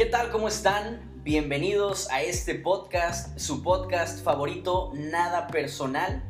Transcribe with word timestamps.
¿Qué 0.00 0.06
tal? 0.06 0.30
¿Cómo 0.30 0.48
están? 0.48 1.20
Bienvenidos 1.24 2.08
a 2.10 2.22
este 2.22 2.54
podcast, 2.54 3.38
su 3.38 3.62
podcast 3.62 4.24
favorito, 4.24 4.92
Nada 4.94 5.46
Personal. 5.48 6.24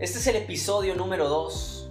Este 0.00 0.18
es 0.18 0.26
el 0.26 0.34
episodio 0.34 0.96
número 0.96 1.28
2. 1.28 1.88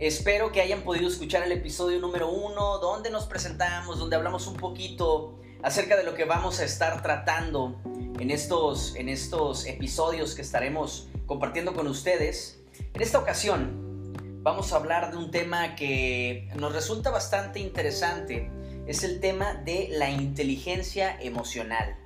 Espero 0.00 0.50
que 0.50 0.60
hayan 0.60 0.82
podido 0.82 1.06
escuchar 1.06 1.44
el 1.44 1.52
episodio 1.52 2.00
número 2.00 2.30
1, 2.30 2.78
donde 2.78 3.12
nos 3.12 3.26
presentamos, 3.26 4.00
donde 4.00 4.16
hablamos 4.16 4.48
un 4.48 4.56
poquito 4.56 5.38
acerca 5.62 5.96
de 5.96 6.02
lo 6.02 6.14
que 6.14 6.24
vamos 6.24 6.58
a 6.58 6.64
estar 6.64 7.00
tratando 7.00 7.80
en 8.18 8.32
estos, 8.32 8.96
en 8.96 9.08
estos 9.08 9.66
episodios 9.66 10.34
que 10.34 10.42
estaremos 10.42 11.06
compartiendo 11.26 11.74
con 11.74 11.86
ustedes. 11.86 12.60
En 12.92 13.02
esta 13.02 13.20
ocasión 13.20 14.12
vamos 14.42 14.72
a 14.72 14.78
hablar 14.78 15.12
de 15.12 15.16
un 15.16 15.30
tema 15.30 15.76
que 15.76 16.48
nos 16.56 16.72
resulta 16.72 17.12
bastante 17.12 17.60
interesante. 17.60 18.50
Es 18.86 19.02
el 19.02 19.18
tema 19.18 19.54
de 19.54 19.88
la 19.90 20.10
inteligencia 20.10 21.20
emocional. 21.20 21.96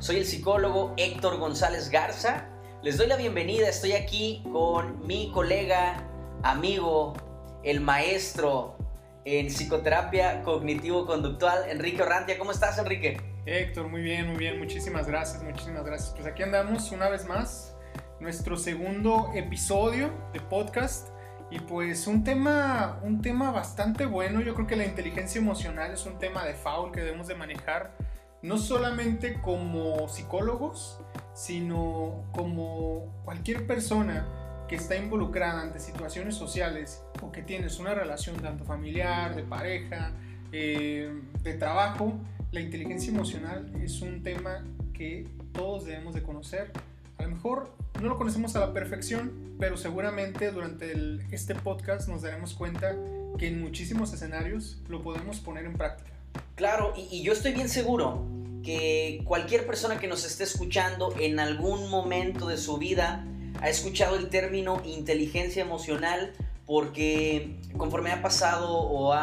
Soy 0.00 0.16
el 0.16 0.26
psicólogo 0.26 0.92
Héctor 0.96 1.38
González 1.38 1.88
Garza. 1.88 2.48
Les 2.82 2.98
doy 2.98 3.06
la 3.06 3.14
bienvenida. 3.14 3.68
Estoy 3.68 3.92
aquí 3.92 4.42
con 4.52 5.06
mi 5.06 5.30
colega, 5.30 6.02
amigo, 6.42 7.14
el 7.62 7.80
maestro 7.80 8.76
en 9.24 9.46
psicoterapia 9.46 10.42
cognitivo-conductual, 10.42 11.70
Enrique 11.70 12.02
Orrantia. 12.02 12.36
¿Cómo 12.38 12.50
estás, 12.50 12.76
Enrique? 12.78 13.20
Héctor, 13.46 13.86
muy 13.86 14.02
bien, 14.02 14.26
muy 14.26 14.36
bien. 14.36 14.58
Muchísimas 14.58 15.06
gracias, 15.06 15.44
muchísimas 15.44 15.84
gracias. 15.84 16.12
Pues 16.12 16.26
aquí 16.26 16.42
andamos 16.42 16.90
una 16.90 17.08
vez 17.08 17.24
más, 17.24 17.76
nuestro 18.18 18.56
segundo 18.56 19.30
episodio 19.32 20.10
de 20.32 20.40
podcast. 20.40 21.15
Y 21.50 21.60
pues 21.60 22.06
un 22.06 22.24
tema, 22.24 22.98
un 23.02 23.22
tema 23.22 23.50
bastante 23.50 24.06
bueno. 24.06 24.40
Yo 24.40 24.54
creo 24.54 24.66
que 24.66 24.76
la 24.76 24.84
inteligencia 24.84 25.40
emocional 25.40 25.92
es 25.92 26.04
un 26.06 26.18
tema 26.18 26.44
de 26.44 26.54
foul 26.54 26.90
que 26.92 27.00
debemos 27.00 27.28
de 27.28 27.36
manejar, 27.36 27.96
no 28.42 28.58
solamente 28.58 29.40
como 29.40 30.08
psicólogos, 30.08 31.00
sino 31.34 32.24
como 32.32 33.22
cualquier 33.24 33.66
persona 33.66 34.26
que 34.68 34.76
está 34.76 34.96
involucrada 34.96 35.62
ante 35.62 35.78
situaciones 35.78 36.34
sociales 36.34 37.04
o 37.22 37.30
que 37.30 37.42
tienes 37.42 37.78
una 37.78 37.94
relación 37.94 38.36
tanto 38.36 38.64
familiar, 38.64 39.36
de 39.36 39.44
pareja, 39.44 40.12
eh, 40.50 41.12
de 41.42 41.54
trabajo, 41.54 42.18
la 42.52 42.60
inteligencia 42.60 43.12
emocional 43.12 43.70
es 43.82 44.00
un 44.00 44.22
tema 44.22 44.64
que 44.92 45.28
todos 45.52 45.84
debemos 45.84 46.14
de 46.14 46.22
conocer. 46.22 46.72
A 47.18 47.22
lo 47.22 47.30
mejor 47.30 47.72
no 48.00 48.08
lo 48.08 48.16
conocemos 48.16 48.54
a 48.56 48.60
la 48.60 48.72
perfección, 48.72 49.56
pero 49.58 49.76
seguramente 49.76 50.50
durante 50.50 50.92
este 51.30 51.54
podcast 51.54 52.08
nos 52.08 52.22
daremos 52.22 52.54
cuenta 52.54 52.94
que 53.38 53.48
en 53.48 53.60
muchísimos 53.60 54.12
escenarios 54.12 54.78
lo 54.88 55.02
podemos 55.02 55.40
poner 55.40 55.64
en 55.64 55.74
práctica. 55.74 56.10
Claro, 56.54 56.92
y, 56.96 57.22
yo 57.22 57.32
estoy 57.32 57.52
bien 57.52 57.68
seguro 57.68 58.26
que 58.62 59.22
cualquier 59.24 59.66
persona 59.66 59.98
que 59.98 60.08
nos 60.08 60.24
esté 60.24 60.44
escuchando 60.44 61.14
en 61.18 61.38
algún 61.38 61.88
momento 61.88 62.48
de 62.48 62.56
su 62.56 62.78
vida 62.78 63.24
ha 63.60 63.68
escuchado 63.68 64.16
el 64.16 64.28
término 64.28 64.82
inteligencia 64.84 65.62
emocional 65.62 66.32
porque 66.66 67.56
conforme 67.76 68.10
ha 68.10 68.22
pasado 68.22 68.70
o 68.70 69.14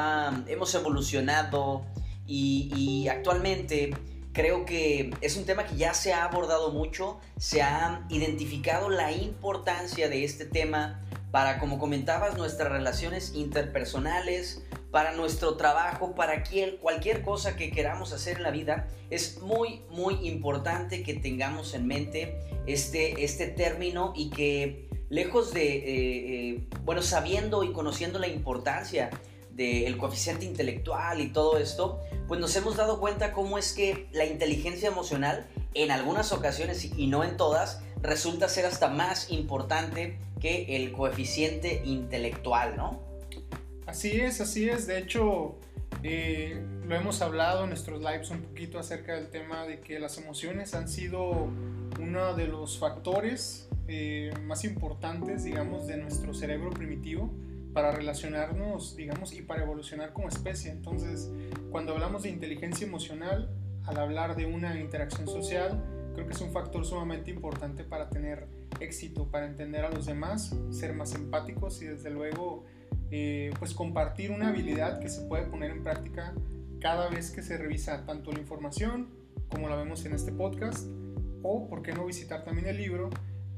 hemos 0.48 0.74
evolucionado 0.76 1.86
y, 2.26 3.08
actualmente 3.10 3.94
creo 4.34 4.66
que 4.66 5.12
es 5.22 5.38
un 5.38 5.46
tema 5.46 5.66
que 5.66 5.78
ya 5.78 5.94
se 5.94 6.12
ha 6.12 6.26
abordado 6.26 6.72
mucho, 6.72 7.20
se 7.38 7.62
ha 7.62 8.06
identificado 8.10 8.90
la 8.90 9.12
importancia 9.12 10.10
de 10.10 10.24
este 10.26 10.46
tema 10.46 11.02
para, 11.32 11.60
como 11.60 11.80
comentabas, 11.80 12.38
nuestras 12.38 12.72
relaciones 12.72 13.34
interpersonales, 13.34 14.64
para 14.92 15.14
nuestro 15.14 15.56
trabajo, 15.56 16.14
para 16.14 16.44
cualquier 16.80 17.24
cosa 17.24 17.56
que 17.56 17.72
queramos 17.72 18.14
hacer 18.14 18.38
en 18.38 18.44
la 18.44 18.52
vida, 18.52 18.88
es 19.10 19.42
muy, 19.42 19.82
muy 19.90 20.28
importante 20.28 21.02
que 21.02 21.16
tengamos 21.16 21.74
en 21.74 21.88
mente 21.88 22.38
este, 22.68 23.24
este 23.24 23.48
término 23.48 24.14
y 24.16 24.30
que 24.30 24.88
lejos 25.10 25.54
de, 25.54 25.78
eh, 25.78 25.84
eh, 25.86 26.68
bueno, 26.86 27.02
sabiendo 27.02 27.64
y 27.64 27.72
conociendo 27.72 28.20
la 28.20 28.28
importancia 28.28 29.10
del 29.56 29.98
coeficiente 29.98 30.46
intelectual 30.46 31.22
y 31.22 31.30
todo 31.30 31.58
esto, 31.58 32.02
pues 32.28 32.40
nos 32.40 32.56
hemos 32.56 32.76
dado 32.76 33.00
cuenta 33.00 33.34
cómo 33.34 33.58
es 33.58 33.74
que 33.74 34.08
la 34.12 34.26
inteligencia 34.26 34.90
emocional 34.90 35.46
en 35.74 35.92
algunas 35.92 36.32
ocasiones 36.32 36.92
y 36.98 37.08
no 37.08 37.24
en 37.24 37.38
todas 37.38 37.82
resulta 38.02 38.50
ser 38.50 38.66
hasta 38.66 38.90
más 38.90 39.32
importante 39.32 40.18
que 40.40 40.76
el 40.76 40.92
coeficiente 40.92 41.82
intelectual, 41.86 42.76
¿no? 42.76 43.02
Así 43.86 44.12
es, 44.12 44.42
así 44.42 44.70
es. 44.70 44.88
De 44.88 44.98
hecho, 44.98 45.56
eh, 46.04 46.62
lo 46.86 46.96
hemos 46.96 47.22
hablado 47.22 47.64
en 47.64 47.70
nuestros 47.70 48.00
lives 48.02 48.30
un 48.30 48.42
poquito 48.42 48.80
acerca 48.80 49.16
del 49.16 49.30
tema 49.30 49.66
de 49.66 49.80
que 49.80 50.00
las 50.00 50.18
emociones 50.18 50.74
han 50.74 50.90
sido 50.90 51.48
uno 52.00 52.34
de 52.34 52.48
los 52.48 52.78
factores 52.78 53.70
eh, 53.88 54.34
más 54.44 54.64
importantes, 54.66 55.44
digamos, 55.44 55.88
de 55.88 55.98
nuestro 55.98 56.34
cerebro 56.34 56.72
primitivo 56.72 57.30
para 57.74 57.92
relacionarnos, 57.92 58.96
digamos, 58.96 59.34
y 59.34 59.42
para 59.42 59.64
evolucionar 59.64 60.14
como 60.14 60.30
especie. 60.30 60.72
Entonces, 60.72 61.32
cuando 61.72 61.94
hablamos 61.94 62.24
de 62.24 62.30
inteligencia 62.30 62.86
emocional, 62.86 63.50
al 63.86 63.98
hablar 63.98 64.36
de 64.36 64.46
una 64.46 64.80
interacción 64.80 65.28
social, 65.28 65.84
creo 66.14 66.28
que 66.28 66.34
es 66.34 66.42
un 66.42 66.52
factor 66.52 66.86
sumamente 66.86 67.32
importante 67.32 67.84
para 67.84 68.10
tener 68.10 68.48
éxito, 68.80 69.28
para 69.30 69.48
entender 69.48 69.84
a 69.84 69.90
los 69.90 70.06
demás, 70.06 70.56
ser 70.70 70.94
más 70.94 71.14
empáticos 71.16 71.82
y 71.82 71.86
desde 71.86 72.10
luego 72.12 72.64
eh, 73.12 73.52
pues 73.60 73.74
compartir 73.74 74.32
una 74.32 74.50
habilidad 74.50 75.00
que 75.00 75.10
se 75.10 75.22
puede 75.22 75.46
poner 75.46 75.72
en 75.72 75.84
práctica 75.84 76.34
cada 76.80 77.10
vez 77.10 77.32
que 77.32 77.42
se 77.42 77.58
revisa 77.58 78.06
tanto 78.06 78.32
la 78.32 78.40
información 78.40 79.10
como 79.50 79.70
la 79.70 79.76
vemos 79.76 80.06
en 80.06 80.14
este 80.14 80.32
podcast 80.32 80.88
o 81.42 81.68
por 81.68 81.82
qué 81.82 81.94
no 81.94 82.06
visitar 82.06 82.44
también 82.44 82.68
el 82.68 82.78
libro 82.78 83.10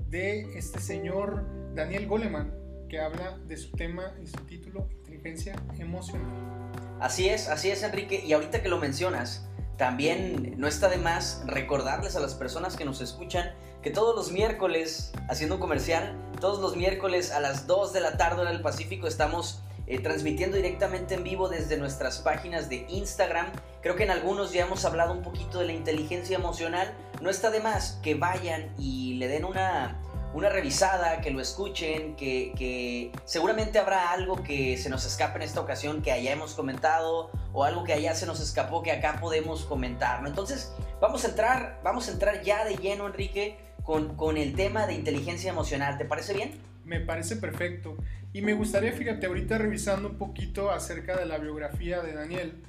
de 0.09 0.57
este 0.57 0.79
señor 0.79 1.43
Daniel 1.73 2.07
Goleman 2.07 2.64
que 2.89 2.99
habla 2.99 3.37
de 3.47 3.57
su 3.57 3.71
tema 3.71 4.13
y 4.21 4.27
su 4.27 4.37
título 4.45 4.87
inteligencia 4.97 5.55
emocional. 5.79 6.71
Así 6.99 7.29
es, 7.29 7.47
así 7.47 7.69
es 7.69 7.83
Enrique 7.83 8.23
y 8.25 8.33
ahorita 8.33 8.61
que 8.61 8.69
lo 8.69 8.77
mencionas 8.77 9.47
también 9.77 10.55
no 10.57 10.67
está 10.67 10.87
de 10.87 10.97
más 10.97 11.43
recordarles 11.45 12.15
a 12.15 12.19
las 12.19 12.33
personas 12.33 12.77
que 12.77 12.85
nos 12.85 13.01
escuchan 13.01 13.53
que 13.81 13.91
todos 13.91 14.15
los 14.15 14.31
miércoles, 14.31 15.11
haciendo 15.29 15.55
un 15.55 15.61
comercial, 15.61 16.15
todos 16.39 16.59
los 16.59 16.75
miércoles 16.75 17.31
a 17.31 17.39
las 17.39 17.67
2 17.67 17.93
de 17.93 17.99
la 17.99 18.17
tarde 18.17 18.41
en 18.41 18.47
el 18.47 18.61
Pacífico 18.61 19.05
estamos 19.05 19.61
eh, 19.87 19.99
transmitiendo 19.99 20.57
directamente 20.57 21.13
en 21.13 21.23
vivo 21.23 21.49
desde 21.49 21.77
nuestras 21.77 22.17
páginas 22.19 22.69
de 22.69 22.87
Instagram. 22.89 23.45
Creo 23.83 23.95
que 23.95 24.03
en 24.03 24.09
algunos 24.09 24.51
ya 24.51 24.65
hemos 24.65 24.85
hablado 24.85 25.13
un 25.13 25.21
poquito 25.21 25.59
de 25.59 25.65
la 25.65 25.73
inteligencia 25.73 26.35
emocional. 26.35 26.91
No 27.21 27.29
está 27.29 27.51
de 27.51 27.59
más 27.59 27.99
que 28.01 28.15
vayan 28.15 28.73
y 28.79 29.13
le 29.15 29.27
den 29.27 29.45
una, 29.45 30.01
una 30.35 30.49
revisada, 30.49 31.21
que 31.21 31.31
lo 31.31 31.39
escuchen, 31.39 32.17
que, 32.17 32.51
que, 32.57 33.09
seguramente 33.23 33.79
habrá 33.79 34.11
algo 34.11 34.43
que 34.43 34.77
se 34.77 34.89
nos 34.89 35.05
escape 35.05 35.37
en 35.37 35.43
esta 35.43 35.61
ocasión 35.61 36.01
que 36.01 36.11
allá 36.11 36.33
hemos 36.33 36.55
comentado 36.55 37.31
o 37.53 37.63
algo 37.63 37.85
que 37.85 37.93
allá 37.93 38.13
se 38.15 38.25
nos 38.25 38.41
escapó 38.41 38.83
que 38.83 38.91
acá 38.91 39.17
podemos 39.21 39.63
comentar. 39.63 40.27
Entonces 40.27 40.73
vamos 40.99 41.23
a 41.23 41.29
entrar, 41.29 41.79
vamos 41.85 42.09
a 42.09 42.11
entrar 42.11 42.41
ya 42.43 42.65
de 42.65 42.75
lleno, 42.75 43.07
Enrique, 43.07 43.57
con, 43.83 44.35
el 44.35 44.55
tema 44.55 44.87
de 44.87 44.95
inteligencia 44.95 45.49
emocional. 45.49 45.97
¿Te 45.97 46.03
parece 46.03 46.33
bien? 46.33 46.51
Me 46.83 46.99
parece 46.99 47.37
perfecto. 47.37 47.95
Y 48.33 48.41
me 48.41 48.53
gustaría, 48.55 48.91
fíjate, 48.91 49.27
ahorita 49.27 49.57
revisando 49.57 50.09
un 50.09 50.17
poquito 50.17 50.69
acerca 50.69 51.15
de 51.15 51.25
la 51.25 51.37
biografía 51.37 52.01
de 52.01 52.11
Daniel 52.11 52.61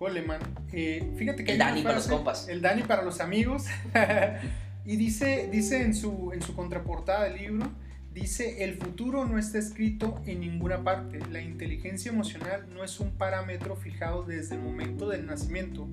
Goleman, 0.00 0.40
eh, 0.72 1.14
fíjate 1.16 1.44
que... 1.44 1.52
El 1.52 1.58
Dani 1.58 1.82
para 1.82 1.94
los 1.94 2.08
compas. 2.08 2.48
El 2.48 2.62
Dani 2.62 2.82
para 2.82 3.02
los 3.02 3.20
amigos. 3.20 3.66
y 4.84 4.96
dice, 4.96 5.48
dice 5.50 5.82
en, 5.82 5.94
su, 5.94 6.32
en 6.32 6.42
su 6.42 6.54
contraportada 6.54 7.24
del 7.24 7.36
libro, 7.36 7.70
dice, 8.12 8.64
el 8.64 8.74
futuro 8.74 9.24
no 9.24 9.38
está 9.38 9.58
escrito 9.58 10.20
en 10.26 10.40
ninguna 10.40 10.82
parte. 10.82 11.20
La 11.30 11.40
inteligencia 11.40 12.10
emocional 12.10 12.66
no 12.72 12.82
es 12.82 12.98
un 13.00 13.12
parámetro 13.12 13.76
fijado 13.76 14.24
desde 14.24 14.56
el 14.56 14.60
momento 14.60 15.08
del 15.08 15.26
nacimiento. 15.26 15.88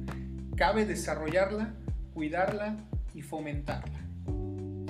Cabe 0.56 0.86
desarrollarla, 0.86 1.76
cuidarla 2.14 2.78
y 3.14 3.22
fomentarla. 3.22 4.00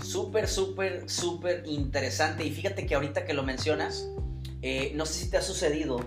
Súper, 0.01 0.47
súper, 0.47 1.09
súper 1.09 1.63
interesante. 1.67 2.45
Y 2.45 2.51
fíjate 2.51 2.85
que 2.85 2.95
ahorita 2.95 3.25
que 3.25 3.33
lo 3.33 3.43
mencionas, 3.43 4.09
eh, 4.61 4.93
no 4.95 5.05
sé 5.05 5.25
si 5.25 5.29
te 5.29 5.37
ha 5.37 5.41
sucedido 5.41 5.99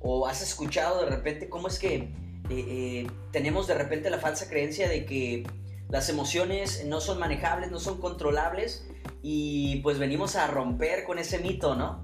o 0.00 0.26
has 0.26 0.42
escuchado 0.42 1.04
de 1.04 1.10
repente 1.10 1.48
cómo 1.48 1.68
es 1.68 1.78
que 1.78 1.94
eh, 1.96 2.10
eh, 2.50 3.06
tenemos 3.32 3.66
de 3.66 3.74
repente 3.74 4.10
la 4.10 4.18
falsa 4.18 4.48
creencia 4.48 4.88
de 4.88 5.04
que 5.04 5.44
las 5.88 6.08
emociones 6.08 6.84
no 6.86 7.00
son 7.00 7.18
manejables, 7.18 7.70
no 7.70 7.78
son 7.78 8.00
controlables 8.00 8.86
y 9.22 9.80
pues 9.82 9.98
venimos 9.98 10.36
a 10.36 10.46
romper 10.46 11.04
con 11.04 11.18
ese 11.18 11.38
mito, 11.38 11.74
¿no? 11.74 12.02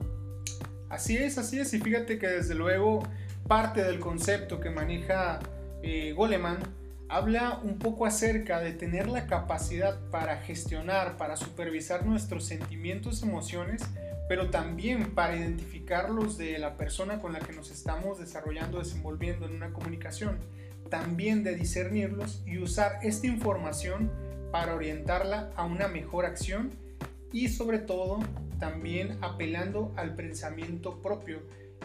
Así 0.89 1.17
es, 1.17 1.39
así 1.39 1.59
es. 1.59 1.73
Y 1.75 1.81
fíjate 1.81 2.19
que 2.19 2.29
desde 2.29 2.55
luego 2.55 3.03
parte 3.49 3.83
del 3.83 3.99
concepto 3.99 4.61
que 4.61 4.71
maneja 4.71 5.41
Goleman 6.15 6.59
habla 7.09 7.61
un 7.63 7.79
poco 7.79 8.07
acerca 8.07 8.61
de 8.61 8.73
tener 8.73 9.09
la 9.09 9.27
capacidad 9.27 9.99
para 10.11 10.39
gestionar, 10.39 11.17
para 11.17 11.37
supervisar 11.37 12.07
nuestros 12.07 12.45
sentimientos, 12.45 13.23
emociones, 13.23 13.83
pero 14.29 14.49
también 14.51 15.15
para 15.15 15.37
identificarlos 15.37 16.39
de 16.39 16.59
la 16.59 16.77
persona 16.77 17.21
con 17.21 17.35
la 17.35 17.41
que 17.41 17.53
nos 17.53 17.71
estamos 17.71 18.19
desarrollando, 18.19 18.79
desenvolviendo 18.79 19.45
en 19.45 19.57
una 19.57 19.73
comunicación. 19.73 20.39
También 20.93 21.43
de 21.43 21.55
discernirlos 21.55 22.43
y 22.45 22.59
usar 22.59 22.99
esta 23.03 23.27
información 23.27 24.13
para 24.51 24.75
orientarla 24.75 25.51
a 25.57 25.65
una 25.65 25.89
mejor 25.89 26.27
acción 26.27 26.69
y 27.33 27.49
sobre 27.49 27.79
todo 27.79 28.19
también 28.61 29.17
apelando 29.23 29.95
al 29.97 30.15
pensamiento 30.15 31.01
propio. 31.01 31.39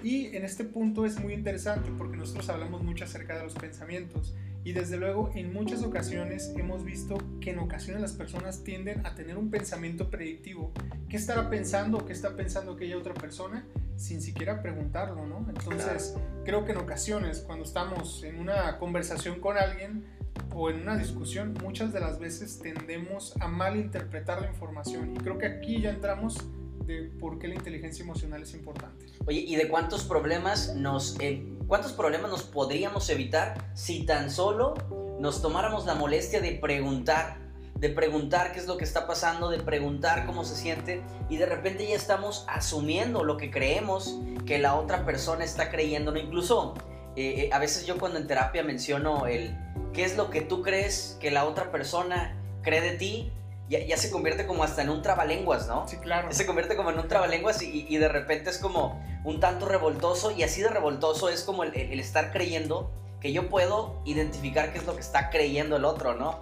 Y 0.04 0.36
en 0.36 0.44
este 0.44 0.66
punto 0.66 1.06
es 1.06 1.22
muy 1.22 1.32
interesante 1.32 1.90
porque 1.98 2.18
nosotros 2.18 2.50
hablamos 2.50 2.84
mucho 2.84 3.06
acerca 3.06 3.38
de 3.38 3.46
los 3.46 3.54
pensamientos 3.54 4.36
y 4.64 4.74
desde 4.74 4.98
luego 4.98 5.32
en 5.34 5.54
muchas 5.54 5.84
ocasiones 5.84 6.54
hemos 6.58 6.84
visto 6.84 7.18
que 7.40 7.52
en 7.52 7.60
ocasiones 7.60 8.02
las 8.02 8.14
personas 8.14 8.64
tienden 8.64 9.06
a 9.06 9.16
tener 9.16 9.38
un 9.38 9.50
pensamiento 9.50 10.10
predictivo. 10.10 10.72
¿Qué 11.10 11.18
estará 11.18 11.50
pensando 11.50 12.00
o 12.00 12.06
qué 12.06 12.14
está 12.14 12.36
pensando 12.36 12.74
aquella 12.74 12.98
otra 12.98 13.14
persona? 13.14 13.66
sin 13.98 14.22
siquiera 14.22 14.62
preguntarlo, 14.62 15.26
¿no? 15.26 15.46
Entonces, 15.50 16.16
creo 16.46 16.64
que 16.64 16.72
en 16.72 16.78
ocasiones, 16.78 17.42
cuando 17.42 17.66
estamos 17.66 18.24
en 18.24 18.40
una 18.40 18.78
conversación 18.78 19.42
con 19.42 19.58
alguien 19.58 20.06
o 20.54 20.70
en 20.70 20.82
una 20.82 20.96
discusión, 20.96 21.56
muchas 21.62 21.92
de 21.92 22.00
las 22.00 22.20
veces 22.20 22.60
tendemos 22.60 23.36
a 23.42 23.48
malinterpretar 23.48 24.42
la 24.42 24.48
información. 24.48 25.16
Y 25.16 25.18
creo 25.18 25.38
que 25.38 25.48
aquí 25.48 25.82
ya 25.82 25.90
entramos 25.90 26.38
de 26.88 27.12
por 27.20 27.38
qué 27.38 27.48
la 27.50 27.56
inteligencia 27.56 28.04
emocional 28.04 28.42
es 28.42 28.54
importante. 28.54 29.06
Oye, 29.26 29.40
¿y 29.40 29.56
de 29.56 29.68
cuántos 29.68 30.06
problemas 30.06 30.74
nos, 30.76 31.20
eh, 31.20 31.46
cuántos 31.68 31.92
problemas 31.92 32.32
nos 32.32 32.44
podríamos 32.44 33.10
evitar 33.10 33.72
si 33.76 34.06
tan 34.06 34.32
solo 34.32 34.74
nos 35.20 35.42
tomáramos 35.42 35.86
la 35.86 35.96
molestia 35.96 36.40
de 36.42 36.54
preguntar 36.54 37.46
de 37.80 37.90
preguntar 37.90 38.54
qué 38.54 38.60
es 38.60 38.66
lo 38.66 38.78
que 38.78 38.84
está 38.84 39.06
pasando, 39.06 39.50
de 39.50 39.60
preguntar 39.60 40.26
cómo 40.26 40.44
se 40.44 40.56
siente 40.56 41.04
y 41.30 41.38
de 41.38 41.46
repente 41.46 41.88
ya 41.88 41.96
estamos 41.96 42.44
asumiendo 42.48 43.24
lo 43.24 43.38
que 43.38 43.52
creemos 43.52 44.20
que 44.48 44.58
la 44.58 44.76
otra 44.76 45.06
persona 45.06 45.44
está 45.44 45.70
creyendo. 45.70 46.12
¿no? 46.12 46.18
Incluso 46.18 46.74
eh, 47.16 47.44
eh, 47.46 47.50
a 47.54 47.60
veces 47.60 47.86
yo 47.86 48.00
cuando 48.00 48.18
en 48.18 48.26
terapia 48.26 48.64
menciono 48.64 49.28
el 49.28 49.56
qué 49.94 50.06
es 50.06 50.18
lo 50.18 50.32
que 50.32 50.42
tú 50.42 50.64
crees 50.64 51.18
que 51.20 51.30
la 51.30 51.46
otra 51.46 51.72
persona 51.72 52.36
cree 52.64 52.82
de 52.82 52.98
ti, 52.98 53.32
ya, 53.70 53.98
se 53.98 54.10
convierte 54.10 54.48
como 54.48 54.64
hasta 54.64 54.82
en 54.82 54.90
un 54.90 55.02
trabalenguas, 55.02 55.68
¿no? 55.68 55.88
Sí, 55.88 55.98
claro. 55.98 56.32
Se 56.32 56.46
convierte 56.46 56.76
como 56.76 56.92
en 56.92 57.00
un 57.00 57.08
trabalenguas 57.08 57.62
y, 57.62 57.86
y 57.90 57.98
de 57.98 58.08
repente 58.08 58.50
es 58.50 58.60
como 58.60 59.04
un 59.24 59.40
tanto 59.40 59.68
revoltoso 59.68 60.32
y 60.32 60.44
así 60.44 60.62
de 60.62 60.70
revoltoso 60.70 61.30
es 61.30 61.44
como 61.44 61.64
el, 61.64 61.76
el 61.76 62.00
estar 62.00 62.32
creyendo 62.32 62.92
que 63.20 63.34
yo 63.34 63.50
puedo 63.50 64.02
identificar 64.06 64.72
qué 64.72 64.80
es 64.80 64.86
lo 64.86 64.96
que 64.96 65.02
está 65.02 65.30
creyendo 65.30 65.76
el 65.76 65.86
otro, 65.86 66.16
¿no? 66.16 66.42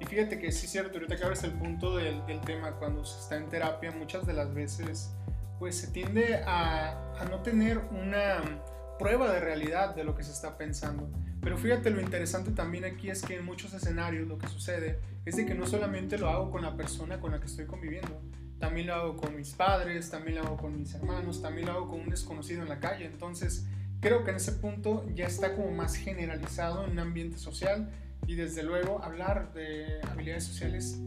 Y 0.00 0.04
fíjate 0.04 0.38
que 0.38 0.52
sí 0.52 0.66
es 0.66 0.72
cierto, 0.72 0.98
ahorita 0.98 1.16
que 1.16 1.24
abres 1.24 1.42
el 1.44 1.52
punto 1.52 1.96
del, 1.96 2.24
del, 2.26 2.40
tema, 2.40 2.72
cuando 2.72 3.04
se 3.04 3.18
está 3.20 3.36
en 3.36 3.48
terapia, 3.48 3.90
muchas 3.92 4.26
de 4.26 4.34
las 4.34 4.52
veces 4.52 5.10
pues 5.58 5.76
se 5.78 5.86
tiende 5.86 6.42
a, 6.44 7.14
a, 7.18 7.24
no 7.30 7.40
tener 7.40 7.78
una 7.78 8.60
prueba 8.98 9.32
de 9.32 9.40
realidad 9.40 9.94
de 9.94 10.04
lo 10.04 10.14
que 10.14 10.22
se 10.22 10.32
está 10.32 10.58
pensando. 10.58 11.08
Pero 11.40 11.56
fíjate, 11.56 11.90
lo 11.90 12.00
interesante 12.00 12.50
también 12.50 12.84
aquí 12.84 13.08
es 13.08 13.22
que 13.22 13.36
en 13.36 13.44
muchos 13.44 13.72
escenarios 13.72 14.26
lo 14.28 14.36
que 14.36 14.48
sucede 14.48 15.00
es 15.24 15.36
de 15.36 15.46
que 15.46 15.54
no 15.54 15.66
solamente 15.66 16.18
lo 16.18 16.28
hago 16.28 16.50
con 16.50 16.62
la 16.62 16.76
persona 16.76 17.20
con 17.20 17.32
la 17.32 17.40
que 17.40 17.46
estoy 17.46 17.66
conviviendo, 17.66 18.20
también 18.58 18.86
lo 18.86 18.94
hago 18.94 19.16
con 19.16 19.36
mis 19.36 19.52
padres, 19.52 20.10
también 20.10 20.36
lo 20.36 20.44
hago 20.44 20.56
con 20.56 20.78
mis 20.78 20.94
hermanos, 20.94 21.42
también 21.42 21.66
lo 21.66 21.72
hago 21.72 21.88
con 21.88 22.00
un 22.00 22.08
desconocido 22.08 22.62
en 22.62 22.68
la 22.68 22.80
calle. 22.80 23.06
Entonces, 23.06 23.66
creo 24.00 24.24
que 24.24 24.30
en 24.30 24.36
ese 24.36 24.52
punto 24.52 25.04
ya 25.14 25.26
está 25.26 25.54
como 25.54 25.70
más 25.70 25.96
generalizado 25.96 26.84
en 26.84 26.92
un 26.92 26.98
ambiente 26.98 27.38
social 27.38 27.90
y 28.26 28.36
desde 28.36 28.62
luego, 28.62 29.02
hablar 29.02 29.52
de 29.52 30.00
habilidades 30.10 30.44
sociales, 30.44 30.98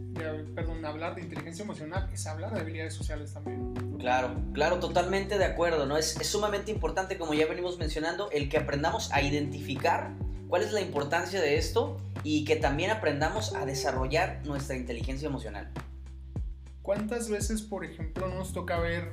perdón, 0.53 0.85
hablar 0.85 1.15
de 1.15 1.21
inteligencia 1.21 1.63
emocional 1.63 2.09
es 2.13 2.27
hablar 2.27 2.53
de 2.53 2.61
habilidades 2.61 2.93
sociales 2.93 3.33
también. 3.33 3.73
Claro, 3.97 4.35
claro, 4.53 4.79
totalmente 4.79 5.37
de 5.39 5.45
acuerdo, 5.45 5.87
¿no? 5.87 5.97
Es 5.97 6.13
sumamente 6.21 6.69
importante, 6.71 7.17
como 7.17 7.33
ya 7.33 7.47
venimos 7.47 7.79
mencionando, 7.79 8.29
el 8.31 8.49
que 8.49 8.57
aprendamos 8.57 9.11
a 9.11 9.21
identificar 9.21 10.11
cuál 10.47 10.63
es 10.63 10.71
la 10.71 10.81
importancia 10.81 11.41
de 11.41 11.57
esto 11.57 11.97
y 12.23 12.45
que 12.45 12.55
también 12.55 12.91
aprendamos 12.91 13.53
a 13.55 13.65
desarrollar 13.65 14.41
nuestra 14.45 14.75
inteligencia 14.75 15.27
emocional. 15.27 15.71
¿Cuántas 16.81 17.29
veces, 17.29 17.61
por 17.61 17.83
ejemplo, 17.83 18.27
nos 18.27 18.53
toca 18.53 18.79
ver 18.79 19.11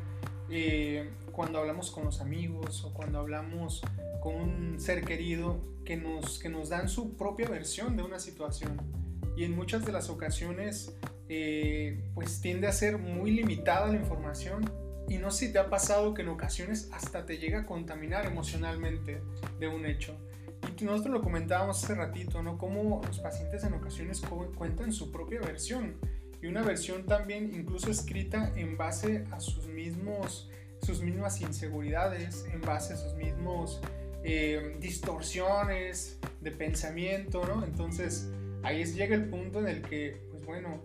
eh, 0.50 1.10
cuando 1.32 1.58
hablamos 1.58 1.90
con 1.90 2.04
los 2.04 2.20
amigos 2.20 2.84
o 2.84 2.92
cuando 2.92 3.18
hablamos 3.18 3.82
con 4.22 4.36
un 4.36 4.80
ser 4.80 5.04
querido 5.04 5.60
que 5.84 5.96
nos, 5.96 6.38
que 6.38 6.48
nos 6.48 6.68
dan 6.68 6.88
su 6.88 7.16
propia 7.16 7.48
versión 7.48 7.96
de 7.96 8.02
una 8.02 8.18
situación. 8.18 8.80
Y 9.36 9.44
en 9.44 9.54
muchas 9.54 9.84
de 9.84 9.92
las 9.92 10.08
ocasiones, 10.10 10.94
eh, 11.28 12.10
pues 12.14 12.40
tiende 12.40 12.66
a 12.66 12.72
ser 12.72 12.98
muy 12.98 13.32
limitada 13.32 13.88
la 13.88 13.96
información. 13.96 14.70
Y 15.08 15.18
no 15.18 15.30
sé 15.30 15.46
si 15.46 15.52
te 15.52 15.58
ha 15.58 15.68
pasado 15.68 16.14
que 16.14 16.22
en 16.22 16.28
ocasiones 16.28 16.88
hasta 16.92 17.26
te 17.26 17.38
llega 17.38 17.60
a 17.60 17.66
contaminar 17.66 18.24
emocionalmente 18.24 19.20
de 19.58 19.68
un 19.68 19.84
hecho. 19.84 20.16
Nosotros 20.82 21.14
lo 21.14 21.22
comentábamos 21.22 21.82
hace 21.82 21.94
ratito, 21.94 22.42
¿no? 22.42 22.58
Cómo 22.58 23.00
los 23.06 23.18
pacientes 23.20 23.64
en 23.64 23.74
ocasiones 23.74 24.22
cuentan 24.56 24.92
su 24.92 25.10
propia 25.10 25.40
versión. 25.40 25.94
Y 26.42 26.46
una 26.46 26.62
versión 26.62 27.06
también 27.06 27.52
incluso 27.54 27.90
escrita 27.90 28.52
en 28.56 28.76
base 28.76 29.24
a 29.30 29.40
sus 29.40 29.66
mismos 29.66 30.50
sus 30.84 31.00
mismas 31.00 31.40
inseguridades, 31.40 32.46
en 32.52 32.60
base 32.60 32.94
a 32.94 32.96
sus 32.96 33.14
mismos 33.14 33.80
eh, 34.22 34.76
distorsiones 34.80 36.18
de 36.40 36.50
pensamiento, 36.50 37.44
¿no? 37.46 37.64
Entonces 37.64 38.30
ahí 38.62 38.82
es, 38.82 38.94
llega 38.94 39.14
el 39.14 39.28
punto 39.28 39.60
en 39.60 39.68
el 39.68 39.82
que, 39.82 40.20
pues 40.30 40.44
bueno, 40.44 40.80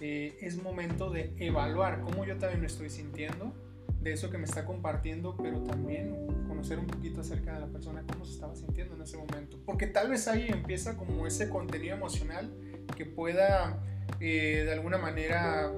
eh, 0.00 0.36
es 0.40 0.62
momento 0.62 1.10
de 1.10 1.34
evaluar 1.38 2.00
cómo 2.00 2.24
yo 2.24 2.38
también 2.38 2.60
me 2.60 2.66
estoy 2.66 2.90
sintiendo, 2.90 3.52
de 4.00 4.12
eso 4.12 4.30
que 4.30 4.38
me 4.38 4.44
está 4.44 4.64
compartiendo, 4.64 5.36
pero 5.36 5.60
también 5.62 6.26
conocer 6.48 6.78
un 6.78 6.86
poquito 6.86 7.20
acerca 7.20 7.54
de 7.54 7.60
la 7.60 7.66
persona, 7.66 8.02
cómo 8.10 8.24
se 8.24 8.32
estaba 8.32 8.54
sintiendo 8.54 8.94
en 8.94 9.02
ese 9.02 9.16
momento. 9.16 9.58
Porque 9.64 9.86
tal 9.86 10.08
vez 10.08 10.26
ahí 10.28 10.48
empieza 10.48 10.96
como 10.96 11.26
ese 11.26 11.48
contenido 11.48 11.96
emocional 11.96 12.50
que 12.96 13.04
pueda 13.04 13.82
eh, 14.18 14.62
de 14.64 14.72
alguna 14.72 14.98
manera, 14.98 15.70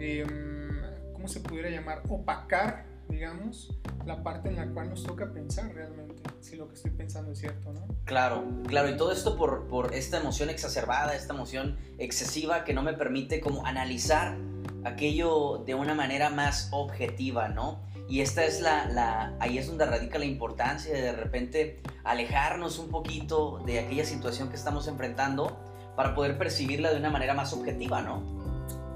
em, 0.00 0.80
¿cómo 1.12 1.28
se 1.28 1.40
pudiera 1.40 1.70
llamar? 1.70 2.02
Opacar 2.08 2.84
digamos, 3.08 3.76
la 4.04 4.22
parte 4.22 4.48
en 4.48 4.56
la 4.56 4.66
cual 4.66 4.90
nos 4.90 5.02
toca 5.02 5.32
pensar 5.32 5.72
realmente 5.72 6.22
si 6.40 6.56
lo 6.56 6.68
que 6.68 6.74
estoy 6.74 6.90
pensando 6.92 7.32
es 7.32 7.38
cierto, 7.38 7.72
¿no? 7.72 7.86
Claro, 8.04 8.44
claro, 8.66 8.90
y 8.90 8.96
todo 8.96 9.12
esto 9.12 9.36
por, 9.36 9.66
por 9.68 9.94
esta 9.94 10.18
emoción 10.18 10.50
exacerbada, 10.50 11.14
esta 11.14 11.34
emoción 11.34 11.76
excesiva 11.98 12.64
que 12.64 12.72
no 12.72 12.82
me 12.82 12.92
permite 12.92 13.40
como 13.40 13.66
analizar 13.66 14.36
aquello 14.84 15.62
de 15.66 15.74
una 15.74 15.94
manera 15.94 16.30
más 16.30 16.68
objetiva, 16.72 17.48
¿no? 17.48 17.80
Y 18.08 18.20
esta 18.20 18.44
es 18.44 18.60
la, 18.60 18.86
la, 18.86 19.34
ahí 19.40 19.58
es 19.58 19.66
donde 19.66 19.84
radica 19.84 20.18
la 20.18 20.26
importancia 20.26 20.94
de 20.94 21.02
de 21.02 21.12
repente 21.12 21.80
alejarnos 22.04 22.78
un 22.78 22.88
poquito 22.88 23.60
de 23.66 23.80
aquella 23.80 24.04
situación 24.04 24.48
que 24.48 24.54
estamos 24.54 24.86
enfrentando 24.86 25.58
para 25.96 26.14
poder 26.14 26.38
percibirla 26.38 26.90
de 26.90 26.98
una 26.98 27.10
manera 27.10 27.34
más 27.34 27.52
objetiva, 27.52 28.02
¿no? 28.02 28.22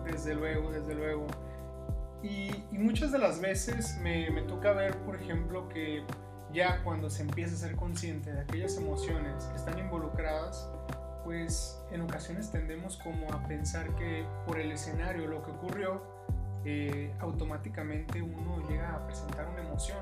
Desde 0.04 0.34
luego, 0.34 0.70
desde 0.70 0.94
luego. 0.94 1.26
Y, 2.22 2.50
muchas 2.72 3.12
de 3.12 3.18
las 3.18 3.40
veces 3.40 3.98
me, 4.02 4.30
me, 4.30 4.42
toca 4.42 4.72
ver, 4.72 4.96
por 4.98 5.16
ejemplo, 5.16 5.68
que 5.68 6.02
ya 6.52 6.82
cuando 6.82 7.08
se 7.10 7.22
empieza 7.22 7.54
a 7.54 7.58
ser 7.58 7.76
consciente 7.76 8.32
de 8.32 8.40
aquellas 8.40 8.76
emociones 8.76 9.44
que 9.44 9.56
están 9.56 9.78
involucradas, 9.78 10.68
pues 11.24 11.80
en 11.92 12.00
ocasiones 12.00 12.50
tendemos 12.50 12.96
como 12.96 13.32
a 13.32 13.46
pensar 13.46 13.94
que 13.96 14.24
por 14.46 14.58
el 14.58 14.72
escenario, 14.72 15.26
lo 15.26 15.42
que 15.42 15.50
ocurrió, 15.50 16.02
eh, 16.64 17.14
automáticamente 17.20 18.20
uno 18.20 18.68
llega 18.68 18.94
a 18.94 19.06
presentar 19.06 19.48
una 19.48 19.60
emoción, 19.60 20.00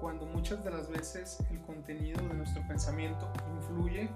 cuando 0.00 0.26
muchas 0.26 0.64
de 0.64 0.70
las 0.70 0.90
veces 0.90 1.38
el 1.50 1.60
contenido 1.62 2.26
de 2.26 2.34
nuestro 2.34 2.66
pensamiento 2.66 3.30
influye 3.56 4.08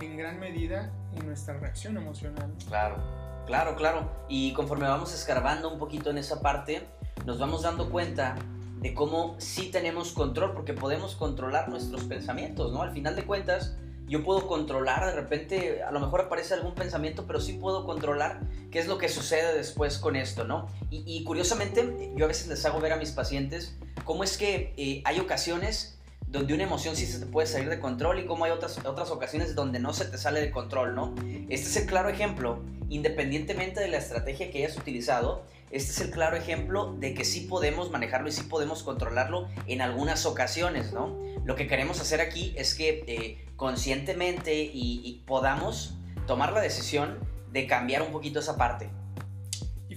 en 0.00 0.16
gran 0.16 0.38
medida 0.38 0.90
en 1.14 1.26
nuestra 1.26 1.54
reacción 1.58 1.96
emocional. 1.96 2.54
Claro. 2.66 3.27
Claro, 3.48 3.76
claro. 3.76 4.10
Y 4.28 4.52
conforme 4.52 4.86
vamos 4.86 5.14
escarbando 5.14 5.72
un 5.72 5.78
poquito 5.78 6.10
en 6.10 6.18
esa 6.18 6.42
parte, 6.42 6.86
nos 7.24 7.38
vamos 7.38 7.62
dando 7.62 7.88
cuenta 7.88 8.36
de 8.82 8.92
cómo 8.92 9.36
sí 9.38 9.70
tenemos 9.70 10.12
control, 10.12 10.52
porque 10.52 10.74
podemos 10.74 11.16
controlar 11.16 11.70
nuestros 11.70 12.04
pensamientos, 12.04 12.74
¿no? 12.74 12.82
Al 12.82 12.92
final 12.92 13.16
de 13.16 13.24
cuentas, 13.24 13.78
yo 14.06 14.22
puedo 14.22 14.46
controlar, 14.46 15.06
de 15.06 15.12
repente, 15.12 15.82
a 15.82 15.90
lo 15.92 15.98
mejor 15.98 16.20
aparece 16.20 16.52
algún 16.52 16.74
pensamiento, 16.74 17.26
pero 17.26 17.40
sí 17.40 17.54
puedo 17.54 17.86
controlar 17.86 18.40
qué 18.70 18.80
es 18.80 18.86
lo 18.86 18.98
que 18.98 19.08
sucede 19.08 19.56
después 19.56 19.96
con 19.96 20.14
esto, 20.14 20.44
¿no? 20.44 20.68
Y, 20.90 21.24
curiosamente, 21.24 22.12
yo 22.16 22.26
a 22.26 22.28
veces 22.28 22.48
les 22.48 22.66
hago 22.66 22.80
ver 22.80 22.92
a 22.92 22.96
mis 22.96 23.12
pacientes 23.12 23.78
cómo 24.04 24.24
es 24.24 24.36
que 24.36 24.74
eh, 24.76 25.00
hay 25.06 25.20
ocasiones 25.20 25.97
donde 26.30 26.54
una 26.54 26.64
emoción 26.64 26.94
sí 26.94 27.06
se 27.06 27.20
te 27.20 27.26
puede 27.26 27.46
salir 27.46 27.68
de 27.70 27.80
control 27.80 28.18
y 28.18 28.26
como 28.26 28.44
hay 28.44 28.50
otras, 28.50 28.78
otras 28.84 29.10
ocasiones 29.10 29.54
donde 29.54 29.78
no 29.78 29.92
se 29.92 30.04
te 30.04 30.18
sale 30.18 30.40
de 30.40 30.50
control, 30.50 30.94
¿no? 30.94 31.14
Este 31.48 31.68
es 31.68 31.76
el 31.76 31.86
claro 31.86 32.08
ejemplo, 32.08 32.62
independientemente 32.90 33.80
de 33.80 33.88
la 33.88 33.98
estrategia 33.98 34.50
que 34.50 34.64
hayas 34.64 34.76
utilizado, 34.76 35.44
este 35.70 35.92
es 35.92 36.00
el 36.00 36.10
claro 36.10 36.36
ejemplo 36.36 36.94
de 36.98 37.14
que 37.14 37.24
sí 37.24 37.40
podemos 37.40 37.90
manejarlo 37.90 38.28
y 38.28 38.32
sí 38.32 38.42
podemos 38.42 38.82
controlarlo 38.82 39.48
en 39.66 39.80
algunas 39.80 40.26
ocasiones, 40.26 40.92
¿no? 40.92 41.16
Lo 41.44 41.56
que 41.56 41.66
queremos 41.66 42.00
hacer 42.00 42.20
aquí 42.20 42.54
es 42.56 42.74
que 42.74 43.04
eh, 43.06 43.46
conscientemente 43.56 44.54
y 44.54 45.22
podamos 45.26 45.94
tomar 46.26 46.52
la 46.52 46.60
decisión 46.60 47.18
de 47.52 47.66
cambiar 47.66 48.02
un 48.02 48.12
poquito 48.12 48.40
esa 48.40 48.56
parte 48.56 48.90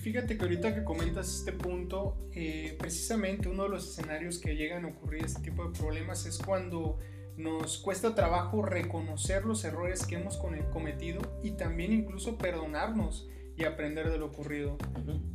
fíjate 0.02 0.36
que 0.36 0.44
ahorita 0.44 0.74
que 0.74 0.84
comentas 0.84 1.34
este 1.34 1.52
punto, 1.52 2.18
eh, 2.34 2.76
precisamente 2.80 3.48
uno 3.48 3.64
de 3.64 3.70
los 3.70 3.88
escenarios 3.88 4.40
que 4.40 4.56
llegan 4.56 4.86
a 4.86 4.88
ocurrir 4.90 5.24
este 5.26 5.42
tipo 5.42 5.64
de 5.64 5.78
problemas 5.78 6.26
es 6.26 6.40
cuando 6.40 6.98
nos 7.38 7.78
cuesta 7.78 8.14
trabajo 8.16 8.64
reconocer 8.64 9.46
los 9.46 9.64
errores 9.64 10.06
que 10.06 10.16
hemos 10.16 10.38
cometido 10.38 11.22
y 11.44 11.52
también 11.52 11.94
incluso 11.94 12.38
perdonarnos 12.38 13.30
y 13.56 13.64
aprender 13.66 14.10
de 14.10 14.18
lo 14.18 14.28
ocurrido. 14.28 14.78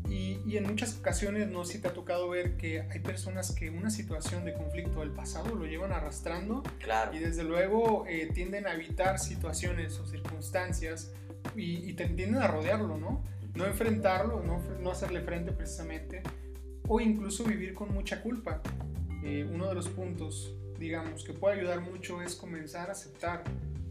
y, 0.08 0.56
en 0.56 0.64
muchas 0.64 0.98
ocasiones 0.98 1.48
no 1.48 1.64
sé 1.64 1.74
si 1.74 1.78
te 1.80 1.88
ha 1.88 1.92
tocado 1.92 2.28
ver 2.28 2.56
que 2.56 2.80
hay 2.80 3.00
personas 3.00 3.52
que 3.52 3.70
una 3.70 3.90
situación 3.90 4.44
de 4.44 4.54
conflicto 4.54 5.00
del 5.00 5.10
pasado 5.10 5.54
lo 5.54 5.66
llevan 5.66 5.92
arrastrando 5.92 6.62
claro. 6.78 7.14
y 7.14 7.18
desde 7.18 7.44
luego 7.44 8.04
eh, 8.08 8.30
tienden 8.32 8.66
a 8.66 8.72
evitar 8.72 9.18
situaciones 9.18 9.98
o 10.00 10.06
circunstancias 10.06 11.12
y, 11.54 11.88
y 11.88 11.92
tienden 11.92 12.36
a 12.36 12.48
rodearlo, 12.48 12.96
¿no? 12.96 13.22
No 13.56 13.64
enfrentarlo, 13.64 14.42
no, 14.42 14.62
no 14.80 14.90
hacerle 14.90 15.22
frente 15.22 15.50
precisamente 15.50 16.22
o 16.88 17.00
incluso 17.00 17.42
vivir 17.44 17.74
con 17.74 17.92
mucha 17.92 18.22
culpa. 18.22 18.60
Eh, 19.24 19.48
uno 19.50 19.66
de 19.68 19.74
los 19.74 19.88
puntos, 19.88 20.54
digamos, 20.78 21.24
que 21.24 21.32
puede 21.32 21.58
ayudar 21.58 21.80
mucho 21.80 22.20
es 22.20 22.36
comenzar 22.36 22.90
a 22.90 22.92
aceptar 22.92 23.44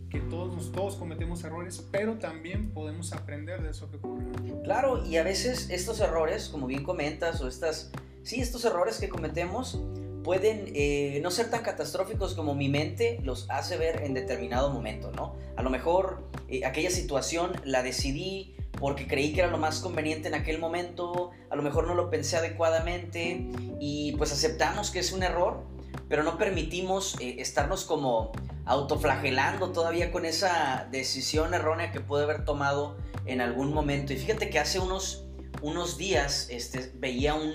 que 0.09 0.19
todos, 0.19 0.71
todos 0.71 0.95
cometemos 0.95 1.43
errores, 1.43 1.83
pero 1.91 2.19
también 2.19 2.71
podemos 2.71 3.11
aprender 3.11 3.61
de 3.63 3.71
eso 3.71 3.89
que 3.89 3.97
ocurre. 3.97 4.23
Claro, 4.63 5.05
y 5.05 5.17
a 5.17 5.23
veces 5.23 5.69
estos 5.71 5.99
errores, 5.99 6.47
como 6.47 6.67
bien 6.67 6.83
comentas, 6.83 7.41
o 7.41 7.47
estas, 7.47 7.91
sí, 8.23 8.39
estos 8.39 8.63
errores 8.65 8.99
que 8.99 9.09
cometemos 9.09 9.79
pueden 10.23 10.71
eh, 10.73 11.19
no 11.21 11.31
ser 11.31 11.49
tan 11.49 11.61
catastróficos 11.61 12.33
como 12.33 12.55
mi 12.55 12.69
mente 12.69 13.19
los 13.23 13.49
hace 13.49 13.77
ver 13.77 14.03
en 14.03 14.13
determinado 14.13 14.71
momento, 14.71 15.11
¿no? 15.11 15.35
A 15.55 15.61
lo 15.61 15.69
mejor 15.69 16.23
eh, 16.47 16.65
aquella 16.65 16.89
situación 16.89 17.51
la 17.63 17.83
decidí 17.83 18.55
porque 18.79 19.07
creí 19.07 19.33
que 19.33 19.41
era 19.41 19.49
lo 19.49 19.57
más 19.57 19.79
conveniente 19.79 20.27
en 20.27 20.35
aquel 20.35 20.59
momento, 20.59 21.31
a 21.49 21.55
lo 21.55 21.63
mejor 21.63 21.87
no 21.87 21.95
lo 21.95 22.09
pensé 22.09 22.37
adecuadamente 22.37 23.47
y 23.79 24.13
pues 24.17 24.31
aceptamos 24.31 24.91
que 24.91 24.99
es 24.99 25.11
un 25.11 25.23
error, 25.23 25.63
pero 26.09 26.23
no 26.23 26.37
permitimos 26.37 27.15
eh, 27.19 27.37
estarnos 27.39 27.85
como 27.85 28.31
autoflagelando 28.65 29.71
todavía 29.71 30.11
con 30.11 30.25
esa 30.25 30.87
decisión 30.91 31.53
errónea 31.53 31.91
que 31.91 31.99
pude 31.99 32.23
haber 32.23 32.45
tomado 32.45 32.97
en 33.25 33.41
algún 33.41 33.73
momento. 33.73 34.13
Y 34.13 34.17
fíjate 34.17 34.49
que 34.49 34.59
hace 34.59 34.79
unos, 34.79 35.25
unos 35.61 35.97
días 35.97 36.47
este, 36.49 36.91
veía 36.95 37.35
un, 37.35 37.53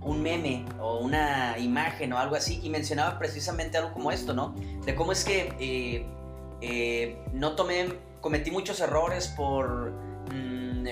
un, 0.00 0.22
meme 0.22 0.64
o 0.80 0.98
una 0.98 1.58
imagen 1.58 2.12
o 2.12 2.18
algo 2.18 2.34
así 2.34 2.60
y 2.62 2.70
mencionaba 2.70 3.18
precisamente 3.18 3.78
algo 3.78 3.92
como 3.92 4.10
esto, 4.10 4.34
¿no? 4.34 4.54
De 4.84 4.94
cómo 4.94 5.12
es 5.12 5.24
que 5.24 5.54
eh, 5.60 6.06
eh, 6.60 7.18
no 7.32 7.54
tomé, 7.54 7.88
cometí 8.20 8.50
muchos 8.50 8.80
errores 8.80 9.28
por 9.28 9.92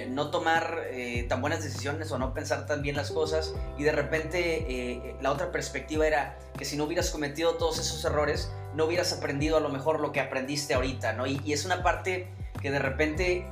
no 0.05 0.31
tomar 0.31 0.85
eh, 0.91 1.25
tan 1.29 1.41
buenas 1.41 1.65
decisiones 1.65 2.13
o 2.13 2.19
no 2.19 2.35
pensar 2.35 2.67
tan 2.67 2.83
bien 2.83 2.97
las 2.97 3.11
cosas 3.11 3.55
y 3.79 3.85
de 3.85 3.93
repente 3.93 5.17
la 5.21 5.33
otra 5.33 5.51
perspectiva 5.51 6.07
era 6.07 6.39
que 6.59 6.65
si 6.65 6.77
no 6.77 6.85
hubieras 6.85 7.11
cometido 7.11 7.55
todos 7.55 7.79
esos 7.79 8.05
errores 8.05 8.51
no 8.77 8.85
hubieras 8.85 9.13
aprendido 9.13 9.57
a 9.57 9.61
lo 9.61 9.71
mejor 9.71 10.01
lo 10.01 10.13
que 10.13 10.21
aprendiste 10.21 10.75
ahorita, 10.75 11.15
¿no? 11.15 11.27
Y, 11.27 11.41
es 11.53 11.65
una 11.65 11.83
parte 11.83 12.29
que 12.61 12.71
de 12.71 12.79
repente, 12.79 13.47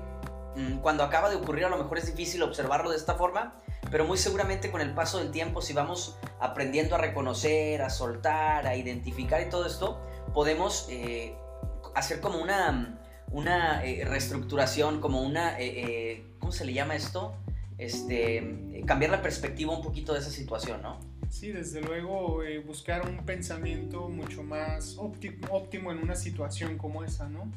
mm, 0.54 0.78
cuando 0.78 1.02
acaba 1.02 1.30
de 1.30 1.36
ocurrir, 1.36 1.64
a 1.64 1.70
lo 1.70 1.78
mejor 1.78 1.98
es 1.98 2.06
difícil 2.06 2.42
observarlo 2.42 2.90
de 2.90 2.96
esta 2.96 3.14
forma, 3.14 3.54
pero 3.90 4.04
muy 4.04 4.18
seguramente 4.18 4.70
con 4.70 4.82
el 4.82 4.92
paso 4.92 5.18
del 5.18 5.30
tiempo, 5.30 5.62
si 5.62 5.72
vamos 5.72 6.18
aprendiendo 6.40 6.94
a 6.94 6.98
reconocer, 6.98 7.80
a 7.82 7.90
soltar, 7.90 8.66
a 8.66 8.76
identificar 8.76 9.40
y 9.40 9.48
todo 9.48 9.66
esto, 9.66 9.98
podemos 10.34 10.86
eh, 10.90 11.36
hacer 11.94 12.20
como 12.20 12.38
una, 12.38 12.98
una 13.34 13.84
eh, 13.84 14.04
reestructuración, 14.04 15.00
como 15.00 15.22
una, 15.22 15.60
eh, 15.60 16.24
¿cómo 16.38 16.52
se 16.52 16.64
le 16.64 16.72
llama 16.72 16.94
esto? 16.94 17.34
Este, 17.76 18.82
cambiar 18.86 19.10
la 19.10 19.22
perspectiva 19.22 19.76
un 19.76 19.82
poquito 19.82 20.14
de 20.14 20.20
esa 20.20 20.30
situación, 20.30 20.80
¿no? 20.80 20.98
Sí, 21.34 21.50
desde 21.50 21.80
luego 21.80 22.44
eh, 22.44 22.60
buscar 22.60 23.08
un 23.08 23.26
pensamiento 23.26 24.08
mucho 24.08 24.44
más 24.44 24.96
óptimo, 24.98 25.90
en 25.90 25.98
una 25.98 26.14
situación 26.14 26.78
como 26.78 27.02
esa, 27.02 27.28
¿no? 27.28 27.50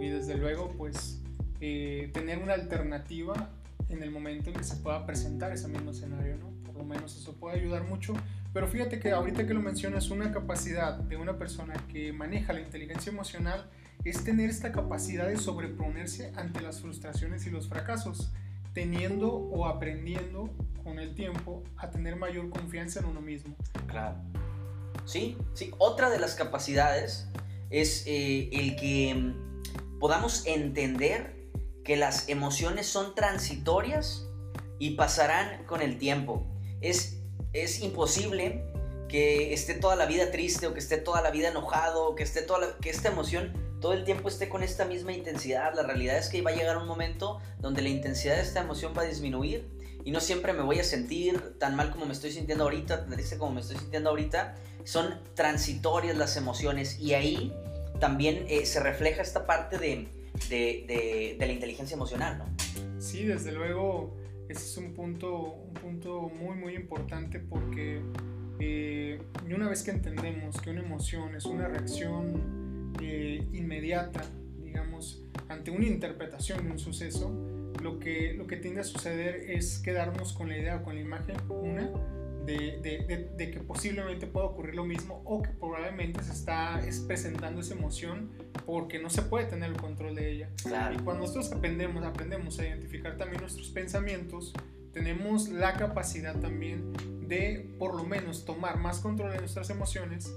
Y 0.00 0.10
desde 0.10 0.36
luego, 0.36 0.72
pues, 0.78 1.20
eh, 1.60 2.08
tener 2.14 2.38
una 2.38 2.54
alternativa 2.54 3.50
en 3.88 4.04
el 4.04 4.12
momento 4.12 4.50
en 4.50 4.56
que 4.56 4.62
se 4.62 4.76
pueda 4.76 5.04
presentar 5.06 5.50
ese 5.50 5.66
mismo 5.66 5.90
escenario, 5.90 6.36
¿no? 6.36 6.50
Por 6.64 6.76
lo 6.76 6.84
menos 6.84 7.16
eso 7.16 7.32
puede 7.32 7.58
ayudar 7.58 7.82
mucho. 7.82 8.14
Pero 8.52 8.68
fíjate 8.68 9.00
que 9.00 9.10
ahorita 9.10 9.44
que 9.44 9.54
lo 9.54 9.60
mencionas, 9.60 10.08
una 10.10 10.30
capacidad 10.30 10.94
de 10.94 11.16
una 11.16 11.36
persona 11.36 11.74
que 11.88 12.12
maneja 12.12 12.52
la 12.52 12.60
inteligencia 12.60 13.10
emocional 13.10 13.68
es 14.10 14.22
tener 14.22 14.50
esta 14.50 14.72
capacidad 14.72 15.26
de 15.26 15.36
sobreponerse 15.36 16.32
ante 16.36 16.60
las 16.60 16.80
frustraciones 16.80 17.46
y 17.46 17.50
los 17.50 17.68
fracasos, 17.68 18.30
teniendo 18.72 19.32
o 19.32 19.66
aprendiendo 19.66 20.50
con 20.84 20.98
el 20.98 21.14
tiempo 21.14 21.64
a 21.76 21.90
tener 21.90 22.16
mayor 22.16 22.50
confianza 22.50 23.00
en 23.00 23.06
uno 23.06 23.20
mismo. 23.20 23.56
Claro. 23.88 24.16
Sí, 25.04 25.36
sí. 25.54 25.72
Otra 25.78 26.10
de 26.10 26.18
las 26.18 26.34
capacidades 26.34 27.28
es 27.70 28.04
eh, 28.06 28.48
el 28.52 28.76
que 28.76 29.14
mm, 29.14 29.98
podamos 29.98 30.46
entender 30.46 31.34
que 31.84 31.96
las 31.96 32.28
emociones 32.28 32.86
son 32.86 33.14
transitorias 33.14 34.26
y 34.78 34.92
pasarán 34.92 35.64
con 35.64 35.82
el 35.82 35.98
tiempo. 35.98 36.46
Es, 36.80 37.18
es 37.52 37.80
imposible 37.80 38.64
que 39.08 39.52
esté 39.52 39.74
toda 39.74 39.96
la 39.96 40.06
vida 40.06 40.30
triste 40.30 40.66
o 40.66 40.74
que 40.74 40.80
esté 40.80 40.98
toda 40.98 41.22
la 41.22 41.30
vida 41.30 41.48
enojado, 41.48 42.14
que 42.14 42.22
esté 42.22 42.42
toda 42.42 42.76
que 42.78 42.90
esta 42.90 43.08
emoción 43.08 43.52
todo 43.86 43.94
el 43.94 44.02
tiempo 44.02 44.28
esté 44.28 44.48
con 44.48 44.64
esta 44.64 44.84
misma 44.84 45.12
intensidad. 45.12 45.72
La 45.76 45.84
realidad 45.84 46.18
es 46.18 46.28
que 46.28 46.42
va 46.42 46.50
a 46.50 46.54
llegar 46.56 46.76
un 46.76 46.88
momento 46.88 47.40
donde 47.60 47.82
la 47.82 47.88
intensidad 47.88 48.34
de 48.34 48.42
esta 48.42 48.60
emoción 48.60 48.92
va 48.98 49.02
a 49.02 49.04
disminuir 49.04 49.68
y 50.04 50.10
no 50.10 50.18
siempre 50.18 50.52
me 50.52 50.62
voy 50.62 50.80
a 50.80 50.82
sentir 50.82 51.56
tan 51.60 51.76
mal 51.76 51.92
como 51.92 52.04
me 52.04 52.12
estoy 52.12 52.32
sintiendo 52.32 52.64
ahorita, 52.64 53.02
tan 53.02 53.10
triste 53.10 53.38
como 53.38 53.52
me 53.52 53.60
estoy 53.60 53.76
sintiendo 53.76 54.10
ahorita. 54.10 54.56
Son 54.82 55.20
transitorias 55.34 56.16
las 56.16 56.36
emociones 56.36 56.98
y 56.98 57.14
ahí 57.14 57.54
también 58.00 58.44
eh, 58.48 58.66
se 58.66 58.80
refleja 58.80 59.22
esta 59.22 59.46
parte 59.46 59.78
de, 59.78 60.08
de, 60.48 61.36
la 61.38 61.52
inteligencia 61.52 61.94
emocional, 61.94 62.38
¿no? 62.38 63.00
Sí, 63.00 63.22
desde 63.22 63.52
luego, 63.52 64.16
ese 64.48 64.64
es 64.64 64.76
un 64.78 64.94
punto, 64.94 65.42
un 65.44 65.74
punto 65.74 66.22
muy, 66.22 66.56
muy 66.56 66.74
importante 66.74 67.38
porque 67.38 68.02
eh, 68.58 69.22
una 69.48 69.68
vez 69.68 69.84
que 69.84 69.92
entendemos 69.92 70.60
que 70.60 70.70
una 70.70 70.80
emoción 70.80 71.36
es 71.36 71.44
una 71.44 71.68
reacción 71.68 72.65
inmediata, 73.86 74.24
digamos, 74.64 75.22
ante 75.48 75.70
una 75.70 75.86
interpretación 75.86 76.64
de 76.64 76.72
un 76.72 76.78
suceso, 76.78 77.30
lo 77.80 77.98
que, 78.00 78.34
lo 78.34 78.46
que 78.46 78.56
tiende 78.56 78.80
a 78.80 78.84
suceder 78.84 79.50
es 79.50 79.78
quedarnos 79.78 80.32
con 80.32 80.48
la 80.48 80.58
idea 80.58 80.76
o 80.76 80.82
con 80.82 80.96
la 80.96 81.00
imagen, 81.00 81.36
una, 81.48 81.88
de, 82.44 82.80
de, 82.82 83.30
de, 83.36 83.50
que 83.50 83.60
posiblemente 83.60 84.26
pueda 84.26 84.46
ocurrir 84.46 84.74
lo 84.74 84.84
mismo 84.84 85.20
o 85.24 85.42
que 85.42 85.50
probablemente 85.50 86.22
se 86.22 86.32
está 86.32 86.84
es 86.86 87.00
presentando 87.00 87.60
esa 87.60 87.74
emoción 87.74 88.30
porque 88.64 89.00
no 89.00 89.10
se 89.10 89.22
puede 89.22 89.46
tener 89.46 89.70
el 89.70 89.76
control 89.76 90.14
de 90.14 90.32
ella. 90.32 90.50
Y 90.92 90.98
cuando 91.02 91.22
nosotros 91.22 91.52
aprendemos, 91.52 92.04
aprendemos 92.04 92.58
a 92.58 92.66
identificar 92.66 93.16
también 93.16 93.40
nuestros 93.40 93.68
pensamientos, 93.70 94.52
tenemos 94.92 95.48
la 95.48 95.74
capacidad 95.74 96.36
también 96.36 96.92
de 97.28 97.68
por 97.78 97.94
lo 97.94 98.04
menos 98.04 98.44
tomar 98.44 98.78
más 98.78 99.00
control 99.00 99.32
de 99.32 99.38
nuestras 99.38 99.68
emociones 99.70 100.32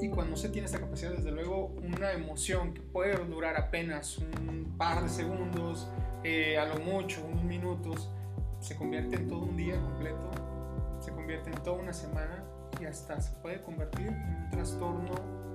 y 0.00 0.08
cuando 0.08 0.36
se 0.36 0.48
tiene 0.48 0.66
esta 0.66 0.80
capacidad, 0.80 1.12
desde 1.12 1.30
luego, 1.30 1.72
una 1.82 2.12
emoción 2.12 2.74
que 2.74 2.82
puede 2.82 3.16
durar 3.24 3.56
apenas 3.56 4.18
un 4.18 4.74
par 4.76 5.02
de 5.02 5.08
segundos, 5.08 5.88
eh, 6.24 6.58
a 6.58 6.66
lo 6.66 6.80
mucho 6.80 7.24
unos 7.24 7.44
minutos, 7.44 8.10
se 8.60 8.76
convierte 8.76 9.16
en 9.16 9.28
todo 9.28 9.40
un 9.40 9.56
día 9.56 9.80
completo, 9.80 10.30
se 11.00 11.12
convierte 11.12 11.50
en 11.50 11.62
toda 11.62 11.76
una 11.76 11.92
semana 11.92 12.44
y 12.80 12.86
hasta 12.86 13.20
se 13.20 13.32
puede 13.36 13.62
convertir 13.62 14.08
en 14.08 14.14
un 14.14 14.50
trastorno 14.50 15.12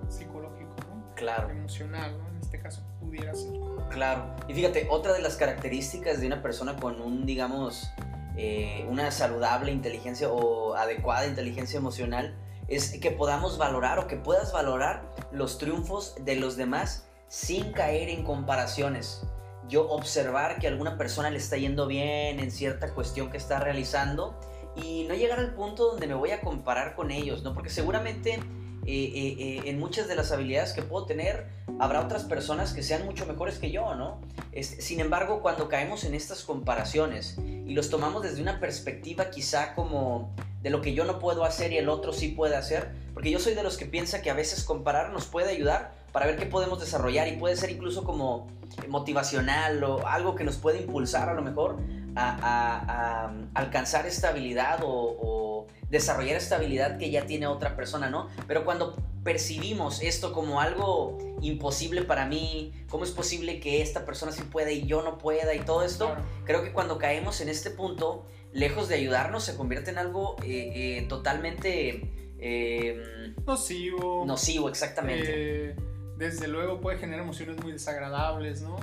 psicológico, 0.07 0.75
¿no? 0.87 1.15
Claro. 1.15 1.49
Emocional, 1.49 2.17
¿no? 2.17 2.29
En 2.29 2.37
este 2.37 2.59
caso 2.59 2.81
pudiera 2.99 3.33
ser. 3.33 3.51
Claro. 3.89 4.35
Y 4.47 4.53
fíjate, 4.53 4.87
otra 4.89 5.13
de 5.13 5.21
las 5.21 5.35
características 5.35 6.21
de 6.21 6.27
una 6.27 6.41
persona 6.41 6.75
con 6.77 7.01
un, 7.01 7.25
digamos, 7.25 7.91
eh, 8.37 8.85
una 8.89 9.11
saludable 9.11 9.71
inteligencia 9.71 10.29
o 10.29 10.75
adecuada 10.75 11.27
inteligencia 11.27 11.77
emocional 11.77 12.35
es 12.69 12.99
que 12.99 13.11
podamos 13.11 13.57
valorar 13.57 13.99
o 13.99 14.07
que 14.07 14.15
puedas 14.15 14.51
valorar 14.51 15.03
los 15.31 15.57
triunfos 15.57 16.15
de 16.21 16.35
los 16.35 16.55
demás 16.55 17.07
sin 17.27 17.71
caer 17.71 18.09
en 18.09 18.23
comparaciones 18.23 19.21
yo 19.69 19.87
observar 19.89 20.59
que 20.59 20.67
alguna 20.67 20.97
persona 20.97 21.29
le 21.29 21.37
está 21.37 21.55
yendo 21.55 21.87
bien 21.87 22.39
en 22.39 22.51
cierta 22.51 22.93
cuestión 22.93 23.29
que 23.29 23.37
está 23.37 23.59
realizando 23.59 24.37
y 24.75 25.05
no 25.07 25.13
llegar 25.13 25.39
al 25.39 25.53
punto 25.53 25.91
donde 25.91 26.07
me 26.07 26.15
voy 26.15 26.31
a 26.31 26.41
comparar 26.41 26.95
con 26.95 27.11
ellos, 27.11 27.43
¿no? 27.43 27.53
Porque 27.53 27.69
seguramente 27.69 28.39
en 28.89 29.79
muchas 29.79 30.07
de 30.07 30.15
las 30.15 30.31
habilidades 30.31 30.73
que 30.73 30.81
puedo 30.81 31.05
tener 31.05 31.47
habrá 31.79 32.01
otras 32.01 32.23
personas 32.23 32.73
que 32.73 32.83
sean 32.83 33.05
mucho 33.05 33.25
mejores 33.25 33.57
que 33.57 33.71
yo, 33.71 33.95
¿no? 33.95 34.19
sin 34.61 34.99
embargo, 34.99 35.41
cuando 35.41 35.69
caemos 35.69 36.03
en 36.03 36.13
estas 36.13 36.43
comparaciones 36.43 37.37
y 37.37 37.73
los 37.73 37.89
tomamos 37.89 38.23
desde 38.23 38.41
una 38.41 38.59
perspectiva 38.59 39.29
quizá 39.29 39.75
como 39.75 40.33
de 40.61 40.69
lo 40.69 40.81
que 40.81 40.93
yo 40.93 41.05
no 41.05 41.19
puedo 41.19 41.45
hacer 41.45 41.71
y 41.71 41.77
el 41.77 41.87
otro 41.87 42.11
sí 42.11 42.29
puede 42.29 42.55
hacer, 42.55 42.89
porque 43.13 43.31
yo 43.31 43.39
soy 43.39 43.53
de 43.53 43.63
los 43.63 43.77
que 43.77 43.85
piensa 43.85 44.21
que 44.21 44.29
a 44.29 44.33
veces 44.33 44.63
comparar 44.63 45.11
nos 45.11 45.25
puede 45.25 45.51
ayudar 45.51 45.93
para 46.11 46.25
ver 46.25 46.37
qué 46.37 46.45
podemos 46.45 46.79
desarrollar 46.79 47.27
y 47.27 47.37
puede 47.37 47.55
ser 47.55 47.69
incluso 47.69 48.03
como 48.03 48.47
motivacional 48.87 49.83
o 49.83 50.05
algo 50.07 50.35
que 50.35 50.43
nos 50.43 50.57
puede 50.57 50.81
impulsar 50.81 51.29
a 51.29 51.33
lo 51.33 51.41
mejor 51.41 51.77
a, 52.19 53.33
alcanzar 53.53 54.05
estabilidad 54.05 54.83
o, 54.83 54.89
o, 54.89 55.67
desarrollar 55.89 56.35
estabilidad 56.35 56.97
que 56.97 57.09
ya 57.09 57.25
tiene 57.25 57.47
otra 57.47 57.75
persona, 57.75 58.09
¿no? 58.09 58.29
Pero 58.47 58.63
cuando 58.63 58.95
percibimos 59.23 60.01
esto 60.01 60.33
como 60.33 60.61
algo 60.61 61.17
imposible 61.41 62.03
para 62.03 62.25
mí, 62.25 62.73
cómo 62.89 63.03
es 63.03 63.11
posible 63.11 63.59
que 63.59 63.81
esta 63.81 64.05
persona 64.05 64.31
sí 64.31 64.43
pueda 64.43 64.71
y 64.71 64.85
yo 64.85 65.01
no 65.01 65.17
pueda 65.17 65.53
y 65.55 65.59
todo 65.59 65.83
esto, 65.83 66.15
creo 66.45 66.63
que 66.63 66.71
cuando 66.71 66.97
caemos 66.97 67.41
en 67.41 67.49
este 67.49 67.69
punto, 67.69 68.25
lejos 68.53 68.87
de 68.87 68.95
ayudarnos, 68.95 69.43
se 69.43 69.55
convierte 69.55 69.91
en 69.91 69.97
algo 69.97 70.35
eh, 70.43 70.97
eh, 70.99 71.05
totalmente... 71.07 72.35
Em, 72.41 73.35
nocivo. 73.45 74.23
Nocivo, 74.25 74.69
exactamente. 74.69 75.71
Eh, 75.71 75.75
desde 76.17 76.47
luego 76.47 76.79
puede 76.79 76.97
generar 76.97 77.23
emociones 77.23 77.61
muy 77.61 77.73
desagradables, 77.73 78.61
¿no? 78.61 78.77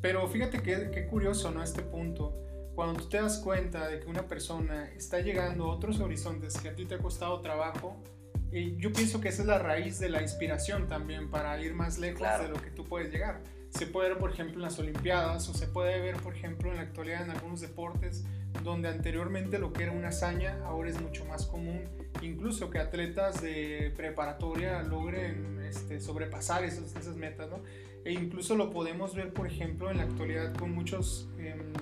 Pero 0.00 0.26
fíjate 0.28 0.62
qué, 0.62 0.90
qué 0.92 1.06
curioso, 1.06 1.50
¿no? 1.50 1.62
Este 1.62 1.82
punto. 1.82 2.34
Cuando 2.76 3.00
tú 3.00 3.08
te 3.08 3.16
das 3.16 3.38
cuenta 3.38 3.88
de 3.88 4.00
que 4.00 4.06
una 4.06 4.28
persona 4.28 4.90
está 4.90 5.20
llegando 5.20 5.64
a 5.64 5.74
otros 5.74 5.98
horizontes 5.98 6.58
que 6.58 6.68
a 6.68 6.76
ti 6.76 6.84
te 6.84 6.96
ha 6.96 6.98
costado 6.98 7.40
trabajo, 7.40 7.96
y 8.52 8.76
yo 8.76 8.92
pienso 8.92 9.20
que 9.20 9.30
esa 9.30 9.42
es 9.42 9.48
la 9.48 9.58
raíz 9.58 9.98
de 9.98 10.08
la 10.08 10.22
inspiración 10.22 10.86
también 10.86 11.30
para 11.30 11.58
ir 11.60 11.74
más 11.74 11.98
lejos 11.98 12.28
de 12.40 12.48
lo 12.48 12.60
que 12.60 12.70
tú 12.70 12.84
puedes 12.84 13.10
llegar. 13.10 13.42
Se 13.70 13.86
puede 13.86 14.10
ver, 14.10 14.18
por 14.18 14.30
ejemplo, 14.30 14.56
en 14.56 14.62
las 14.62 14.78
Olimpiadas 14.78 15.48
o 15.48 15.54
se 15.54 15.66
puede 15.66 16.00
ver, 16.00 16.16
por 16.16 16.36
ejemplo, 16.36 16.70
en 16.70 16.76
la 16.76 16.82
actualidad 16.82 17.24
en 17.24 17.30
algunos 17.30 17.62
deportes 17.62 18.24
donde 18.62 18.88
anteriormente 18.88 19.58
lo 19.58 19.72
que 19.72 19.84
era 19.84 19.92
una 19.92 20.08
hazaña 20.08 20.58
ahora 20.64 20.90
es 20.90 21.00
mucho 21.00 21.24
más 21.24 21.46
común, 21.46 21.84
incluso 22.20 22.70
que 22.70 22.78
atletas 22.78 23.42
de 23.42 23.92
preparatoria 23.96 24.82
logren 24.82 25.60
este, 25.62 26.00
sobrepasar 26.00 26.64
esas, 26.64 26.94
esas 26.94 27.16
metas, 27.16 27.48
¿no? 27.50 27.62
E 28.04 28.12
incluso 28.12 28.54
lo 28.54 28.70
podemos 28.70 29.14
ver, 29.14 29.32
por 29.32 29.46
ejemplo, 29.46 29.90
en 29.90 29.96
la 29.96 30.04
actualidad 30.04 30.54
con 30.54 30.72
muchos, 30.72 31.28
em, 31.38 31.72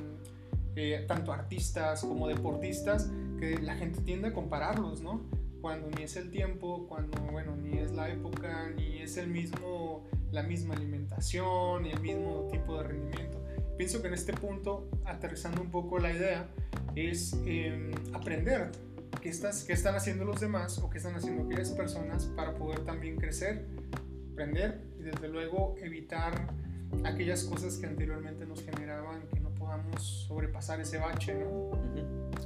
eh, 0.76 1.04
tanto 1.06 1.32
artistas 1.32 2.02
como 2.02 2.28
deportistas, 2.28 3.10
que 3.38 3.58
la 3.58 3.76
gente 3.76 4.00
tiende 4.00 4.28
a 4.28 4.32
compararlos, 4.32 5.02
¿no? 5.02 5.22
Cuando 5.60 5.88
ni 5.90 6.02
es 6.02 6.16
el 6.16 6.30
tiempo, 6.30 6.86
cuando, 6.88 7.18
bueno, 7.30 7.56
ni 7.56 7.78
es 7.78 7.92
la 7.92 8.10
época, 8.10 8.70
ni 8.76 8.98
es 8.98 9.16
el 9.16 9.28
mismo, 9.28 10.04
la 10.30 10.42
misma 10.42 10.74
alimentación, 10.74 11.84
ni 11.84 11.90
el 11.90 12.00
mismo 12.00 12.48
tipo 12.50 12.78
de 12.78 12.88
rendimiento. 12.88 13.42
Pienso 13.76 14.02
que 14.02 14.08
en 14.08 14.14
este 14.14 14.32
punto, 14.32 14.88
aterrizando 15.04 15.60
un 15.60 15.70
poco 15.70 15.98
la 15.98 16.12
idea, 16.12 16.48
es 16.94 17.32
em, 17.46 17.92
aprender 18.12 18.70
qué, 19.20 19.28
estás, 19.28 19.68
están 19.68 19.94
haciendo 19.94 20.24
los 20.24 20.40
demás 20.40 20.78
o 20.78 20.90
qué 20.90 20.98
están 20.98 21.14
haciendo 21.14 21.44
aquellas 21.44 21.70
personas 21.70 22.26
para 22.36 22.54
poder 22.54 22.80
también 22.80 23.16
crecer, 23.16 23.66
aprender 24.32 24.82
y 24.98 25.02
desde 25.02 25.28
luego 25.28 25.74
evitar 25.78 26.52
aquellas 27.04 27.44
cosas 27.44 27.76
que 27.78 27.86
anteriormente 27.86 28.46
nos 28.46 28.62
generaban 28.62 29.26
que 29.32 29.40
podamos 29.74 30.26
sobrepasar 30.28 30.80
ese 30.80 30.98
bache, 30.98 31.34
¿no? 31.34 31.70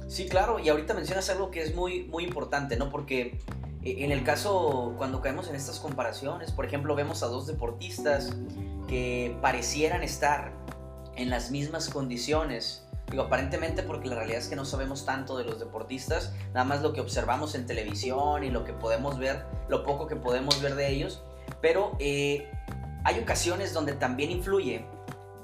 Sí, 0.07 0.27
claro, 0.27 0.59
y 0.59 0.69
ahorita 0.69 0.93
mencionas 0.93 1.29
algo 1.29 1.51
que 1.51 1.61
es 1.61 1.75
muy, 1.75 2.03
muy 2.05 2.23
importante, 2.23 2.75
¿no? 2.77 2.89
Porque 2.89 3.39
eh, 3.83 3.97
en 3.99 4.11
el 4.11 4.23
caso, 4.23 4.95
cuando 4.97 5.21
caemos 5.21 5.47
en 5.49 5.55
estas 5.55 5.79
comparaciones, 5.79 6.51
por 6.51 6.65
ejemplo, 6.65 6.95
vemos 6.95 7.21
a 7.21 7.27
dos 7.27 7.45
deportistas 7.45 8.35
que 8.87 9.37
parecieran 9.41 10.01
estar 10.01 10.51
en 11.15 11.29
las 11.29 11.51
mismas 11.51 11.89
condiciones. 11.89 12.85
Digo, 13.11 13.23
aparentemente 13.23 13.83
porque 13.83 14.07
la 14.07 14.15
realidad 14.15 14.39
es 14.39 14.47
que 14.47 14.55
no 14.55 14.65
sabemos 14.65 15.05
tanto 15.05 15.37
de 15.37 15.43
los 15.43 15.59
deportistas, 15.59 16.33
nada 16.53 16.63
más 16.63 16.81
lo 16.81 16.93
que 16.93 17.01
observamos 17.01 17.53
en 17.55 17.65
televisión 17.65 18.43
y 18.43 18.49
lo 18.49 18.63
que 18.63 18.73
podemos 18.73 19.19
ver, 19.19 19.45
lo 19.67 19.83
poco 19.83 20.07
que 20.07 20.15
podemos 20.15 20.61
ver 20.61 20.75
de 20.75 20.89
ellos, 20.89 21.23
pero 21.61 21.95
eh, 21.99 22.51
hay 23.03 23.19
ocasiones 23.19 23.73
donde 23.73 23.93
también 23.93 24.31
influye 24.31 24.85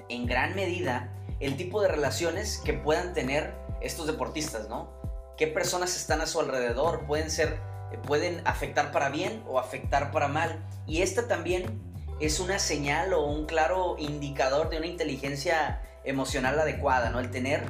en 0.09 0.27
gran 0.27 0.55
medida 0.55 1.14
el 1.45 1.57
tipo 1.57 1.81
de 1.81 1.87
relaciones 1.87 2.59
que 2.63 2.73
puedan 2.73 3.13
tener 3.13 3.53
estos 3.81 4.07
deportistas, 4.07 4.67
¿no? 4.67 4.91
¿Qué 5.37 5.47
personas 5.47 5.95
están 5.95 6.21
a 6.21 6.25
su 6.25 6.39
alrededor? 6.39 7.05
Pueden 7.05 7.29
ser, 7.29 7.59
eh, 7.91 7.99
pueden 8.03 8.41
afectar 8.45 8.91
para 8.91 9.09
bien 9.09 9.43
o 9.47 9.59
afectar 9.59 10.11
para 10.11 10.27
mal. 10.27 10.65
Y 10.87 11.01
esta 11.01 11.27
también 11.27 11.81
es 12.19 12.39
una 12.39 12.57
señal 12.57 13.13
o 13.13 13.25
un 13.25 13.45
claro 13.45 13.95
indicador 13.99 14.69
de 14.69 14.77
una 14.77 14.87
inteligencia 14.87 15.81
emocional 16.03 16.59
adecuada, 16.59 17.09
¿no? 17.11 17.19
El 17.19 17.29
tener 17.29 17.63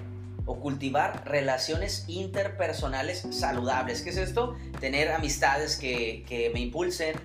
o 0.45 0.59
cultivar 0.59 1.23
relaciones 1.25 2.05
interpersonales 2.07 3.27
saludables. 3.31 4.03
¿Qué 4.03 4.11
es 4.11 4.17
esto? 4.17 4.55
Tener 4.79 5.11
amistades 5.11 5.75
que, 5.75 6.23
que 6.27 6.49
me 6.51 6.61
impulsen, 6.61 7.15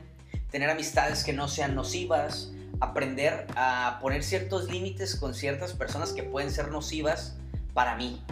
tener 0.50 0.70
amistades 0.70 1.22
que 1.22 1.32
no 1.32 1.46
sean 1.46 1.74
nocivas, 1.74 2.52
aprender 2.80 3.46
a 3.56 3.98
poner 4.00 4.22
ciertos 4.22 4.70
límites 4.70 5.14
con 5.14 5.34
ciertas 5.34 5.74
personas 5.74 6.12
que 6.12 6.22
pueden 6.22 6.50
ser 6.50 6.70
nocivas 6.70 7.36
para 7.74 7.96
mí. 7.96 8.22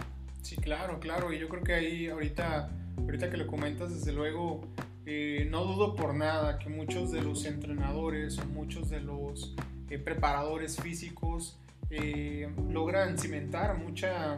Sí, 0.41 0.55
claro, 0.55 0.99
claro. 0.99 1.31
Y 1.31 1.39
yo 1.39 1.47
creo 1.47 1.63
que 1.63 1.73
ahí 1.73 2.07
ahorita, 2.07 2.69
ahorita 2.97 3.29
que 3.29 3.37
lo 3.37 3.47
comentas, 3.47 3.93
desde 3.93 4.11
luego, 4.11 4.61
eh, 5.05 5.47
no 5.49 5.63
dudo 5.63 5.95
por 5.95 6.13
nada 6.13 6.59
que 6.59 6.69
muchos 6.69 7.11
de 7.11 7.21
los 7.21 7.45
entrenadores 7.45 8.37
o 8.39 8.45
muchos 8.45 8.89
de 8.89 8.99
los 8.99 9.55
eh, 9.89 9.97
preparadores 9.97 10.77
físicos 10.77 11.57
eh, 11.89 12.47
logran 12.69 13.17
cimentar 13.17 13.77
mucha, 13.77 14.35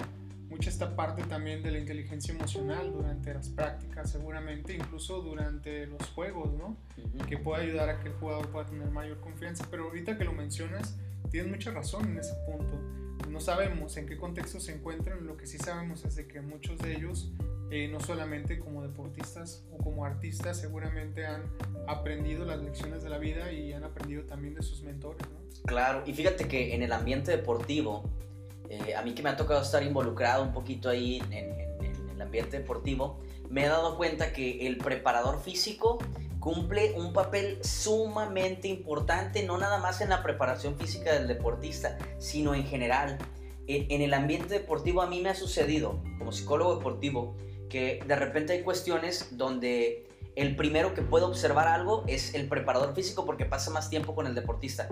mucha 0.52 0.70
esta 0.70 0.96
parte 0.96 1.24
también 1.24 1.64
de 1.64 1.72
la 1.72 1.80
inteligencia 1.80 2.34
emocional 2.34 2.92
durante 2.92 3.34
las 3.34 3.50
prácticas, 3.50 4.12
seguramente 4.12 4.76
incluso 4.76 5.22
durante 5.22 5.88
los 5.88 6.04
juegos, 6.10 6.54
¿no? 6.54 6.78
Que 7.28 7.38
puede 7.38 7.64
ayudar 7.64 7.90
a 7.90 8.00
que 8.02 8.10
el 8.10 8.14
jugador 8.16 8.50
pueda 8.50 8.66
tener 8.66 8.92
mayor 8.92 9.20
confianza. 9.22 9.66
Pero 9.72 9.86
ahorita 9.86 10.18
que 10.18 10.26
lo 10.26 10.34
mencionas, 10.34 10.98
tienes 11.32 11.50
mucha 11.50 11.72
razón 11.72 12.10
en 12.10 12.20
ese 12.20 12.36
punto. 12.46 12.80
No 13.30 13.40
sabemos 13.40 13.96
en 13.96 14.06
qué 14.06 14.18
contexto 14.18 14.60
se 14.60 14.76
encuentran, 14.76 15.26
lo 15.26 15.38
que 15.38 15.48
sí 15.48 15.58
sabemos 15.58 16.04
es 16.04 16.18
de 16.18 16.28
que 16.28 16.42
muchos 16.42 16.78
de 16.80 16.98
ellos 16.98 17.32
eh, 17.72 17.88
no 17.88 18.02
solamente 18.02 18.60
como 18.60 18.82
deportistas 18.82 19.64
o 19.72 19.82
como 19.82 20.04
artistas, 20.04 20.60
seguramente 20.60 21.26
han 21.26 21.44
aprendido 21.88 22.44
las 22.44 22.60
lecciones 22.60 23.02
de 23.02 23.10
la 23.10 23.18
vida 23.18 23.54
y 23.54 23.72
han 23.72 23.86
aprendido 23.86 24.24
también 24.24 24.54
de 24.54 24.62
sus 24.62 24.84
mentores. 24.84 25.26
¿no? 25.30 25.64
Claro, 25.66 26.04
y 26.06 26.14
fíjate 26.14 26.50
que 26.50 26.76
en 26.76 26.84
el 26.84 26.92
ambiente 26.92 27.32
deportivo, 27.32 28.04
eh, 28.72 28.96
a 28.96 29.02
mí 29.02 29.14
que 29.14 29.22
me 29.22 29.30
ha 29.30 29.38
tocado 29.38 29.62
estar 29.62 29.84
involucrado 29.84 30.44
un 30.44 30.54
poquito 30.54 30.90
ahí 30.90 31.22
en, 31.32 31.60
en 31.84 32.10
el 32.16 32.22
ambiente 32.22 32.58
deportivo, 32.58 33.20
me 33.50 33.66
he 33.66 33.68
dado 33.68 33.98
cuenta 33.98 34.32
que 34.32 34.66
el 34.66 34.78
preparador 34.78 35.42
físico 35.42 36.00
cumple 36.42 36.94
un 36.94 37.14
papel 37.14 37.60
sumamente 37.64 38.68
importante, 38.68 39.44
no 39.44 39.58
nada 39.58 39.78
más 39.78 40.02
en 40.02 40.10
la 40.10 40.24
preparación 40.24 40.76
física 40.76 41.14
del 41.14 41.28
deportista, 41.28 41.98
sino 42.18 42.56
en 42.56 42.66
general. 42.66 43.18
En, 43.68 44.02
el 44.02 44.14
ambiente 44.14 44.56
deportivo 44.56 45.02
a 45.02 45.08
mí 45.08 45.22
me 45.22 45.30
ha 45.30 45.36
sucedido, 45.36 46.02
como 46.18 46.32
psicólogo 46.32 46.76
deportivo, 46.76 47.36
que 47.70 48.04
de 48.06 48.16
repente 48.16 48.54
hay 48.54 48.64
cuestiones 48.64 49.38
donde 49.38 50.08
el 50.36 50.56
primero 50.56 50.94
que 50.94 51.02
puede 51.02 51.26
observar 51.26 51.68
algo 51.68 52.04
es 52.08 52.34
el 52.34 52.48
preparador 52.48 52.96
físico 52.96 53.26
porque 53.26 53.46
pasa 53.46 53.72
más 53.72 53.90
tiempo 53.90 54.16
con 54.16 54.28
el 54.28 54.36
deportista. 54.36 54.90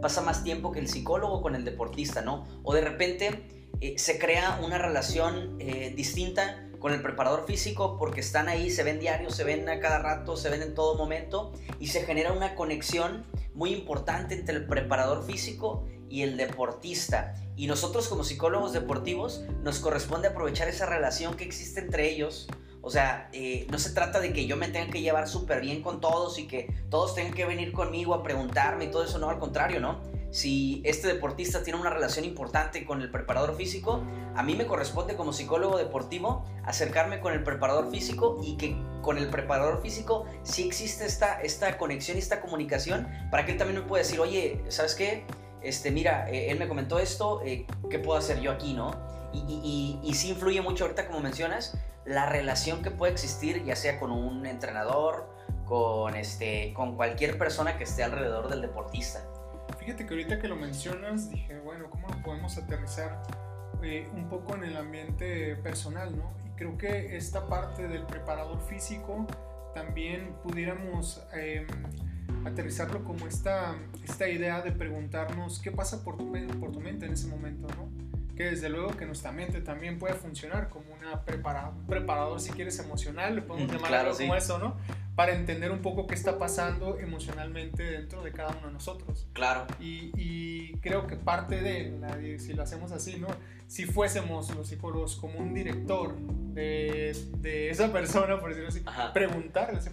Pasa 0.00 0.22
más 0.22 0.42
tiempo 0.42 0.72
que 0.72 0.80
el 0.80 0.88
psicólogo 0.88 1.42
con 1.42 1.54
el 1.54 1.64
deportista, 1.64 2.22
¿no? 2.22 2.46
O 2.62 2.74
de 2.74 2.80
repente 2.80 3.46
eh, 3.80 3.98
se 3.98 4.18
crea 4.18 4.60
una 4.64 4.78
relación 4.78 5.56
eh, 5.58 5.92
distinta 5.96 6.66
con 6.78 6.92
el 6.92 7.02
preparador 7.02 7.46
físico 7.46 7.98
porque 7.98 8.20
están 8.20 8.48
ahí, 8.48 8.70
se 8.70 8.82
ven 8.82 8.98
diarios, 8.98 9.36
se 9.36 9.44
ven 9.44 9.68
a 9.68 9.80
cada 9.80 9.98
rato, 9.98 10.36
se 10.36 10.48
ven 10.48 10.62
en 10.62 10.74
todo 10.74 10.96
momento 10.96 11.52
y 11.78 11.88
se 11.88 12.02
genera 12.02 12.32
una 12.32 12.54
conexión 12.54 13.24
muy 13.54 13.74
importante 13.74 14.34
entre 14.34 14.56
el 14.56 14.66
preparador 14.66 15.24
físico 15.26 15.86
y 16.08 16.22
el 16.22 16.36
deportista. 16.36 17.34
Y 17.54 17.66
nosotros 17.66 18.08
como 18.08 18.24
psicólogos 18.24 18.72
deportivos 18.72 19.44
nos 19.62 19.78
corresponde 19.78 20.28
aprovechar 20.28 20.68
esa 20.68 20.86
relación 20.86 21.36
que 21.36 21.44
existe 21.44 21.80
entre 21.80 22.10
ellos. 22.10 22.48
O 22.82 22.90
sea, 22.90 23.28
eh, 23.32 23.66
no 23.70 23.78
se 23.78 23.90
trata 23.90 24.20
de 24.20 24.32
que 24.32 24.46
yo 24.46 24.56
me 24.56 24.68
tenga 24.68 24.90
que 24.90 25.00
llevar 25.00 25.28
súper 25.28 25.60
bien 25.60 25.82
con 25.82 26.00
todos 26.00 26.38
y 26.38 26.46
que 26.46 26.74
todos 26.88 27.14
tengan 27.14 27.34
que 27.34 27.44
venir 27.44 27.72
conmigo 27.72 28.14
a 28.14 28.22
preguntarme 28.22 28.86
y 28.86 28.88
todo 28.90 29.04
eso, 29.04 29.18
no, 29.18 29.28
al 29.28 29.38
contrario, 29.38 29.80
¿no? 29.80 30.00
Si 30.30 30.80
este 30.84 31.08
deportista 31.08 31.62
tiene 31.62 31.80
una 31.80 31.90
relación 31.90 32.24
importante 32.24 32.84
con 32.84 33.02
el 33.02 33.10
preparador 33.10 33.56
físico, 33.56 34.02
a 34.34 34.42
mí 34.42 34.54
me 34.54 34.66
corresponde 34.66 35.16
como 35.16 35.32
psicólogo 35.32 35.76
deportivo 35.76 36.44
acercarme 36.64 37.20
con 37.20 37.32
el 37.32 37.42
preparador 37.42 37.90
físico 37.90 38.38
y 38.42 38.56
que 38.56 38.76
con 39.02 39.18
el 39.18 39.28
preparador 39.28 39.82
físico 39.82 40.26
sí 40.44 40.66
existe 40.66 41.04
esta, 41.04 41.40
esta 41.40 41.76
conexión 41.78 42.16
y 42.16 42.20
esta 42.20 42.40
comunicación 42.40 43.08
para 43.30 43.44
que 43.44 43.52
él 43.52 43.58
también 43.58 43.80
me 43.80 43.86
pueda 43.86 44.04
decir, 44.04 44.20
oye, 44.20 44.62
¿sabes 44.68 44.94
qué? 44.94 45.24
este, 45.62 45.90
mira, 45.90 46.28
eh, 46.30 46.50
él 46.50 46.58
me 46.58 46.68
comentó 46.68 46.98
esto, 46.98 47.42
eh, 47.44 47.66
¿qué 47.90 47.98
puedo 47.98 48.18
hacer 48.18 48.40
yo 48.40 48.50
aquí, 48.50 48.74
no? 48.74 48.90
Y, 49.32 50.00
y, 50.02 50.14
sí 50.14 50.30
influye 50.30 50.60
mucho 50.60 50.84
ahorita, 50.84 51.06
como 51.06 51.20
mencionas, 51.20 51.76
la 52.04 52.26
relación 52.26 52.82
que 52.82 52.90
puede 52.90 53.12
existir, 53.12 53.64
ya 53.64 53.76
sea 53.76 53.98
con 53.98 54.10
un 54.10 54.46
entrenador, 54.46 55.28
con, 55.64 56.16
este, 56.16 56.72
con 56.74 56.96
cualquier 56.96 57.38
persona 57.38 57.76
que 57.78 57.84
esté 57.84 58.02
alrededor 58.02 58.48
del 58.48 58.62
deportista. 58.62 59.20
Fíjate 59.78 60.04
que 60.04 60.14
ahorita 60.14 60.38
que 60.38 60.48
lo 60.48 60.56
mencionas, 60.56 61.30
dije, 61.30 61.58
bueno, 61.60 61.88
¿cómo 61.90 62.08
lo 62.08 62.22
podemos 62.22 62.58
aterrizar 62.58 63.22
eh, 63.82 64.08
un 64.12 64.28
poco 64.28 64.54
en 64.56 64.64
el 64.64 64.76
ambiente 64.76 65.56
personal, 65.56 66.16
no? 66.16 66.32
Y 66.44 66.50
creo 66.56 66.76
que 66.76 67.16
esta 67.16 67.46
parte 67.46 67.88
del 67.88 68.02
preparador 68.04 68.60
físico 68.60 69.26
también 69.74 70.34
pudiéramos 70.42 71.22
em, 71.32 71.66
aterrizarlo 72.44 73.04
como 73.04 73.26
esta, 73.26 73.76
esta 74.02 74.28
idea 74.28 74.60
de 74.62 74.72
preguntarnos 74.72 75.60
qué 75.60 75.70
pasa 75.70 76.02
por 76.02 76.16
tu, 76.16 76.32
por 76.58 76.72
tu 76.72 76.80
mente 76.80 77.06
en 77.06 77.12
ese 77.12 77.28
momento, 77.28 77.68
¿no? 77.76 77.88
Que 78.40 78.46
desde 78.46 78.70
luego 78.70 78.96
que 78.96 79.04
nuestra 79.04 79.32
mente 79.32 79.60
también 79.60 79.98
puede 79.98 80.14
funcionar 80.14 80.70
como 80.70 80.94
una 80.94 81.26
prepara, 81.26 81.68
un 81.68 81.84
preparador, 81.84 82.40
si 82.40 82.50
quieres, 82.52 82.78
emocional, 82.78 83.34
le 83.36 83.42
podemos 83.42 83.70
llamar 83.70 83.92
algo 83.92 84.16
como 84.16 84.34
eso, 84.34 84.58
¿no? 84.58 84.78
Para 85.14 85.34
entender 85.34 85.70
un 85.70 85.82
poco 85.82 86.06
qué 86.06 86.14
está 86.14 86.38
pasando 86.38 86.98
emocionalmente 86.98 87.82
dentro 87.82 88.22
de 88.22 88.32
cada 88.32 88.56
uno 88.56 88.68
de 88.68 88.72
nosotros. 88.72 89.26
Claro. 89.34 89.66
Y, 89.78 90.10
y 90.16 90.72
creo 90.78 91.06
que 91.06 91.16
parte 91.16 91.60
de, 91.60 92.38
si 92.38 92.54
lo 92.54 92.62
hacemos 92.62 92.92
así, 92.92 93.18
¿no? 93.18 93.26
Si 93.66 93.84
fuésemos 93.84 94.54
los 94.56 94.68
psicólogos 94.68 95.16
como 95.16 95.38
un 95.38 95.52
director 95.52 96.16
de, 96.16 97.14
de 97.42 97.68
esa 97.68 97.92
persona, 97.92 98.40
por 98.40 98.48
decirlo 98.48 98.70
así, 98.70 98.80
Ajá. 98.86 99.12
preguntarle 99.12 99.76
a 99.76 99.80
ese 99.80 99.92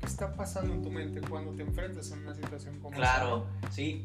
¿qué 0.00 0.06
está 0.06 0.32
pasando 0.32 0.74
en 0.74 0.82
tu 0.82 0.90
mente 0.90 1.20
cuando 1.20 1.52
te 1.52 1.62
enfrentas 1.62 2.10
a 2.10 2.16
una 2.16 2.34
situación 2.34 2.80
como 2.80 2.96
esa? 2.96 2.98
Claro, 2.98 3.46
sí 3.70 4.04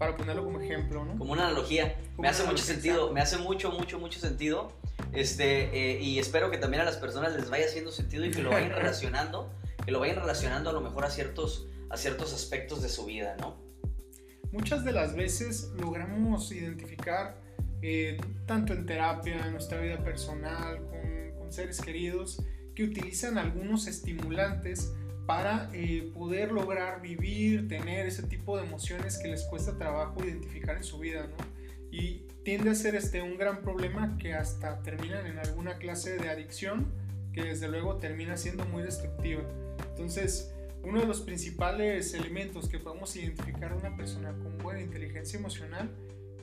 para 0.00 0.16
ponerlo 0.16 0.42
como 0.42 0.58
ejemplo, 0.58 1.04
¿no? 1.04 1.18
Como 1.18 1.34
una 1.34 1.44
analogía. 1.44 1.94
me 2.16 2.26
hace 2.26 2.42
mucho 2.44 2.64
sentido, 2.64 3.12
me 3.12 3.20
hace 3.20 3.36
mucho, 3.36 3.70
mucho, 3.70 3.98
mucho 3.98 4.18
sentido. 4.18 4.72
Este, 5.12 5.64
eh, 5.98 6.00
y 6.00 6.18
espero 6.18 6.50
que 6.50 6.56
también 6.56 6.80
a 6.80 6.86
las 6.86 6.96
personas 6.96 7.34
les 7.36 7.50
vaya 7.50 7.66
haciendo 7.66 7.92
sentido 7.92 8.24
y 8.24 8.30
que 8.30 8.42
lo 8.42 8.48
vayan 8.48 8.70
relacionando, 8.74 9.52
que 9.84 9.90
lo 9.90 10.00
vayan 10.00 10.16
relacionando 10.16 10.70
a 10.70 10.72
lo 10.72 10.80
mejor 10.80 11.04
a 11.04 11.10
ciertos, 11.10 11.68
a 11.90 11.98
ciertos 11.98 12.32
aspectos 12.32 12.80
de 12.80 12.88
su 12.88 13.04
vida, 13.04 13.36
¿no? 13.40 13.60
Muchas 14.52 14.86
de 14.86 14.92
las 14.92 15.14
veces 15.14 15.70
logramos 15.76 16.50
identificar, 16.50 17.38
eh, 17.82 18.16
tanto 18.46 18.72
en 18.72 18.86
terapia, 18.86 19.44
en 19.44 19.52
nuestra 19.52 19.82
vida 19.82 20.02
personal, 20.02 20.78
con, 20.78 21.38
con 21.38 21.52
seres 21.52 21.78
queridos, 21.78 22.42
que 22.74 22.84
utilizan 22.84 23.36
algunos 23.36 23.86
estimulantes 23.86 24.94
para 25.30 25.70
eh, 25.72 26.10
poder 26.12 26.50
lograr 26.50 27.00
vivir, 27.00 27.68
tener 27.68 28.04
ese 28.04 28.24
tipo 28.24 28.56
de 28.56 28.64
emociones 28.64 29.16
que 29.16 29.28
les 29.28 29.44
cuesta 29.44 29.78
trabajo 29.78 30.24
identificar 30.24 30.76
en 30.76 30.82
su 30.82 30.98
vida, 30.98 31.28
¿no? 31.28 31.36
Y 31.92 32.24
tiende 32.42 32.70
a 32.70 32.74
ser 32.74 32.96
este 32.96 33.22
un 33.22 33.38
gran 33.38 33.62
problema 33.62 34.18
que 34.18 34.34
hasta 34.34 34.82
terminan 34.82 35.26
en 35.28 35.38
alguna 35.38 35.78
clase 35.78 36.18
de 36.18 36.30
adicción 36.30 36.92
que 37.32 37.44
desde 37.44 37.68
luego 37.68 37.98
termina 37.98 38.36
siendo 38.36 38.64
muy 38.64 38.82
destructiva. 38.82 39.42
Entonces, 39.90 40.52
uno 40.82 40.98
de 40.98 41.06
los 41.06 41.20
principales 41.20 42.12
elementos 42.12 42.68
que 42.68 42.80
podemos 42.80 43.14
identificar 43.14 43.70
de 43.70 43.86
una 43.86 43.96
persona 43.96 44.32
con 44.32 44.58
buena 44.58 44.80
inteligencia 44.80 45.38
emocional 45.38 45.94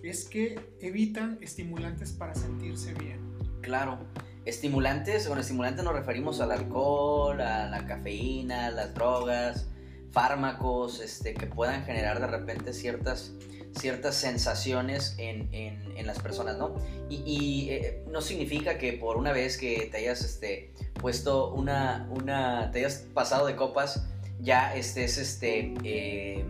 es 0.02 0.23
que 0.30 0.62
evitan 0.80 1.39
estimulantes 1.41 2.13
para 2.13 2.34
sentirse 2.36 2.93
bien. 2.93 3.19
Claro, 3.60 4.00
Estimulantes, 4.47 5.27
con 5.27 5.39
estimulantes 5.39 5.83
nos 5.83 5.93
referimos 5.93 6.39
al 6.39 6.53
alcohol, 6.53 7.41
a 7.41 7.67
la 7.67 7.86
cafeína, 7.86 8.71
las 8.71 8.93
drogas, 8.93 9.67
fármacos, 10.12 11.01
este, 11.01 11.33
que 11.33 11.47
puedan 11.47 11.83
generar 11.83 12.21
de 12.21 12.27
repente 12.27 12.71
ciertas, 12.71 13.33
ciertas 13.77 14.15
sensaciones 14.15 15.15
en, 15.17 15.53
en, 15.53 16.07
las 16.07 16.19
personas, 16.19 16.57
¿no? 16.57 16.75
Y, 17.10 17.67
eh, 17.71 18.05
no 18.10 18.21
significa 18.21 18.77
que 18.77 18.93
por 18.93 19.17
una 19.17 19.33
vez 19.33 19.57
que 19.57 19.89
te 19.91 19.97
hayas 19.97 20.21
este, 20.21 20.71
puesto 20.93 21.53
una, 21.53 22.07
una, 22.10 22.71
te 22.71 22.79
hayas 22.79 23.05
pasado 23.13 23.47
de 23.47 23.57
copas, 23.57 24.07
ya 24.39 24.73
estés, 24.77 25.17
este, 25.17 25.73
eh, 25.83 26.45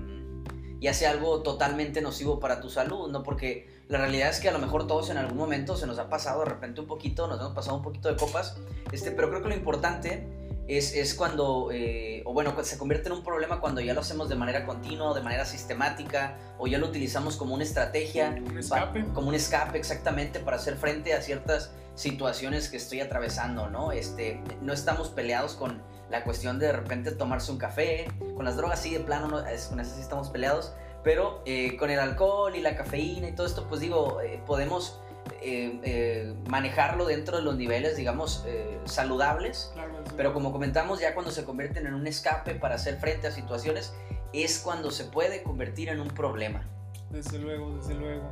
ya 0.79 0.93
sea 0.93 1.09
algo 1.09 1.41
totalmente 1.41 2.01
nocivo 2.01 2.39
para 2.39 2.61
tu 2.61 2.69
salud, 2.69 3.09
¿no? 3.09 3.23
Porque 3.23 3.65
la 3.89 3.99
realidad 3.99 4.29
es 4.29 4.39
que 4.39 4.49
a 4.49 4.51
lo 4.51 4.59
mejor 4.59 4.85
todos 4.87 5.09
en 5.09 5.17
algún 5.17 5.37
momento 5.37 5.77
se 5.77 5.87
nos 5.87 5.97
ha 5.99 6.09
pasado 6.09 6.39
de 6.39 6.45
repente 6.45 6.81
un 6.81 6.87
poquito, 6.87 7.27
nos 7.27 7.39
hemos 7.39 7.53
pasado 7.53 7.77
un 7.77 7.83
poquito 7.83 8.09
de 8.09 8.17
copas, 8.17 8.57
este, 8.91 9.11
pero 9.11 9.29
creo 9.29 9.41
que 9.41 9.49
lo 9.49 9.55
importante 9.55 10.27
es, 10.67 10.93
es 10.93 11.13
cuando, 11.13 11.69
eh, 11.71 12.21
o 12.25 12.33
bueno, 12.33 12.53
se 12.63 12.77
convierte 12.77 13.07
en 13.07 13.13
un 13.13 13.23
problema 13.23 13.61
cuando 13.61 13.79
ya 13.79 13.93
lo 13.93 14.01
hacemos 14.01 14.27
de 14.27 14.35
manera 14.35 14.65
continua, 14.65 15.13
de 15.13 15.21
manera 15.21 15.45
sistemática, 15.45 16.37
o 16.57 16.67
ya 16.67 16.77
lo 16.77 16.87
utilizamos 16.87 17.37
como 17.37 17.53
una 17.53 17.63
estrategia. 17.63 18.35
Un 18.45 18.57
escape. 18.57 19.05
como 19.13 19.29
un 19.29 19.35
escape, 19.35 19.77
exactamente, 19.77 20.39
para 20.39 20.57
hacer 20.57 20.75
frente 20.75 21.13
a 21.13 21.21
ciertas 21.21 21.71
situaciones 21.95 22.69
que 22.69 22.77
estoy 22.77 22.99
atravesando, 22.99 23.69
¿no? 23.69 23.91
Este, 23.93 24.41
no 24.61 24.73
estamos 24.73 25.09
peleados 25.09 25.55
con 25.55 25.81
la 26.09 26.23
cuestión 26.23 26.59
de 26.59 26.67
de 26.67 26.73
repente 26.73 27.11
tomarse 27.11 27.51
un 27.51 27.57
café, 27.57 28.07
con 28.35 28.45
las 28.45 28.57
drogas 28.57 28.81
sí, 28.81 28.93
de 28.93 28.99
plano, 28.99 29.27
no, 29.29 29.45
es, 29.45 29.67
con 29.67 29.79
eso 29.79 29.95
sí 29.95 30.01
estamos 30.01 30.29
peleados, 30.29 30.73
pero 31.07 31.41
eh, 31.45 31.77
con 31.77 31.89
el 31.89 31.99
alcohol 31.99 32.53
y 32.57 32.59
la 32.59 32.75
cafeína 32.75 33.29
y 33.29 33.31
todo 33.31 33.47
esto, 33.47 33.65
pues 33.69 33.79
digo, 33.79 34.19
eh, 34.19 34.41
podemos 34.45 34.99
eh, 35.41 36.35
manejarlo 36.49 37.05
dentro 37.05 37.37
de 37.37 37.43
los 37.43 37.55
niveles, 37.55 37.95
digamos, 37.95 38.43
saludables. 38.83 39.73
pero 40.17 40.33
como 40.33 40.51
comentamos, 40.51 40.99
ya 40.99 41.13
cuando 41.13 41.31
se 41.31 41.45
convierten 41.45 41.87
en 41.87 41.93
un 41.93 42.07
escape 42.07 42.55
para 42.55 42.75
hacer 42.75 42.97
frente 42.97 43.27
a 43.27 43.31
situaciones, 43.31 43.93
es 44.33 44.59
cuando 44.59 44.91
se 44.91 45.05
puede 45.05 45.43
convertir 45.43 45.87
en 45.87 46.01
un 46.01 46.09
problema. 46.09 46.67
Desde 47.09 47.39
luego, 47.39 47.77
desde 47.77 47.93
luego 47.93 48.23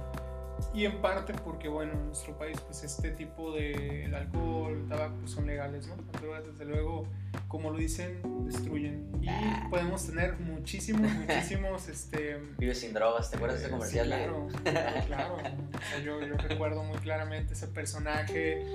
y 0.74 0.86
en 0.86 1.02
parte 1.02 1.34
porque, 1.34 1.68
bueno, 1.70 1.94
en 1.94 2.08
nuestro 2.08 2.38
país, 2.38 2.60
pues 2.62 2.84
este 2.84 3.12
tipo 3.12 3.54
de 3.54 4.12
alcohol, 4.14 4.74
el 4.74 4.90
tabaco, 4.90 5.16
pues, 5.20 5.32
son 5.32 5.48
legales, 5.48 5.88
¿no? 5.88 5.96
Desde 6.46 6.66
luego, 6.66 7.08
como 7.48 7.72
lo 7.72 7.78
dicen, 7.78 8.20
destruyen. 8.46 9.08
Y 9.22 9.28
ah. 9.30 9.68
podemos 9.70 10.06
tener 10.06 10.38
muchísimos, 10.40 11.12
muchísimos, 11.28 11.88
este... 11.88 12.38
Vives 12.58 12.80
sin 12.80 12.94
drogas, 12.94 13.30
¿te 13.30 13.38
acuerdas 13.38 13.60
de 13.60 13.66
ese 13.66 13.74
comercial? 13.74 14.08
claro, 14.08 14.48
claro. 15.08 15.38
yo, 16.04 16.22
yo, 16.22 16.36
recuerdo 16.38 16.84
muy 16.84 16.98
claramente 17.00 17.54
ese 17.54 17.68
personaje 17.68 18.66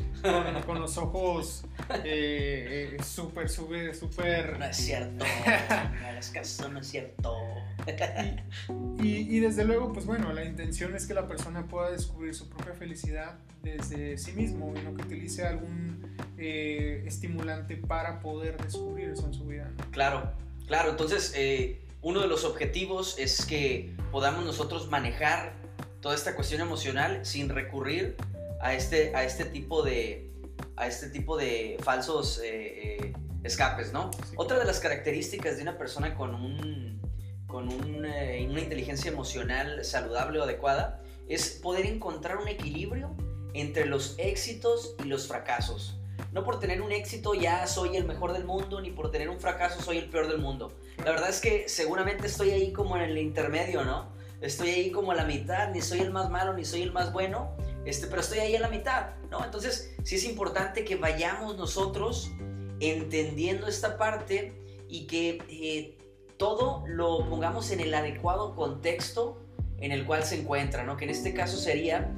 con, 0.67 0.81
los 0.81 0.97
ojos 0.99 1.65
eh, 2.05 2.97
eh, 2.99 3.03
súper, 3.03 3.49
súper, 3.49 3.95
súper... 3.95 4.59
No 4.59 4.65
es 4.65 4.77
cierto, 4.77 5.25
no 5.25 6.33
caso, 6.33 6.69
no 6.69 6.81
es 6.81 6.87
cierto. 6.87 7.37
y, 8.99 9.37
y 9.37 9.41
desde 9.41 9.65
luego, 9.65 9.93
pues 9.93 10.07
bueno, 10.07 10.33
la 10.33 10.45
intención 10.45 10.95
es 10.95 11.07
que 11.07 11.15
la 11.15 11.27
persona 11.27 11.67
pueda 11.67 11.91
descubrir 11.91 12.35
su 12.35 12.49
propia 12.49 12.75
felicidad 12.75 13.39
desde 13.63 14.17
sí 14.17 14.33
mismo 14.33 14.73
y 14.77 14.83
no 14.83 14.95
que 14.95 15.03
utilice 15.03 15.47
algún 15.47 16.01
eh, 16.39 17.03
estimulante 17.07 17.77
para 17.77 18.21
poder 18.21 18.50
descubrir 18.59 19.11
eso 19.11 19.27
en 19.27 19.35
su 19.35 19.47
vida. 19.47 19.71
Claro, 19.91 20.33
claro. 20.67 20.91
Entonces, 20.91 21.33
eh, 21.37 21.81
uno 22.03 22.21
de 22.21 22.29
los 22.29 22.45
objetivos 22.45 23.19
es 23.19 23.45
que 23.45 23.95
podamos 24.11 24.45
nosotros 24.45 24.89
manejar 24.89 25.55
toda 26.01 26.15
esta 26.15 26.35
cuestión 26.35 26.61
emocional 26.61 27.25
sin 27.25 27.49
recurrir 27.49 28.17
a 28.61 28.75
este, 28.75 29.15
a 29.15 29.25
este 29.25 29.45
tipo 29.45 29.83
de 29.83 30.27
a 30.77 30.87
este 30.87 31.11
tipo 31.11 31.37
de 31.37 31.79
falsos 31.83 32.41
eh, 32.43 33.13
escapes, 33.43 33.93
¿no? 33.93 34.11
Otra 34.37 34.59
de 34.59 34.65
las 34.65 34.81
características 34.81 35.57
de 35.57 35.63
una 35.63 35.77
persona 35.77 36.15
con 36.15 36.35
un 36.35 37.01
con 37.47 37.69
una 37.69 38.37
inteligencia 38.37 39.11
emocional 39.11 39.85
saludable 39.85 40.39
o 40.39 40.45
adecuada 40.45 41.03
es 41.29 41.51
poder 41.63 41.87
encontrar 41.87 42.39
un 42.39 42.49
equilibrio 42.49 43.15
entre 43.55 43.87
los 43.87 44.15
éxitos 44.19 44.95
y 45.05 45.09
los 45.09 45.27
fracasos. 45.27 46.00
No 46.33 46.45
por 46.45 46.61
tener 46.61 46.83
un 46.83 46.93
éxito 46.93 47.35
ya 47.35 47.67
soy 47.67 47.97
el 47.97 48.05
mejor 48.05 48.33
del 48.33 48.45
mundo, 48.45 48.81
ni 48.81 48.91
por 48.91 49.11
tener 49.11 49.29
un 49.29 49.41
fracaso 49.41 49.83
soy 49.83 49.99
el 49.99 50.09
peor 50.09 50.29
del 50.29 50.39
mundo. 50.39 50.73
La 50.99 51.11
verdad 51.11 51.29
es 51.29 51.41
que 51.41 51.69
seguramente 51.69 52.27
estoy 52.27 52.51
ahí 52.51 52.73
como 52.73 52.97
en 52.97 53.03
el 53.03 53.19
intermedio, 53.19 53.85
¿no? 53.85 54.09
Estoy 54.41 54.71
ahí 54.71 54.91
como 54.91 55.13
a 55.13 55.15
la 55.15 55.25
mitad, 55.25 55.71
ni 55.71 55.83
soy 55.83 56.01
el 56.01 56.11
más 56.11 56.31
malo, 56.31 56.55
ni 56.55 56.65
soy 56.65 56.83
el 56.83 56.93
más 56.93 57.13
bueno, 57.13 57.55
este, 57.85 58.07
pero 58.07 58.21
estoy 58.21 58.39
ahí 58.39 58.57
a 58.57 58.61
la 58.61 58.69
mitad, 58.69 59.17
¿no? 59.31 59.45
Entonces 59.45 59.95
sí 60.03 60.17
es 60.17 60.25
importante 60.25 60.85
que 60.85 60.97
vayamos 60.97 61.57
nosotros 61.57 62.31
entendiendo 62.81 63.67
esta 63.67 63.99
parte 63.99 64.55
y 64.89 65.07
que 65.07 65.43
eh, 65.49 65.99
todo 66.37 66.85
lo 66.87 67.29
pongamos 67.29 67.71
en 67.71 67.81
el 67.81 67.93
adecuado 67.93 68.55
contexto 68.55 69.39
en 69.81 69.93
el 69.93 70.07
cual 70.07 70.25
se 70.25 70.41
encuentra, 70.41 70.85
¿no? 70.85 70.97
Que 70.97 71.05
en 71.05 71.11
este 71.11 71.35
caso 71.35 71.57
sería, 71.57 72.11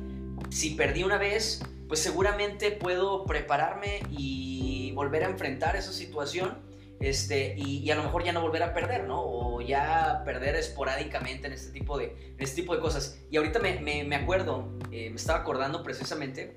si 0.50 0.70
perdí 0.70 1.04
una 1.04 1.18
vez, 1.18 1.62
pues 1.92 2.00
seguramente 2.00 2.70
puedo 2.70 3.26
prepararme 3.26 4.00
y 4.08 4.92
volver 4.94 5.24
a 5.24 5.26
enfrentar 5.26 5.76
esa 5.76 5.92
situación 5.92 6.56
este, 7.00 7.54
y, 7.58 7.90
a 7.90 7.96
lo 7.96 8.02
mejor 8.02 8.24
ya 8.24 8.32
no 8.32 8.40
volver 8.40 8.62
a 8.62 8.72
perder, 8.72 9.06
¿no? 9.06 9.20
O 9.22 9.60
ya 9.60 10.22
perder 10.24 10.56
esporádicamente 10.56 11.48
en 11.48 11.52
este 11.52 11.70
tipo 11.70 11.98
de, 11.98 12.34
este 12.38 12.62
tipo 12.62 12.74
de 12.74 12.80
cosas. 12.80 13.20
Y 13.30 13.36
ahorita 13.36 13.58
me, 13.58 13.78
me, 14.04 14.16
acuerdo, 14.16 14.72
eh, 14.90 15.10
me 15.10 15.16
estaba 15.16 15.40
acordando 15.40 15.82
precisamente, 15.82 16.56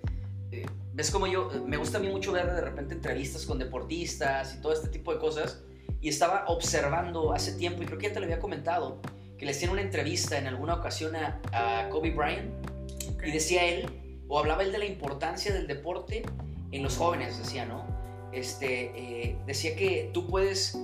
eh, 0.53 0.65
ves 0.93 1.11
como 1.11 1.27
yo, 1.27 1.51
me 1.67 1.75
gusta 1.75 1.97
a 1.97 1.99
mí 1.99 2.07
mucho 2.07 2.31
ver 2.31 2.53
de 2.53 2.61
repente 2.61 2.93
entrevistas 2.93 3.45
con 3.45 3.59
deportistas 3.59 4.55
y 4.55 4.61
todo 4.61 4.71
este 4.71 4.87
tipo 4.87 5.13
de 5.13 5.19
cosas, 5.19 5.65
y 5.99 6.07
estaba 6.07 6.45
observando 6.47 7.33
hace 7.33 7.57
tiempo, 7.57 7.83
y 7.83 7.87
creo 7.87 7.97
que 7.97 8.07
ya 8.07 8.13
te 8.13 8.21
lo 8.21 8.25
había 8.25 8.39
comentado, 8.39 9.01
que 9.37 9.43
le 9.43 9.51
hacían 9.51 9.71
una 9.71 9.81
entrevista 9.81 10.37
en 10.37 10.47
alguna 10.47 10.75
ocasión 10.75 11.13
a, 11.17 11.89
Kobe 11.89 12.11
Bryant 12.11 12.53
y 13.21 13.31
decía 13.31 13.65
él, 13.65 14.04
o 14.27 14.39
hablaba 14.39 14.63
él 14.63 14.71
de 14.71 14.79
la 14.79 14.85
importancia 14.85 15.53
del 15.53 15.67
deporte 15.67 16.23
en 16.71 16.83
los 16.83 16.97
jóvenes, 16.97 17.37
decía, 17.37 17.65
¿no? 17.65 17.85
Este, 18.31 18.91
eh, 18.95 19.37
decía 19.45 19.75
que 19.75 20.09
tú 20.13 20.27
puedes 20.27 20.77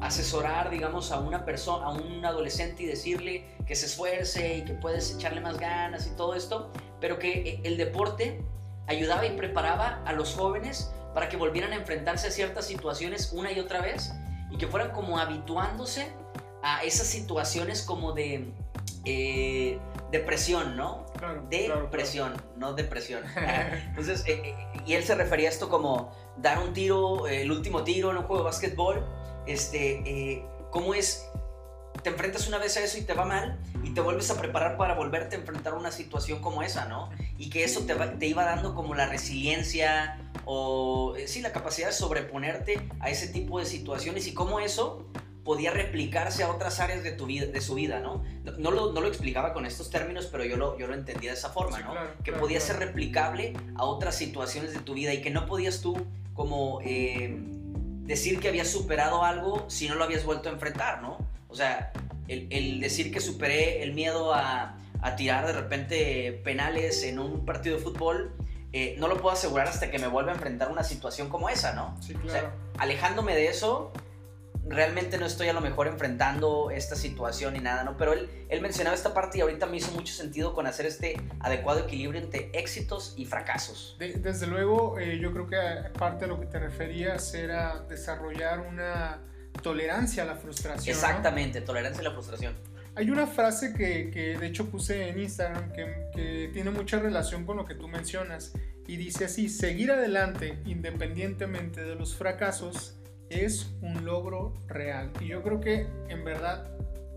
asesorar, 0.00 0.70
digamos, 0.70 1.10
a 1.10 1.18
una 1.18 1.44
persona, 1.44 1.86
a 1.86 1.90
un 1.90 2.24
adolescente 2.24 2.82
y 2.82 2.86
decirle 2.86 3.44
que 3.66 3.74
se 3.74 3.86
esfuerce 3.86 4.58
y 4.58 4.64
que 4.64 4.74
puedes 4.74 5.14
echarle 5.14 5.40
más 5.40 5.58
ganas 5.58 6.06
y 6.06 6.10
todo 6.16 6.34
esto, 6.34 6.70
pero 7.00 7.18
que 7.18 7.32
eh, 7.32 7.60
el 7.64 7.76
deporte 7.76 8.40
ayudaba 8.86 9.26
y 9.26 9.36
preparaba 9.36 10.02
a 10.04 10.12
los 10.12 10.34
jóvenes 10.34 10.92
para 11.14 11.28
que 11.28 11.36
volvieran 11.36 11.72
a 11.72 11.76
enfrentarse 11.76 12.28
a 12.28 12.30
ciertas 12.30 12.66
situaciones 12.66 13.32
una 13.32 13.50
y 13.50 13.58
otra 13.58 13.80
vez 13.80 14.12
y 14.50 14.58
que 14.58 14.66
fueran 14.66 14.92
como 14.92 15.18
habituándose 15.18 16.12
a 16.62 16.84
esas 16.84 17.06
situaciones 17.06 17.82
como 17.82 18.12
de, 18.12 18.52
eh, 19.04 19.78
depresión, 20.10 20.76
¿no? 20.76 21.05
Claro. 21.16 21.46
Depresión, 21.48 22.34
no 22.56 22.74
depresión. 22.74 23.22
Entonces, 23.88 24.24
eh, 24.26 24.42
eh, 24.44 24.54
y 24.86 24.94
él 24.94 25.04
se 25.04 25.14
refería 25.14 25.48
a 25.48 25.52
esto 25.52 25.68
como 25.68 26.12
dar 26.36 26.58
un 26.58 26.72
tiro, 26.72 27.26
el 27.26 27.50
último 27.50 27.84
tiro 27.84 28.10
en 28.10 28.18
un 28.18 28.24
juego 28.24 28.42
de 28.42 28.44
básquetbol. 28.44 29.04
Este, 29.46 30.02
eh, 30.04 30.44
¿cómo 30.70 30.94
es? 30.94 31.26
Te 32.02 32.10
enfrentas 32.10 32.46
una 32.46 32.58
vez 32.58 32.76
a 32.76 32.84
eso 32.84 32.98
y 32.98 33.02
te 33.02 33.14
va 33.14 33.24
mal 33.24 33.58
y 33.82 33.94
te 33.94 34.00
vuelves 34.00 34.30
a 34.30 34.38
preparar 34.38 34.76
para 34.76 34.94
volverte 34.94 35.36
a 35.36 35.38
enfrentar 35.38 35.72
a 35.72 35.76
una 35.76 35.90
situación 35.90 36.40
como 36.40 36.62
esa, 36.62 36.86
¿no? 36.86 37.10
Y 37.38 37.48
que 37.48 37.64
eso 37.64 37.80
te, 37.86 37.94
te 37.94 38.26
iba 38.26 38.44
dando 38.44 38.74
como 38.74 38.94
la 38.94 39.06
resiliencia 39.06 40.18
o, 40.44 41.14
sí, 41.26 41.40
la 41.40 41.52
capacidad 41.52 41.88
de 41.88 41.94
sobreponerte 41.94 42.88
a 43.00 43.10
ese 43.10 43.28
tipo 43.28 43.58
de 43.58 43.66
situaciones 43.66 44.26
y 44.26 44.34
cómo 44.34 44.60
eso 44.60 45.06
podía 45.46 45.70
replicarse 45.70 46.42
a 46.42 46.50
otras 46.50 46.80
áreas 46.80 47.04
de, 47.04 47.12
tu 47.12 47.24
vida, 47.26 47.46
de 47.46 47.60
su 47.60 47.76
vida, 47.76 48.00
¿no? 48.00 48.24
No, 48.58 48.72
lo, 48.72 48.92
no 48.92 49.00
lo 49.00 49.06
explicaba 49.06 49.54
con 49.54 49.64
estos 49.64 49.90
términos, 49.90 50.26
pero 50.26 50.44
yo 50.44 50.56
lo, 50.56 50.76
yo 50.76 50.88
lo 50.88 50.94
entendía 50.94 51.30
de 51.30 51.36
esa 51.38 51.50
forma, 51.50 51.78
¿no? 51.78 51.94
que 52.24 52.32
podía 52.32 52.58
ser 52.60 52.80
replicable 52.80 53.52
a 53.76 53.84
otras 53.84 54.16
situaciones 54.16 54.74
de 54.74 54.80
tu 54.80 54.94
vida 54.94 55.14
y 55.14 55.22
que 55.22 55.30
no 55.30 55.46
podías 55.46 55.80
tú 55.80 55.96
como 56.34 56.80
eh, 56.82 57.38
decir 58.02 58.40
que 58.40 58.48
habías 58.48 58.68
superado 58.68 59.22
algo 59.22 59.64
si 59.68 59.88
no 59.88 59.94
lo 59.94 60.02
habías 60.02 60.24
vuelto 60.24 60.48
a 60.48 60.52
enfrentar, 60.52 61.00
¿no? 61.00 61.16
O 61.48 61.54
sea, 61.54 61.92
el, 62.26 62.48
el 62.50 62.80
decir 62.80 63.12
que 63.12 63.20
superé 63.20 63.84
el 63.84 63.94
miedo 63.94 64.34
a, 64.34 64.76
a, 65.00 65.14
tirar 65.14 65.46
de 65.46 65.52
repente 65.52 66.40
penales 66.44 67.04
en 67.04 67.20
un 67.20 67.44
partido 67.46 67.76
de 67.76 67.82
fútbol, 67.82 68.32
eh, 68.72 68.96
no 68.98 69.06
lo 69.06 69.20
puedo 69.22 69.32
asegurar 69.32 69.68
hasta 69.68 69.92
que 69.92 70.00
me 70.00 70.08
vuelva 70.08 70.32
a 70.32 70.34
enfrentar 70.34 70.72
una 70.72 70.82
situación 70.82 71.28
como 71.28 71.48
esa, 71.48 71.72
¿no? 71.72 71.96
Sí, 72.02 72.14
claro. 72.14 72.26
O 72.26 72.30
sea, 72.30 72.52
alejándome 72.78 73.36
de 73.36 73.46
eso, 73.46 73.92
realmente 74.68 75.18
no 75.18 75.26
estoy 75.26 75.48
a 75.48 75.52
lo 75.52 75.60
mejor 75.60 75.86
enfrentando 75.86 76.70
esta 76.70 76.96
situación 76.96 77.54
ni 77.54 77.60
nada, 77.60 77.84
¿no? 77.84 77.96
Pero 77.96 78.12
él, 78.12 78.28
él 78.48 78.60
mencionaba 78.60 78.96
esta 78.96 79.14
parte 79.14 79.38
y 79.38 79.40
ahorita 79.40 79.66
me 79.66 79.76
hizo 79.76 79.92
mucho 79.92 80.12
sentido 80.12 80.54
con 80.54 80.66
hacer 80.66 80.86
este 80.86 81.20
adecuado 81.40 81.80
equilibrio 81.80 82.20
entre 82.20 82.50
éxitos 82.52 83.14
y 83.16 83.24
fracasos. 83.24 83.96
desde 83.98 84.46
luego, 84.46 84.98
eh, 84.98 85.18
yo 85.18 85.32
creo 85.32 85.46
que 85.46 85.56
parte 85.98 86.24
de 86.24 86.28
lo 86.28 86.40
que 86.40 86.46
te 86.46 86.58
referías 86.58 87.32
era 87.34 87.84
desarrollar 87.88 88.60
una 88.60 89.20
tolerancia 89.62 90.24
a 90.24 90.26
la 90.26 90.36
frustración. 90.36 90.94
Exactamente, 90.94 91.60
tolerancia 91.60 92.00
a 92.00 92.04
la 92.04 92.12
frustración. 92.12 92.54
Hay 92.94 93.10
una 93.10 93.26
frase 93.26 93.74
que, 93.74 94.10
que 94.10 94.38
de 94.38 94.46
hecho 94.46 94.70
puse 94.70 95.08
en 95.08 95.18
Instagram 95.20 95.70
que, 95.72 96.08
que 96.14 96.50
tiene 96.52 96.70
mucha 96.70 96.98
relación 96.98 97.44
con 97.44 97.58
lo 97.58 97.66
que 97.66 97.74
tú 97.74 97.88
mencionas 97.88 98.52
y 98.86 98.96
dice 98.96 99.26
así, 99.26 99.48
seguir 99.48 99.90
adelante 99.90 100.60
independientemente 100.64 101.82
de 101.82 101.94
los 101.94 102.16
fracasos 102.16 102.95
es 103.30 103.74
un 103.82 104.04
logro 104.04 104.54
real. 104.68 105.10
Y 105.20 105.28
yo 105.28 105.42
creo 105.42 105.60
que 105.60 105.86
en 106.08 106.24
verdad 106.24 106.70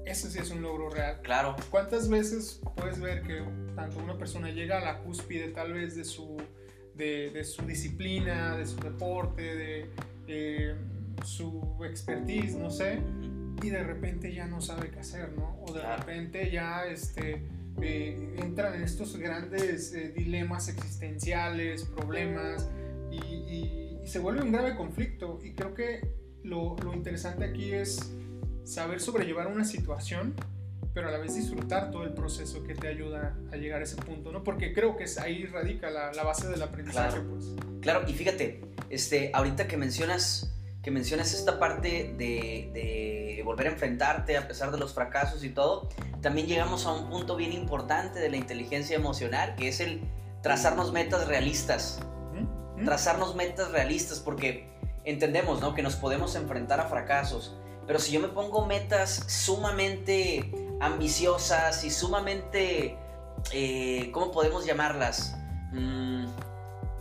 ese 0.05 0.29
sí 0.29 0.39
es 0.39 0.49
un 0.51 0.61
logro 0.61 0.89
real. 0.89 1.19
Claro. 1.21 1.55
¿Cuántas 1.69 2.09
veces 2.09 2.61
puedes 2.75 2.99
ver 2.99 3.21
que 3.23 3.43
tanto 3.75 3.99
una 3.99 4.17
persona 4.17 4.49
llega 4.49 4.79
a 4.79 4.81
la 4.81 4.99
cúspide 4.99 5.49
tal 5.49 5.73
vez 5.73 5.95
de 5.95 6.03
su, 6.03 6.37
de, 6.95 7.43
su 7.43 7.63
disciplina, 7.65 8.57
de 8.57 8.65
su 8.65 8.77
deporte, 8.77 9.89
de 10.25 10.75
su 11.23 11.77
expertise, 11.83 12.55
no 12.55 12.69
sé, 12.69 12.99
y 13.61 13.69
de 13.69 13.83
repente 13.83 14.33
ya 14.33 14.47
no 14.47 14.61
sabe 14.61 14.89
qué 14.89 14.99
hacer, 14.99 15.31
¿no? 15.33 15.59
O 15.67 15.73
de 15.73 15.81
repente 15.81 16.49
ya 16.51 16.85
este, 16.85 17.43
eh, 17.81 18.35
entran 18.37 18.75
en 18.75 18.83
estos 18.83 19.17
grandes 19.17 19.93
eh, 19.93 20.13
dilemas 20.15 20.69
existenciales, 20.69 21.83
problemas, 21.83 22.69
y 23.11 23.88
se 24.05 24.19
vuelve 24.19 24.41
un 24.41 24.51
grave 24.51 24.75
conflicto. 24.75 25.39
Y 25.43 25.53
creo 25.53 25.73
que 25.73 26.01
lo, 26.43 26.75
lo, 26.83 26.93
interesante 26.93 27.45
aquí 27.45 27.73
es 27.73 28.11
saber 28.63 28.99
sobrellevar 28.99 29.47
una 29.47 29.65
situación, 29.65 30.35
pero 30.93 31.09
a 31.09 31.11
la 31.11 31.17
vez 31.17 31.35
disfrutar 31.35 31.91
todo 31.91 32.03
el 32.03 32.13
proceso 32.13 32.63
que 32.63 32.75
te 32.75 32.87
ayuda 32.87 33.37
a 33.51 33.57
llegar 33.57 33.81
a 33.81 33.83
ese 33.83 33.95
punto, 33.97 34.31
¿no? 34.31 34.43
Porque 34.43 34.73
creo 34.73 34.97
que 34.97 35.05
ahí 35.21 35.45
radica 35.45 35.89
la, 35.89 36.11
la 36.13 36.23
base 36.23 36.47
del 36.47 36.61
aprendizaje, 36.61 37.17
claro. 37.17 37.29
pues. 37.29 37.45
Claro, 37.81 38.03
y 38.07 38.13
fíjate, 38.13 38.61
este, 38.89 39.31
ahorita 39.33 39.67
que 39.67 39.77
mencionas, 39.77 40.53
que 40.83 40.91
mencionas 40.91 41.33
esta 41.33 41.59
parte 41.59 42.13
de, 42.17 42.71
de 42.73 43.41
volver 43.45 43.67
a 43.67 43.71
enfrentarte 43.71 44.37
a 44.37 44.47
pesar 44.47 44.71
de 44.71 44.77
los 44.77 44.93
fracasos 44.93 45.43
y 45.43 45.49
todo, 45.49 45.89
también 46.21 46.47
llegamos 46.47 46.85
a 46.85 46.93
un 46.93 47.09
punto 47.09 47.35
bien 47.35 47.53
importante 47.53 48.19
de 48.19 48.29
la 48.29 48.37
inteligencia 48.37 48.95
emocional, 48.95 49.55
que 49.55 49.69
es 49.69 49.79
el 49.79 50.01
trazarnos 50.41 50.91
metas 50.91 51.27
realistas 51.27 51.99
trazarnos 52.85 53.35
metas 53.35 53.71
realistas, 53.71 54.19
porque 54.19 54.69
entendemos, 55.03 55.61
¿no? 55.61 55.73
Que 55.73 55.81
nos 55.81 55.95
podemos 55.95 56.35
enfrentar 56.35 56.79
a 56.79 56.85
fracasos, 56.85 57.55
pero 57.87 57.99
si 57.99 58.11
yo 58.11 58.19
me 58.19 58.27
pongo 58.27 58.65
metas 58.65 59.23
sumamente 59.27 60.51
ambiciosas 60.79 61.83
y 61.83 61.89
sumamente, 61.89 62.97
eh, 63.51 64.11
¿cómo 64.13 64.31
podemos 64.31 64.65
llamarlas? 64.65 65.35
Mm, 65.71 66.27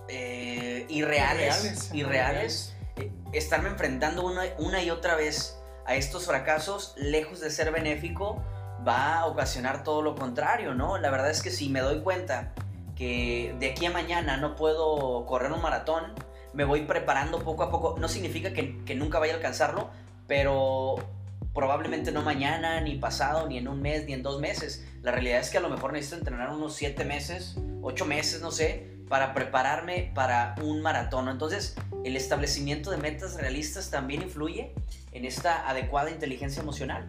eh, 0.08 0.86
irreales, 0.88 1.90
irreales, 1.92 2.74
eh, 2.96 3.12
estarme 3.32 3.68
enfrentando 3.68 4.24
una, 4.24 4.44
una 4.58 4.82
y 4.82 4.90
otra 4.90 5.14
vez 5.14 5.58
a 5.84 5.94
estos 5.94 6.26
fracasos, 6.26 6.94
lejos 6.96 7.40
de 7.40 7.50
ser 7.50 7.70
benéfico, 7.70 8.42
va 8.86 9.18
a 9.18 9.26
ocasionar 9.26 9.84
todo 9.84 10.02
lo 10.02 10.14
contrario, 10.14 10.74
¿no? 10.74 10.98
La 10.98 11.10
verdad 11.10 11.30
es 11.30 11.42
que 11.42 11.50
si 11.50 11.68
me 11.68 11.80
doy 11.80 12.00
cuenta 12.00 12.54
que 12.98 13.54
de 13.61 13.70
aquí 13.70 13.87
a 13.87 13.92
mañana 13.92 14.37
no 14.38 14.56
puedo 14.56 15.24
correr 15.24 15.52
un 15.52 15.62
maratón, 15.62 16.14
me 16.52 16.64
voy 16.64 16.82
preparando 16.82 17.38
poco 17.38 17.62
a 17.62 17.70
poco. 17.70 17.96
No 17.98 18.08
significa 18.08 18.52
que, 18.52 18.94
nunca 18.96 19.20
vaya 19.20 19.34
a 19.34 19.37
alcanzarlo, 19.37 19.90
pero 20.26 20.96
probablemente 21.54 22.11
no 22.11 22.22
mañana, 22.22 22.80
ni 22.80 22.96
pasado, 22.96 23.46
ni 23.46 23.56
en 23.56 23.68
un 23.68 23.80
mes, 23.80 24.04
ni 24.06 24.14
en 24.14 24.24
dos 24.24 24.40
meses. 24.40 24.84
La 25.02 25.12
realidad 25.12 25.38
es 25.38 25.50
que 25.50 25.58
a 25.58 25.61
lo 25.61 25.68
mejor 25.68 25.92
necesito 25.92 26.16
entrenar 26.16 26.50
unos 26.50 26.74
siete 26.74 27.04
meses, 27.04 27.56
ocho 27.82 28.04
meses, 28.04 28.42
no 28.42 28.50
sé, 28.50 28.88
para 29.08 29.32
prepararme 29.32 30.11
para 30.12 30.56
un 30.61 30.82
maratón. 30.82 31.28
Entonces, 31.28 31.76
el 32.04 32.16
establecimiento 32.16 32.90
de 32.90 32.96
metas 32.96 33.37
realistas 33.37 33.90
también 33.90 34.22
influye 34.22 34.74
en 35.12 35.24
esta 35.24 35.68
adecuada 35.68 36.11
inteligencia 36.11 36.62
emocional. 36.62 37.08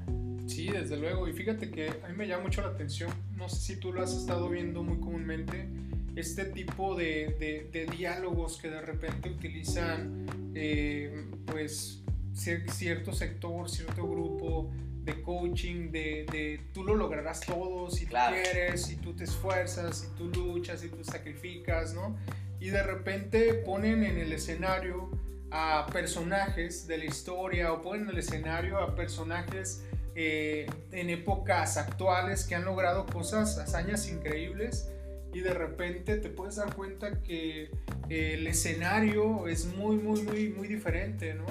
Sí, 0.50 0.68
desde 0.68 0.98
luego. 0.98 1.28
Y 1.28 1.34
fíjate 1.34 1.70
que 1.70 1.90
a 1.90 2.08
mí 2.10 2.16
me 2.18 2.28
llama 2.28 2.44
mucho 2.44 2.62
la 2.62 2.70
atención, 2.70 3.12
no 3.38 3.48
sé 3.48 3.76
si 3.76 3.80
tú 3.80 3.94
lo 3.94 4.02
has 4.02 4.14
estado 4.14 4.50
viendo 4.50 4.82
muy 4.82 4.98
comúnmente, 4.98 5.68
este 6.16 6.46
tipo 6.46 6.96
de, 6.96 7.36
de, 7.40 7.70
de 7.72 7.86
diálogos 7.86 8.58
que 8.58 8.70
de 8.70 8.82
repente 8.82 9.30
utilizan 9.30 10.26
eh, 10.56 11.26
pues 11.46 12.02
cierto 12.34 13.14
sector, 13.14 13.70
cierto 13.70 14.08
grupo 14.08 14.72
de 15.04 15.22
coaching, 15.22 15.92
de, 15.92 16.26
de 16.32 16.62
tú 16.74 16.84
lo 16.84 16.96
lograrás 16.96 17.42
todo 17.42 17.90
si 17.92 18.08
claro. 18.08 18.36
tú 18.36 18.42
quieres, 18.44 18.82
si 18.86 18.96
tú 18.96 19.14
te 19.14 19.26
esfuerzas, 19.26 20.00
si 20.00 20.08
tú 20.18 20.30
luchas, 20.30 20.82
si 20.82 20.90
tú 20.90 21.04
sacrificas, 21.04 21.94
¿no? 21.94 22.18
Y 22.60 22.70
de 22.70 22.82
repente 22.82 23.54
ponen 23.54 24.04
en 24.04 24.18
el 24.18 24.32
escenario 24.34 25.12
a 25.52 25.88
personajes 25.92 26.88
de 26.88 26.98
la 26.98 27.06
historia 27.06 27.72
o 27.72 27.82
ponen 27.82 28.04
en 28.04 28.10
el 28.10 28.18
escenario 28.18 28.80
a 28.80 28.96
personajes 28.96 29.84
eh, 30.16 30.68
en 30.92 31.10
épocas 31.10 31.78
actuales 31.78 32.44
que 32.46 32.56
han 32.56 32.66
logrado 32.66 33.06
cosas, 33.06 33.58
hazañas 33.58 34.10
increíbles 34.10 34.90
y 35.34 35.42
de 35.42 35.54
repente 35.54 36.18
te 36.18 36.30
puedes 36.30 36.56
dar 36.56 36.76
cuenta 36.76 37.22
que 37.22 37.70
el 38.10 38.48
escenario 38.48 39.48
es 39.48 39.66
muy, 39.66 39.98
muy, 39.98 40.24
muy, 40.24 40.50
muy 40.50 40.68
diferente, 40.68 41.34
¿no? 41.36 41.46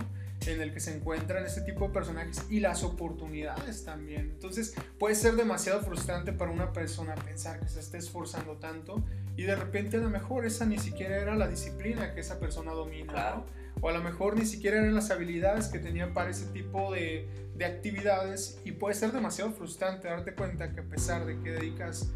En 0.46 0.60
el 0.60 0.72
que 0.72 0.80
se 0.80 0.96
encuentran 0.96 1.44
este 1.44 1.60
tipo 1.60 1.86
de 1.86 1.92
personajes 1.92 2.46
y 2.48 2.60
las 2.60 2.82
oportunidades 2.82 3.84
también. 3.84 4.30
Entonces 4.34 4.74
puede 4.98 5.14
ser 5.14 5.34
demasiado 5.34 5.82
frustrante 5.82 6.32
para 6.32 6.50
una 6.50 6.72
persona 6.72 7.14
pensar 7.14 7.60
que 7.60 7.68
se 7.68 7.80
esté 7.80 7.98
esforzando 7.98 8.56
tanto 8.56 9.04
y 9.36 9.42
de 9.42 9.54
repente 9.54 9.98
a 9.98 10.00
lo 10.00 10.10
mejor 10.10 10.46
esa 10.46 10.64
ni 10.64 10.78
siquiera 10.78 11.16
era 11.16 11.36
la 11.36 11.48
disciplina 11.48 12.14
que 12.14 12.20
esa 12.20 12.40
persona 12.40 12.72
domina. 12.72 13.44
O 13.80 13.88
a 13.88 13.92
lo 13.92 14.02
mejor 14.02 14.36
ni 14.36 14.46
siquiera 14.46 14.78
eran 14.78 14.94
las 14.94 15.10
habilidades 15.10 15.68
que 15.68 15.78
tenía 15.78 16.12
para 16.12 16.30
ese 16.30 16.46
tipo 16.46 16.92
de, 16.92 17.28
de, 17.56 17.64
actividades 17.64 18.60
y 18.64 18.72
puede 18.72 18.94
ser 18.94 19.12
demasiado 19.12 19.52
frustrante 19.52 20.08
darte 20.08 20.34
cuenta 20.34 20.72
que 20.72 20.80
a 20.80 20.84
pesar 20.84 21.26
de 21.26 21.38
que 21.40 21.52
dedicas 21.52 22.10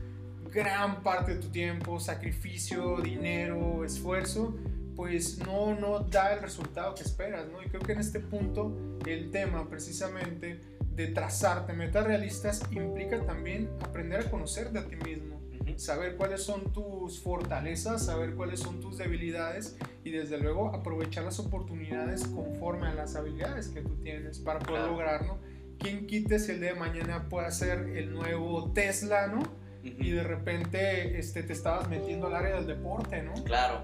gran 0.53 1.03
parte 1.03 1.35
de 1.35 1.41
tu 1.41 1.49
tiempo, 1.49 1.99
sacrificio, 1.99 3.01
dinero, 3.01 3.85
esfuerzo, 3.85 4.57
pues 4.95 5.39
no, 5.39 5.75
no 5.75 6.01
da 6.01 6.35
el 6.35 6.41
resultado 6.41 6.95
que 6.95 7.03
esperas, 7.03 7.49
¿no? 7.49 7.63
Y 7.63 7.67
creo 7.67 7.81
que 7.81 7.93
en 7.93 8.01
este 8.01 8.21
punto 8.21 8.99
el 9.07 9.31
tema 9.31 9.69
precisamente 9.69 10.61
de 10.95 11.07
trazarte 11.09 11.73
metas 11.73 12.07
realistas 12.07 12.63
implica 12.71 13.25
también 13.25 13.71
aprender 13.81 14.27
a 14.27 14.31
conocerte 14.31 14.79
a 14.79 14.87
ti 14.87 14.97
mismo 14.97 15.32
saber 15.77 16.17
cuáles 16.17 16.43
son 16.43 16.73
tus 16.73 17.21
fortalezas, 17.21 18.07
saber 18.07 18.35
cuáles 18.35 18.61
son 18.61 18.81
tus 18.81 18.99
debilidades 18.99 19.77
y 20.05 20.11
desde 20.11 20.39
luego 20.39 20.75
aprovechar 20.75 21.25
las 21.25 21.39
oportunidades 21.39 22.27
conforme 22.27 22.89
a 22.89 22.95
las 22.95 23.17
habilidades 23.17 23.69
que 23.69 23.81
tú 23.83 23.97
tienes 24.03 24.39
para 24.39 24.59
poder 24.59 24.81
Claro. 24.83 24.93
lograrlo. 24.93 25.39
¿Quién 25.79 26.07
quite 26.07 26.39
si 26.39 26.53
el 26.53 26.61
día 26.61 26.75
de 26.75 26.79
mañana 26.81 27.29
pueda 27.29 27.51
ser 27.51 27.81
el 27.97 28.13
nuevo 28.13 28.71
Tesla, 28.73 29.27
¿no? 29.27 29.43
Y 29.83 30.11
de 30.13 30.23
repente 30.23 31.19
este, 31.19 31.43
te 31.43 31.53
estabas 31.53 31.89
metiendo 31.89 32.29
al 32.29 32.37
área 32.37 32.55
del 32.57 32.67
deporte, 32.69 33.21
¿no? 33.23 33.35
Claro. 33.45 33.83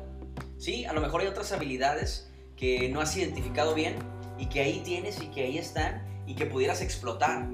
Sí, 0.59 0.85
a 0.85 0.93
lo 0.93 1.01
mejor 1.01 1.23
hay 1.23 1.27
otras 1.27 1.51
habilidades 1.51 2.31
que 2.57 2.89
no 2.89 3.01
has 3.01 3.17
identificado 3.17 3.75
bien 3.75 3.97
y 4.39 4.47
que 4.47 4.61
ahí 4.61 4.81
tienes 4.85 5.21
y 5.21 5.27
que 5.29 5.43
ahí 5.45 5.59
están 5.59 6.03
y 6.27 6.35
que 6.37 6.47
pudieras 6.47 6.83
explotar. 6.83 7.49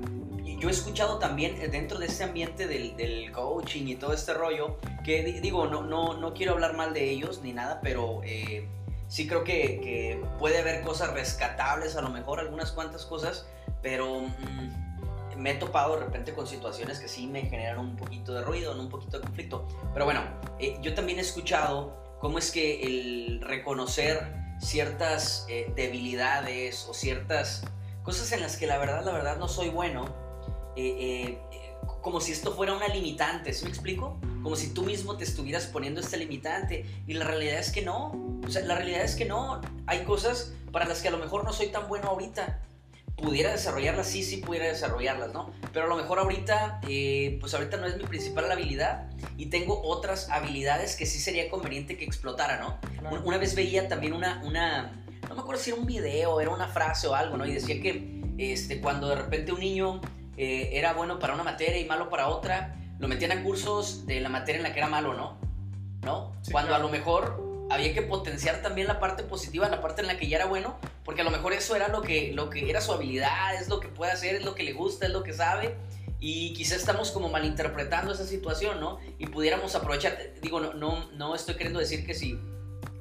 Yo 0.64 0.70
he 0.70 0.72
escuchado 0.72 1.18
también 1.18 1.60
eh, 1.60 1.68
dentro 1.68 1.98
de 1.98 2.06
este 2.06 2.24
ambiente 2.24 2.66
del, 2.66 2.96
del 2.96 3.30
coaching 3.32 3.86
y 3.86 3.96
todo 3.96 4.14
este 4.14 4.32
rollo, 4.32 4.78
que 5.04 5.22
digo, 5.22 5.66
no, 5.66 5.82
no, 5.82 6.14
no 6.14 6.32
quiero 6.32 6.52
hablar 6.52 6.74
mal 6.74 6.94
de 6.94 7.10
ellos 7.10 7.42
ni 7.42 7.52
nada, 7.52 7.80
pero 7.82 8.22
eh, 8.24 8.66
sí 9.06 9.26
creo 9.26 9.44
que, 9.44 9.78
que, 9.82 10.24
puede 10.38 10.60
haber 10.60 10.80
cosas 10.80 11.12
rescatables, 11.12 11.96
a 11.96 12.00
lo 12.00 12.08
mejor 12.08 12.40
algunas 12.40 12.72
cuantas 12.72 13.04
cosas, 13.04 13.46
pero 13.82 14.22
mm, 14.22 15.36
me 15.36 15.50
he 15.50 15.54
topado 15.56 15.98
de 15.98 16.06
repente 16.06 16.32
con 16.32 16.46
situaciones 16.46 16.98
que 16.98 17.08
sí 17.08 17.26
me 17.26 17.42
generan 17.42 17.78
un 17.78 17.94
poquito 17.94 18.32
de 18.32 18.40
ruido, 18.40 18.72
un 18.72 18.88
poquito 18.88 19.18
de 19.18 19.26
conflicto. 19.26 19.68
Pero 19.92 20.06
bueno, 20.06 20.22
eh, 20.58 20.78
yo 20.80 20.94
también 20.94 21.18
he 21.18 21.22
escuchado 21.22 22.16
cómo 22.20 22.38
es 22.38 22.50
que 22.50 22.84
el 22.84 23.42
reconocer 23.42 24.32
ciertas 24.62 25.46
debilidades 25.76 26.86
o 26.88 26.94
ciertas 26.94 27.64
cosas 28.02 28.32
en 28.32 28.40
las 28.40 28.56
que 28.56 28.66
la 28.66 28.78
verdad, 28.78 29.04
la 29.04 29.12
verdad 29.12 29.36
no 29.36 29.46
soy 29.46 29.68
bueno, 29.68 30.23
eh, 30.76 31.38
eh, 31.52 31.64
como 32.00 32.20
si 32.20 32.32
esto 32.32 32.52
fuera 32.54 32.74
una 32.74 32.88
limitante, 32.88 33.52
¿sí 33.52 33.64
me 33.64 33.70
explico? 33.70 34.18
Como 34.42 34.56
si 34.56 34.74
tú 34.74 34.82
mismo 34.82 35.16
te 35.16 35.24
estuvieras 35.24 35.66
poniendo 35.66 36.00
esta 36.00 36.16
limitante 36.16 36.84
y 37.06 37.14
la 37.14 37.24
realidad 37.24 37.58
es 37.58 37.70
que 37.70 37.82
no, 37.82 38.40
o 38.46 38.50
sea, 38.50 38.62
la 38.62 38.74
realidad 38.74 39.02
es 39.02 39.14
que 39.14 39.24
no, 39.24 39.60
hay 39.86 40.04
cosas 40.04 40.52
para 40.70 40.86
las 40.86 41.00
que 41.00 41.08
a 41.08 41.10
lo 41.10 41.18
mejor 41.18 41.44
no 41.44 41.52
soy 41.52 41.68
tan 41.68 41.88
bueno 41.88 42.08
ahorita. 42.08 42.60
Pudiera 43.16 43.52
desarrollarlas, 43.52 44.08
sí, 44.08 44.24
sí 44.24 44.38
pudiera 44.38 44.66
desarrollarlas, 44.66 45.32
¿no? 45.32 45.52
Pero 45.72 45.86
a 45.86 45.88
lo 45.88 45.96
mejor 45.96 46.18
ahorita, 46.18 46.80
eh, 46.88 47.38
pues 47.40 47.54
ahorita 47.54 47.76
no 47.76 47.86
es 47.86 47.96
mi 47.96 48.04
principal 48.04 48.50
habilidad 48.50 49.08
y 49.38 49.46
tengo 49.46 49.80
otras 49.82 50.28
habilidades 50.30 50.96
que 50.96 51.06
sí 51.06 51.20
sería 51.20 51.48
conveniente 51.48 51.96
que 51.96 52.04
explotara, 52.04 52.58
¿no? 52.58 52.78
Una 53.24 53.38
vez 53.38 53.54
veía 53.54 53.88
también 53.88 54.12
una, 54.12 54.42
una, 54.44 55.04
no 55.28 55.34
me 55.36 55.40
acuerdo 55.40 55.62
si 55.62 55.70
era 55.70 55.78
un 55.78 55.86
video, 55.86 56.40
era 56.40 56.50
una 56.50 56.68
frase 56.68 57.06
o 57.06 57.14
algo, 57.14 57.36
¿no? 57.36 57.46
Y 57.46 57.54
decía 57.54 57.80
que 57.80 58.20
este, 58.36 58.80
cuando 58.80 59.08
de 59.08 59.14
repente 59.14 59.52
un 59.52 59.60
niño 59.60 60.00
eh, 60.36 60.70
era 60.72 60.92
bueno 60.92 61.18
para 61.18 61.34
una 61.34 61.44
materia 61.44 61.78
y 61.78 61.84
malo 61.84 62.08
para 62.10 62.28
otra, 62.28 62.76
lo 62.98 63.08
metían 63.08 63.32
a 63.32 63.42
cursos 63.42 64.06
de 64.06 64.20
la 64.20 64.28
materia 64.28 64.58
en 64.58 64.62
la 64.64 64.72
que 64.72 64.78
era 64.80 64.88
malo, 64.88 65.14
¿no? 65.14 65.38
¿No? 66.02 66.32
Cuando 66.50 66.74
a 66.74 66.78
lo 66.78 66.88
mejor 66.88 67.66
había 67.70 67.94
que 67.94 68.02
potenciar 68.02 68.62
también 68.62 68.86
la 68.86 69.00
parte 69.00 69.22
positiva, 69.22 69.68
la 69.68 69.80
parte 69.80 70.02
en 70.02 70.08
la 70.08 70.18
que 70.18 70.28
ya 70.28 70.36
era 70.36 70.46
bueno, 70.46 70.76
porque 71.04 71.22
a 71.22 71.24
lo 71.24 71.30
mejor 71.30 71.52
eso 71.52 71.74
era 71.76 71.88
lo 71.88 72.02
que, 72.02 72.32
lo 72.32 72.50
que 72.50 72.68
era 72.68 72.80
su 72.80 72.92
habilidad, 72.92 73.54
es 73.54 73.68
lo 73.68 73.80
que 73.80 73.88
puede 73.88 74.12
hacer, 74.12 74.34
es 74.36 74.44
lo 74.44 74.54
que 74.54 74.62
le 74.62 74.72
gusta, 74.72 75.06
es 75.06 75.12
lo 75.12 75.22
que 75.22 75.32
sabe. 75.32 75.76
Y 76.20 76.54
quizás 76.54 76.78
estamos 76.78 77.10
como 77.10 77.28
malinterpretando 77.28 78.12
esa 78.12 78.26
situación, 78.26 78.80
¿no? 78.80 78.98
Y 79.18 79.26
pudiéramos 79.26 79.74
aprovechar, 79.74 80.16
digo, 80.40 80.60
no, 80.60 80.72
no, 80.72 81.10
no 81.12 81.34
estoy 81.34 81.54
queriendo 81.56 81.80
decir 81.80 82.06
que 82.06 82.14
si 82.14 82.38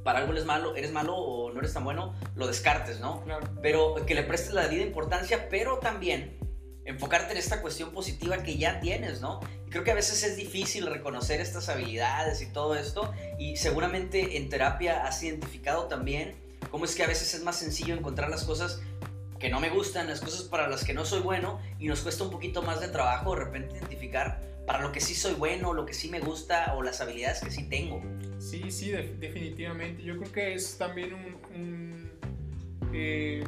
para 0.04 0.19
algo 0.19 0.34
eres 0.34 0.46
malo, 0.46 0.76
eres 0.76 0.91
malo 0.91 1.15
o 1.15 1.52
no 1.52 1.60
eres 1.60 1.74
tan 1.74 1.86
bueno, 1.86 2.13
lo 2.36 2.48
descartes, 2.48 3.00
¿no? 3.00 3.24
Claro. 3.24 3.48
Pero 3.62 3.96
que 4.06 4.15
le 4.15 4.24
prestes 4.24 4.54
la 4.54 4.63
debida 4.63 4.84
importancia, 4.84 5.48
pero 5.50 5.80
también 5.80 6.38
enfocarte 6.86 7.32
en 7.32 7.38
esta 7.38 7.62
cuestión 7.62 7.91
positiva 7.91 8.43
que 8.43 8.58
ya 8.58 8.80
tienes, 8.80 9.22
¿no? 9.22 9.39
Y 9.67 9.69
creo 9.69 9.84
que 9.84 9.91
a 9.91 9.96
veces 9.96 10.24
es 10.24 10.36
difícil 10.36 10.86
reconocer 10.86 11.39
estas 11.39 11.69
habilidades 11.69 12.41
y 12.41 12.48
todo 12.48 12.76
esto, 12.76 13.13
y 13.39 13.58
seguramente 13.58 14.38
en 14.38 14.50
terapia 14.50 15.06
has 15.06 15.22
identificado 15.24 15.86
también 15.86 16.36
cómo 16.69 16.86
es 16.86 16.96
que 16.96 17.04
a 17.04 17.08
veces 17.08 17.34
es 17.34 17.43
más 17.43 17.58
sencillo 17.58 17.93
encontrar 17.93 18.30
las 18.30 18.43
cosas 18.43 18.82
que 19.39 19.50
no 19.50 19.60
me 19.60 19.69
gustan, 19.69 20.08
las 20.08 20.22
cosas 20.22 20.43
para 20.43 20.69
las 20.69 20.84
que 20.84 20.93
no 20.93 21.06
soy 21.06 21.22
bueno, 21.22 21.60
y 21.80 21.88
nos 21.88 22.02
cuesta 22.02 22.24
un 22.24 22.30
poquito 22.30 22.62
más 22.62 22.80
de 22.80 22.88
trabajo 22.88 23.36
de 23.36 23.43
repente 23.43 23.76
identificar 23.76 24.41
para 24.65 24.82
lo 24.82 24.91
que 24.91 25.02
sí 25.02 25.13
soy 25.13 25.34
bueno, 25.34 25.74
lo 25.74 25.86
que 25.86 25.93
sí 25.93 26.10
me 26.10 26.22
gusta 26.22 26.74
o 26.76 26.82
las 26.82 27.02
habilidades 27.02 27.41
que 27.41 27.52
sí 27.52 27.63
tengo. 27.63 28.02
Sí, 28.39 28.72
sí, 28.72 28.91
definitivamente. 28.91 30.04
Yo 30.04 30.17
creo 30.17 30.32
que 30.32 30.54
es 30.54 30.78
también 30.78 31.13
un... 31.13 32.12
Eh, 32.93 33.43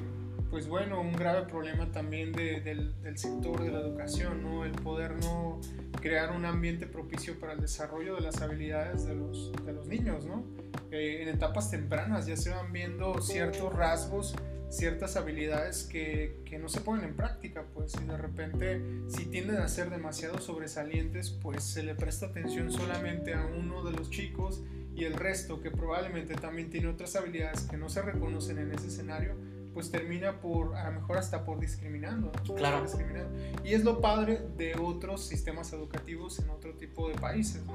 pues 0.55 0.69
bueno, 0.69 1.01
un 1.01 1.11
grave 1.11 1.45
problema 1.49 1.91
también 1.91 2.31
del, 2.31 2.93
sector 3.15 3.61
de 3.61 3.71
la 3.73 3.81
educación, 3.81 4.41
¿no? 4.41 4.63
El 4.63 4.71
poder 4.71 5.17
no 5.21 5.59
crear 5.99 6.31
un 6.31 6.45
ambiente 6.45 6.87
propicio 6.87 7.37
para 7.41 7.51
el 7.51 7.59
desarrollo 7.59 8.15
de 8.15 8.21
las 8.21 8.41
habilidades 8.41 9.05
de 9.05 9.15
los, 9.15 9.51
de 9.65 9.73
los 9.73 9.85
niños, 9.85 10.25
¿no? 10.25 10.45
Eh, 10.91 11.23
en 11.23 11.27
etapas 11.27 11.71
tempranas 11.71 12.25
ya 12.25 12.37
se 12.37 12.51
van 12.51 12.71
viendo 12.71 13.21
ciertos 13.21 13.73
rasgos, 13.73 14.33
ciertas 14.69 15.17
habilidades 15.17 15.83
que, 15.83 16.39
que, 16.45 16.57
no 16.57 16.69
se 16.69 16.79
ponen 16.79 17.03
en 17.03 17.17
práctica, 17.17 17.65
pues, 17.73 17.93
y 18.01 18.05
de 18.05 18.15
repente 18.15 18.81
si 19.09 19.25
tienden 19.25 19.57
a 19.57 19.67
ser 19.67 19.89
demasiado 19.89 20.39
sobresalientes, 20.39 21.31
pues 21.31 21.65
se 21.65 21.83
le 21.83 21.95
presta 21.95 22.27
atención 22.27 22.71
solamente 22.71 23.33
a 23.33 23.45
uno 23.45 23.83
de 23.83 23.91
los 23.91 24.09
chicos 24.09 24.63
y 24.95 25.03
el 25.03 25.15
resto, 25.15 25.61
que 25.61 25.69
probablemente 25.69 26.35
también 26.35 26.69
tiene 26.69 26.87
otras 26.87 27.13
habilidades 27.17 27.63
que 27.63 27.75
no 27.75 27.89
se 27.89 28.01
reconocen 28.01 28.57
en 28.57 28.71
ese 28.71 28.87
escenario, 28.87 29.35
pues 29.75 29.91
termina 29.91 30.39
por, 30.39 30.73
a 30.77 30.89
lo 30.89 31.01
mejor 31.01 31.17
hasta 31.17 31.43
por 31.43 31.59
discriminando. 31.59 32.31
Claro. 32.55 32.81
Discriminando. 32.81 33.37
Y 33.61 33.73
es 33.73 33.83
lo 33.83 33.99
padre 33.99 34.41
de 34.55 34.73
otros 34.75 35.27
sistemas 35.27 35.73
educativos 35.73 36.39
en 36.39 36.49
otro 36.49 36.75
tipo 36.75 37.09
de 37.09 37.15
países, 37.15 37.61
¿no? 37.65 37.73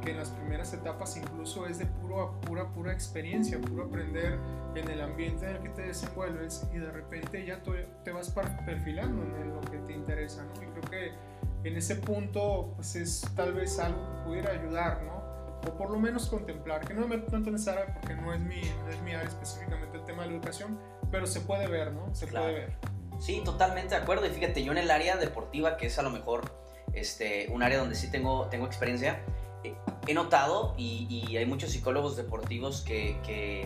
Que 0.00 0.12
en 0.12 0.16
las 0.16 0.30
primeras 0.30 0.72
etapas 0.72 1.18
incluso 1.18 1.66
es 1.66 1.78
de 1.78 1.84
puro, 1.84 2.40
pura, 2.40 2.72
pura 2.72 2.94
experiencia, 2.94 3.60
puro 3.60 3.84
aprender 3.84 4.38
en 4.74 4.88
el 4.88 5.02
ambiente 5.02 5.44
en 5.44 5.56
el 5.56 5.62
que 5.62 5.68
te 5.68 5.82
desenvuelves 5.82 6.66
y 6.72 6.78
de 6.78 6.90
repente 6.90 7.44
ya 7.44 7.62
te 7.62 8.12
vas 8.12 8.30
perfilando 8.64 9.22
en 9.22 9.54
lo 9.54 9.60
que 9.60 9.76
te 9.78 9.92
interesa, 9.92 10.44
¿no? 10.44 10.62
Y 10.62 10.66
creo 10.66 10.90
que 10.90 11.68
en 11.68 11.76
ese 11.76 11.96
punto, 11.96 12.72
pues 12.76 12.96
es 12.96 13.20
tal 13.36 13.52
vez 13.52 13.78
algo 13.78 14.00
que 14.00 14.24
pudiera 14.24 14.50
ayudar, 14.52 15.02
¿no? 15.02 15.24
o 15.66 15.76
por 15.76 15.90
lo 15.90 15.98
menos 15.98 16.26
contemplar, 16.26 16.86
que 16.86 16.94
no 16.94 17.06
me 17.06 17.18
tanto 17.18 17.48
en 17.48 17.56
esa 17.56 17.72
área 17.72 17.94
porque 17.94 18.14
no 18.14 18.32
es, 18.32 18.40
mi, 18.40 18.60
no 18.84 18.90
es 18.90 19.00
mi 19.02 19.14
área 19.14 19.28
específicamente 19.28 19.96
el 19.96 20.04
tema 20.04 20.22
de 20.22 20.30
la 20.30 20.34
educación, 20.36 20.78
pero 21.14 21.28
se 21.28 21.42
puede 21.42 21.68
ver, 21.68 21.92
¿no? 21.92 22.12
Se 22.12 22.26
puede 22.26 22.52
ver. 22.52 22.72
Sí, 23.20 23.40
totalmente 23.44 23.94
de 23.94 24.00
acuerdo. 24.00 24.26
Y 24.26 24.30
fíjate, 24.30 24.64
yo 24.64 24.72
en 24.72 24.78
el 24.78 24.90
área 24.90 25.16
deportiva, 25.16 25.76
que 25.76 25.86
es 25.86 25.96
a 26.00 26.02
lo 26.02 26.10
mejor 26.10 26.50
este, 26.92 27.46
un 27.52 27.62
área 27.62 27.78
donde 27.78 27.94
sí 27.94 28.10
tengo, 28.10 28.46
tengo 28.46 28.66
experiencia, 28.66 29.20
eh, 29.62 29.76
he 30.08 30.14
notado, 30.14 30.74
y, 30.76 31.36
hay 31.36 31.46
muchos 31.46 31.70
psicólogos 31.70 32.16
deportivos 32.16 32.80
que, 32.80 33.16
que 33.24 33.64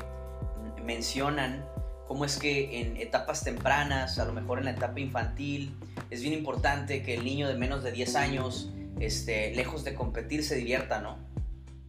mencionan 0.84 1.64
cómo 2.06 2.26
es 2.26 2.38
que 2.38 2.82
en 2.82 2.98
etapas 2.98 3.42
tempranas, 3.42 4.18
a 4.18 4.26
lo 4.26 4.34
mejor 4.34 4.58
en 4.58 4.66
la 4.66 4.72
etapa 4.72 5.00
infantil, 5.00 5.74
es 6.10 6.20
bien 6.20 6.34
importante 6.34 7.02
que 7.02 7.14
el 7.14 7.24
niño 7.24 7.48
de 7.48 7.54
menos 7.54 7.82
de 7.82 7.92
10 7.92 8.14
años, 8.16 8.70
este, 9.00 9.54
lejos 9.54 9.84
de 9.84 9.94
competir, 9.94 10.44
se 10.44 10.54
divierta, 10.54 11.00
¿no? 11.00 11.16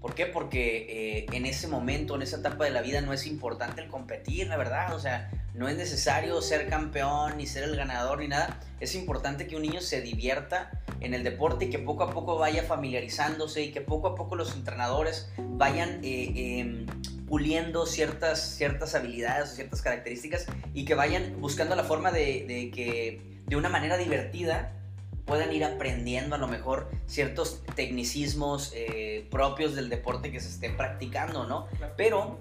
¿Por 0.02 0.16
qué? 0.16 0.26
Porque 0.26 0.86
eh, 1.18 1.26
en 1.34 1.46
ese 1.46 1.68
momento, 1.68 2.16
en 2.16 2.22
esa 2.22 2.38
etapa 2.38 2.64
de 2.64 2.72
la 2.72 2.82
vida, 2.82 3.02
no 3.02 3.12
es 3.12 3.28
importante 3.28 3.82
el 3.82 3.90
competir, 3.90 4.48
la 4.48 4.56
verdad. 4.56 4.96
O 4.96 5.00
sea, 5.00 5.30
no 5.54 5.68
es 5.68 5.76
necesario 5.76 6.42
ser 6.42 6.70
campeón, 6.70 7.36
ni 7.38 7.46
ser 7.46 7.64
el 7.66 7.76
ganador, 7.76 8.20
ni 8.20 8.30
nada. 8.30 8.60
Es 8.80 8.96
importante 8.96 9.46
que 9.46 9.58
un 9.58 9.64
niño 9.64 9.82
se 9.82 10.00
divierta 10.02 10.72
en 11.02 11.14
el 11.14 11.24
deporte 11.24 11.66
y 11.66 11.70
que 11.70 11.80
poco 11.80 12.04
a 12.04 12.12
poco 12.12 12.38
vaya 12.38 12.64
familiarizándose 12.64 13.62
y 13.64 13.72
que 13.72 13.82
poco 13.82 14.08
a 14.08 14.16
poco 14.16 14.36
los 14.36 14.56
entrenadores 14.56 15.30
vayan 15.38 16.00
eh, 16.02 16.60
em, 16.60 16.86
puliendo 17.28 17.86
ciertas, 17.86 18.40
ciertas 18.56 18.96
habilidades 18.96 19.52
o 19.52 19.56
ciertas 19.56 19.82
características 19.82 20.46
y 20.74 20.86
que 20.86 20.96
vayan 20.96 21.42
buscando 21.42 21.76
la 21.76 21.84
forma 21.84 22.12
de, 22.12 22.46
de 22.48 22.72
que 22.74 23.22
de 23.48 23.56
una 23.56 23.68
manera 23.68 23.98
divertida 23.98 24.79
puedan 25.30 25.54
ir 25.54 25.64
aprendiendo 25.64 26.36
a 26.36 26.40
lo 26.40 26.48
mejor 26.48 26.90
ciertos 27.06 27.62
tecnicismos 27.76 28.72
eh, 28.74 29.28
propios 29.30 29.76
del 29.76 29.88
deporte 29.88 30.32
que 30.32 30.40
se 30.40 30.50
esté 30.50 30.72
practicando, 30.72 31.46
¿no? 31.46 31.68
Pero 31.96 32.40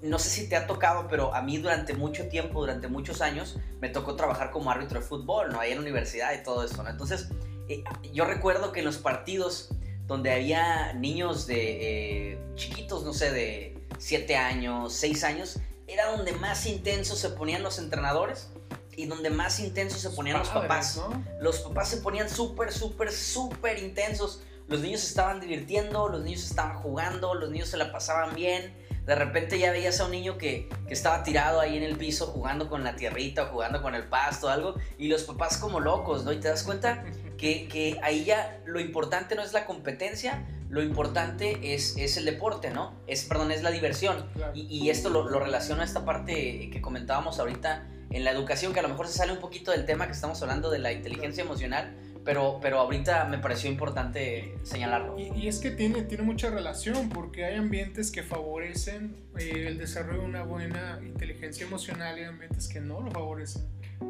no 0.00 0.18
sé 0.18 0.30
si 0.30 0.48
te 0.48 0.56
ha 0.56 0.66
tocado, 0.66 1.08
pero 1.08 1.34
a 1.34 1.42
mí 1.42 1.58
durante 1.58 1.92
mucho 1.92 2.28
tiempo, 2.28 2.60
durante 2.60 2.88
muchos 2.88 3.20
años, 3.20 3.58
me 3.82 3.90
tocó 3.90 4.16
trabajar 4.16 4.50
como 4.50 4.70
árbitro 4.70 4.98
de 4.98 5.06
fútbol, 5.06 5.52
¿no? 5.52 5.60
Ahí 5.60 5.72
en 5.72 5.76
la 5.76 5.82
universidad 5.82 6.32
y 6.32 6.42
todo 6.42 6.64
esto, 6.64 6.82
¿no? 6.82 6.88
Entonces, 6.88 7.28
eh, 7.68 7.84
yo 8.14 8.24
recuerdo 8.24 8.72
que 8.72 8.80
en 8.80 8.86
los 8.86 8.96
partidos 8.96 9.68
donde 10.06 10.32
había 10.32 10.94
niños 10.94 11.46
de 11.46 12.32
eh, 12.32 12.38
chiquitos, 12.54 13.04
no 13.04 13.12
sé, 13.12 13.30
de 13.30 13.78
7 13.98 14.36
años, 14.36 14.94
6 14.94 15.24
años, 15.24 15.58
era 15.86 16.06
donde 16.06 16.32
más 16.32 16.64
intensos 16.64 17.18
se 17.18 17.28
ponían 17.28 17.62
los 17.62 17.78
entrenadores 17.78 18.51
y 18.96 19.06
donde 19.06 19.30
más 19.30 19.60
intensos 19.60 20.00
se 20.00 20.10
ponían 20.10 20.38
los 20.38 20.48
papás. 20.48 21.00
Los 21.40 21.60
papás 21.60 21.88
se 21.88 21.98
ponían 21.98 22.28
súper, 22.28 22.72
súper, 22.72 23.10
súper 23.10 23.78
intensos. 23.78 24.42
Los 24.68 24.80
niños 24.80 25.02
estaban 25.02 25.40
divirtiendo, 25.40 26.08
los 26.08 26.22
niños 26.22 26.44
estaban 26.44 26.78
jugando, 26.78 27.34
los 27.34 27.50
niños 27.50 27.68
se 27.68 27.76
la 27.76 27.90
pasaban 27.92 28.34
bien. 28.34 28.74
De 29.06 29.16
repente 29.16 29.58
ya 29.58 29.72
veías 29.72 29.98
a 30.00 30.04
un 30.04 30.12
niño 30.12 30.38
que, 30.38 30.68
que 30.86 30.94
estaba 30.94 31.24
tirado 31.24 31.60
ahí 31.60 31.76
en 31.76 31.82
el 31.82 31.96
piso 31.96 32.26
jugando 32.26 32.68
con 32.68 32.84
la 32.84 32.94
tierrita 32.94 33.44
o 33.44 33.46
jugando 33.46 33.82
con 33.82 33.94
el 33.94 34.04
pasto 34.04 34.46
o 34.46 34.50
algo. 34.50 34.74
Y 34.98 35.08
los 35.08 35.24
papás 35.24 35.56
como 35.56 35.80
locos, 35.80 36.24
¿no? 36.24 36.32
Y 36.32 36.38
te 36.38 36.48
das 36.48 36.62
cuenta 36.62 37.04
que, 37.38 37.66
que 37.68 37.98
ahí 38.02 38.24
ya 38.24 38.60
lo 38.64 38.78
importante 38.78 39.34
no 39.34 39.42
es 39.42 39.52
la 39.52 39.66
competencia, 39.66 40.46
lo 40.68 40.82
importante 40.82 41.74
es, 41.74 41.96
es 41.98 42.16
el 42.16 42.24
deporte, 42.24 42.70
¿no? 42.70 42.94
Es, 43.06 43.24
perdón, 43.24 43.50
es 43.50 43.62
la 43.62 43.70
diversión. 43.70 44.30
Y, 44.54 44.62
y, 44.62 44.90
esto 44.90 45.10
lo, 45.10 45.28
lo 45.28 45.40
relaciona 45.40 45.82
a 45.82 45.84
esta 45.84 46.04
parte 46.04 46.70
que 46.70 46.80
comentábamos 46.80 47.40
ahorita 47.40 47.86
en 48.12 48.24
la 48.24 48.30
educación, 48.30 48.72
que 48.72 48.80
a 48.80 48.82
lo 48.82 48.88
mejor 48.88 49.08
se 49.08 49.14
sale 49.14 49.32
un 49.32 49.38
poquito 49.38 49.70
del 49.70 49.86
tema 49.86 50.06
que 50.06 50.12
estamos 50.12 50.40
hablando 50.42 50.70
de 50.70 50.78
la 50.78 50.92
inteligencia 50.92 51.42
emocional, 51.42 51.96
pero, 52.24 52.58
pero 52.62 52.78
ahorita 52.78 53.24
me 53.24 53.38
pareció 53.38 53.70
importante 53.70 54.54
señalarlo. 54.62 55.16
Y, 55.18 55.48
es 55.48 55.58
que 55.58 55.70
tiene, 55.70 56.02
tiene 56.02 56.22
mucha 56.22 56.50
relación, 56.50 57.08
porque 57.08 57.44
hay 57.44 57.56
ambientes 57.56 58.10
que 58.10 58.22
favorecen 58.22 59.16
eh, 59.38 59.64
el 59.68 59.78
desarrollo 59.78 60.20
de 60.20 60.26
una 60.26 60.42
buena 60.44 61.00
inteligencia 61.04 61.66
emocional 61.66 62.18
y 62.18 62.24
ambientes 62.24 62.68
que 62.68 62.80
no 62.80 63.00
lo 63.00 63.10
favorecen. 63.10 63.62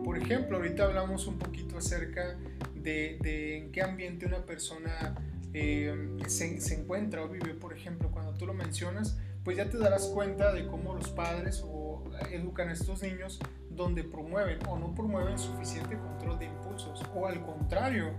Por 0.05 0.19
ejemplo, 0.19 0.57
ahorita 0.57 0.85
hablamos 0.85 1.27
un 1.27 1.39
poquito 1.39 1.79
acerca 1.79 2.37
de, 2.75 3.19
en 3.57 3.73
qué 3.73 3.83
ambiente 3.83 4.27
una 4.27 4.45
persona 4.45 5.15
eh, 5.55 5.95
se, 6.27 6.61
se, 6.61 6.75
encuentra 6.75 7.23
o 7.23 7.29
vive, 7.29 7.55
por 7.55 7.77
ejemplo, 7.77 8.11
cuando 8.11 8.35
tú 8.35 8.47
lo 8.47 8.55
mencionas, 8.55 9.19
pues 9.45 9.57
ya 9.57 9.69
te 9.69 9.79
darás 9.79 10.07
cuenta 10.07 10.53
de 10.53 10.67
cómo 10.67 10.95
los 10.95 11.11
padres 11.11 11.65
o 11.67 12.05
educan 12.31 12.69
a 12.69 12.73
estos 12.73 13.03
niños 13.03 13.41
donde 13.71 14.05
promueven 14.05 14.59
o 14.69 14.79
no 14.79 14.95
promueven 14.95 15.39
suficiente 15.39 15.97
control 15.97 16.39
de 16.39 16.47
impulsos 16.47 17.03
o 17.15 17.27
al 17.27 17.45
contrario, 17.45 18.13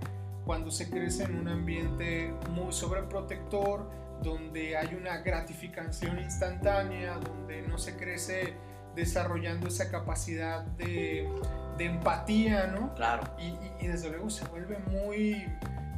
cuando 0.45 0.71
se 0.71 0.89
crece 0.89 1.23
en 1.23 1.35
un 1.35 1.47
ambiente 1.47 2.33
muy 2.49 2.73
sobreprotector, 2.73 3.89
donde 4.21 4.77
hay 4.77 4.95
una 4.95 5.17
gratificación 5.17 6.19
instantánea, 6.19 7.17
donde 7.17 7.61
no 7.61 7.77
se 7.77 7.95
crece 7.95 8.55
desarrollando 8.95 9.67
esa 9.67 9.89
capacidad 9.89 10.63
de, 10.63 11.27
de 11.77 11.85
empatía, 11.85 12.67
¿no? 12.67 12.93
Claro. 12.95 13.23
Y, 13.39 13.83
y, 13.83 13.87
desde 13.87 14.09
luego 14.09 14.29
se 14.29 14.45
vuelve 14.45 14.77
muy 14.79 15.45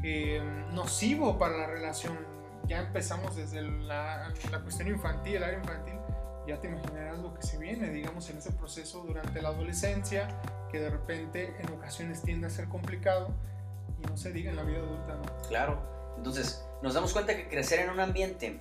eh, 0.04 0.42
nocivo 0.74 1.38
para 1.38 1.58
la 1.58 1.68
relación. 1.68 2.35
Ya 2.68 2.80
empezamos 2.80 3.36
desde 3.36 3.62
la, 3.62 4.34
la 4.52 4.60
cuestión 4.62 4.88
infantil, 4.88 5.36
el 5.36 5.44
área 5.44 5.60
infantil, 5.60 5.96
ya 6.48 6.60
te 6.60 6.68
imaginarás 6.68 7.20
lo 7.20 7.34
que 7.34 7.42
se 7.44 7.58
viene, 7.58 7.90
digamos, 7.90 8.30
en 8.30 8.38
ese 8.38 8.52
proceso 8.52 9.04
durante 9.06 9.42
la 9.42 9.50
adolescencia, 9.50 10.28
que 10.72 10.80
de 10.80 10.90
repente 10.90 11.56
en 11.60 11.74
ocasiones 11.74 12.22
tiende 12.22 12.48
a 12.48 12.50
ser 12.50 12.68
complicado 12.68 13.30
y 14.02 14.08
no 14.08 14.18
se 14.18 14.32
diga 14.32 14.52
en 14.52 14.58
la 14.58 14.64
vida 14.64 14.80
adulta, 14.80 15.16
¿no? 15.16 15.48
Claro. 15.48 16.14
Entonces, 16.18 16.66
nos 16.82 16.94
damos 16.94 17.14
cuenta 17.14 17.36
que 17.36 17.48
crecer 17.48 17.80
en 17.80 17.90
un 17.90 18.00
ambiente 18.00 18.60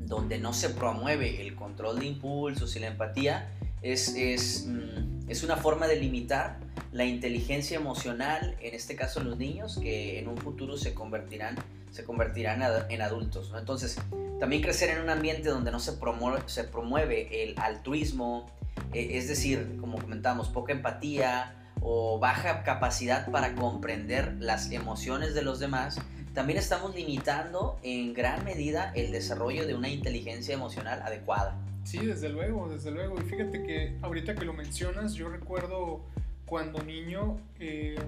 donde 0.00 0.38
no 0.38 0.52
se 0.52 0.70
promueve 0.70 1.42
el 1.42 1.54
control 1.54 2.00
de 2.00 2.06
impulsos 2.06 2.74
y 2.76 2.80
la 2.80 2.88
empatía 2.88 3.50
es, 3.82 4.14
es, 4.16 4.66
mm, 4.66 5.28
es 5.28 5.42
una 5.42 5.56
forma 5.56 5.86
de 5.86 5.96
limitar 5.96 6.58
la 6.92 7.04
inteligencia 7.04 7.76
emocional, 7.76 8.56
en 8.60 8.74
este 8.74 8.96
caso 8.96 9.22
los 9.22 9.36
niños, 9.38 9.78
que 9.78 10.18
en 10.18 10.28
un 10.28 10.36
futuro 10.38 10.76
se 10.76 10.94
convertirán, 10.94 11.56
se 11.90 12.04
convertirán 12.04 12.62
en 12.88 13.02
adultos. 13.02 13.52
Entonces, 13.56 13.98
también 14.40 14.62
crecer 14.62 14.90
en 14.90 15.02
un 15.02 15.10
ambiente 15.10 15.48
donde 15.48 15.70
no 15.70 15.80
se 15.80 15.92
promueve, 15.94 16.42
se 16.46 16.64
promueve 16.64 17.44
el 17.44 17.58
altruismo, 17.58 18.46
eh, 18.92 19.10
es 19.12 19.28
decir, 19.28 19.76
como 19.80 19.98
comentamos, 19.98 20.48
poca 20.48 20.72
empatía 20.72 21.54
o 21.80 22.18
baja 22.18 22.62
capacidad 22.64 23.30
para 23.30 23.54
comprender 23.54 24.36
las 24.38 24.70
emociones 24.70 25.34
de 25.34 25.42
los 25.42 25.58
demás, 25.58 26.00
también 26.34 26.58
estamos 26.58 26.94
limitando 26.94 27.78
en 27.82 28.14
gran 28.14 28.44
medida 28.44 28.92
el 28.94 29.10
desarrollo 29.10 29.66
de 29.66 29.74
una 29.74 29.88
inteligencia 29.88 30.54
emocional 30.54 31.02
adecuada. 31.02 31.58
Sí, 31.84 31.98
desde 32.04 32.28
luego, 32.28 32.68
desde 32.68 32.90
luego. 32.90 33.18
Y 33.18 33.22
fíjate 33.22 33.62
que 33.62 33.96
ahorita 34.02 34.34
que 34.34 34.44
lo 34.44 34.52
mencionas, 34.52 35.14
yo 35.14 35.28
recuerdo 35.28 36.02
cuando 36.48 36.82
niño, 36.82 37.38
eh, 37.60 37.98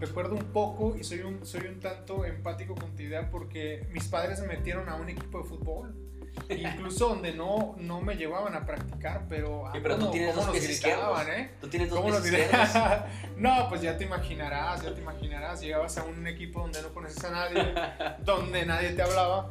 recuerdo 0.00 0.34
un 0.34 0.44
poco 0.52 0.96
y 0.96 1.04
soy 1.04 1.20
un, 1.20 1.44
soy 1.44 1.66
un 1.66 1.80
tanto 1.80 2.24
empático 2.24 2.74
con 2.74 2.94
tu 2.96 3.02
idea 3.02 3.30
porque 3.30 3.86
mis 3.92 4.08
padres 4.08 4.40
me 4.40 4.48
metieron 4.48 4.88
a 4.88 4.94
un 4.94 5.08
equipo 5.08 5.42
de 5.42 5.44
fútbol. 5.44 5.94
Incluso 6.48 7.08
donde 7.08 7.34
no, 7.34 7.74
no 7.78 8.00
me 8.00 8.14
llevaban 8.14 8.54
a 8.54 8.64
practicar, 8.64 9.26
pero... 9.28 9.70
Sí, 9.72 9.80
pero 9.82 9.98
tú 9.98 10.10
tienes 10.10 10.34
dos 10.34 10.48
pies. 10.50 10.84
¿eh? 10.84 11.50
Tú 11.60 11.68
tienes 11.68 11.90
dos 11.90 12.20
pies 12.20 12.48
no, 13.36 13.68
pues 13.68 13.82
ya 13.82 13.96
te 13.98 14.04
imaginarás, 14.04 14.82
ya 14.82 14.94
te 14.94 15.00
imaginarás. 15.00 15.60
Llegabas 15.60 15.98
a 15.98 16.04
un 16.04 16.26
equipo 16.26 16.60
donde 16.60 16.80
no 16.80 16.94
conoces 16.94 17.22
a 17.24 17.30
nadie, 17.30 17.74
donde 18.24 18.64
nadie 18.64 18.90
te 18.90 19.02
hablaba 19.02 19.50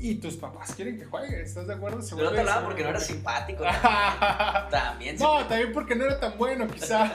y 0.00 0.14
tus 0.14 0.36
papás 0.36 0.74
quieren 0.74 0.98
que 0.98 1.04
juegues, 1.04 1.48
¿estás 1.48 1.66
de 1.66 1.74
acuerdo? 1.74 2.00
Se 2.00 2.16
Pero 2.16 2.30
no 2.30 2.34
te 2.34 2.40
hablaba 2.40 2.64
porque 2.64 2.82
no 2.82 2.88
era 2.88 3.00
simpático. 3.00 3.64
también. 4.70 5.16
No, 5.18 5.44
también 5.46 5.72
porque 5.74 5.94
no 5.94 6.06
era 6.06 6.18
tan 6.18 6.38
bueno, 6.38 6.66
quizá. 6.66 7.12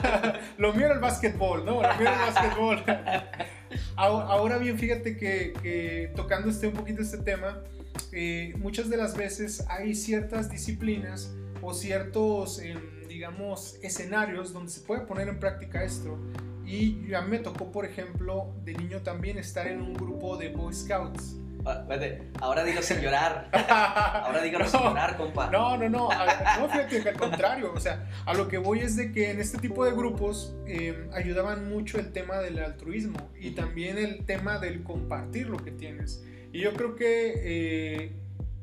Lo 0.58 0.72
mío 0.72 0.86
era 0.86 0.94
el 0.94 1.00
básquetbol, 1.00 1.64
¿no? 1.64 1.82
Lo 1.82 1.94
mío 1.94 2.00
era 2.00 2.26
el 2.28 2.32
básquetbol. 2.32 2.84
Ahora 3.96 4.58
bien, 4.58 4.78
fíjate 4.78 5.16
que, 5.16 6.12
tocando 6.14 6.48
este, 6.48 6.68
un 6.68 6.74
poquito 6.74 7.02
este 7.02 7.18
tema, 7.18 7.60
eh, 8.12 8.54
muchas 8.58 8.88
de 8.88 8.96
las 8.96 9.16
veces 9.16 9.64
hay 9.68 9.94
ciertas 9.96 10.48
disciplinas 10.48 11.34
o 11.62 11.74
ciertos, 11.74 12.60
em, 12.60 13.08
digamos, 13.08 13.78
escenarios 13.82 14.52
donde 14.52 14.70
se 14.70 14.80
puede 14.82 15.00
poner 15.00 15.26
en 15.26 15.40
práctica 15.40 15.82
esto. 15.82 16.18
Y 16.64 17.12
a 17.14 17.20
mí 17.22 17.30
me 17.30 17.38
tocó, 17.38 17.72
por 17.72 17.84
ejemplo, 17.84 18.54
de 18.64 18.74
niño 18.74 19.02
también 19.02 19.38
estar 19.38 19.66
en 19.66 19.80
un 19.80 19.94
grupo 19.94 20.36
de 20.36 20.50
Boy 20.50 20.72
Scouts. 20.72 21.36
Ah, 21.68 21.84
ahora 22.40 22.62
digo 22.62 22.80
sin 22.80 23.00
llorar. 23.00 23.48
Ahora 23.52 24.40
digo 24.40 24.60
no, 24.60 24.68
sin 24.68 24.80
llorar, 24.80 25.16
compa. 25.16 25.50
No, 25.50 25.76
no, 25.76 25.88
no. 25.88 26.08
no, 26.08 26.68
fíjate 26.68 27.02
que 27.02 27.08
al 27.08 27.16
contrario. 27.16 27.72
O 27.74 27.80
sea, 27.80 28.08
a 28.24 28.34
lo 28.34 28.46
que 28.46 28.58
voy 28.58 28.80
es 28.80 28.94
de 28.94 29.10
que 29.10 29.32
en 29.32 29.40
este 29.40 29.58
tipo 29.58 29.84
de 29.84 29.90
grupos 29.90 30.54
em, 30.66 31.10
ayudaban 31.12 31.68
mucho 31.68 31.98
el 31.98 32.12
tema 32.12 32.38
del 32.38 32.60
altruismo 32.60 33.18
y 33.40 33.50
también 33.50 33.98
el 33.98 34.24
tema 34.24 34.58
del 34.58 34.84
compartir 34.84 35.48
lo 35.48 35.56
que 35.56 35.72
tienes. 35.72 36.24
Y 36.52 36.60
yo 36.60 36.72
creo 36.72 36.94
que, 36.94 37.34
eh, 37.44 38.12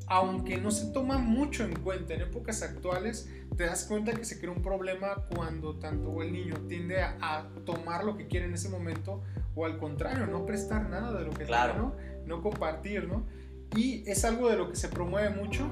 aunque 0.07 0.57
no 0.57 0.71
se 0.71 0.91
toma 0.93 1.17
mucho 1.17 1.65
en 1.65 1.73
cuenta 1.73 2.13
en 2.13 2.21
épocas 2.21 2.61
actuales, 2.61 3.29
te 3.57 3.65
das 3.65 3.85
cuenta 3.85 4.13
que 4.13 4.25
se 4.25 4.39
crea 4.39 4.51
un 4.51 4.63
problema 4.63 5.25
cuando 5.35 5.75
tanto 5.75 6.21
el 6.21 6.31
niño 6.31 6.55
tiende 6.67 7.01
a, 7.01 7.47
tomar 7.65 8.03
lo 8.03 8.17
que 8.17 8.27
quiere 8.27 8.45
en 8.45 8.53
ese 8.53 8.69
momento 8.69 9.21
o 9.55 9.65
al 9.65 9.77
contrario, 9.77 10.25
no 10.25 10.45
prestar 10.45 10.89
nada 10.89 11.13
de 11.17 11.25
lo 11.25 11.31
que 11.31 11.45
claro. 11.45 11.73
tiene, 11.73 11.87
¿no? 11.87 12.12
No 12.25 12.41
compartir, 12.41 13.07
¿no? 13.07 13.25
Y 13.75 14.09
es 14.09 14.23
algo 14.25 14.49
de 14.49 14.57
lo 14.57 14.69
que 14.69 14.75
se 14.75 14.87
promueve 14.87 15.29
mucho 15.29 15.67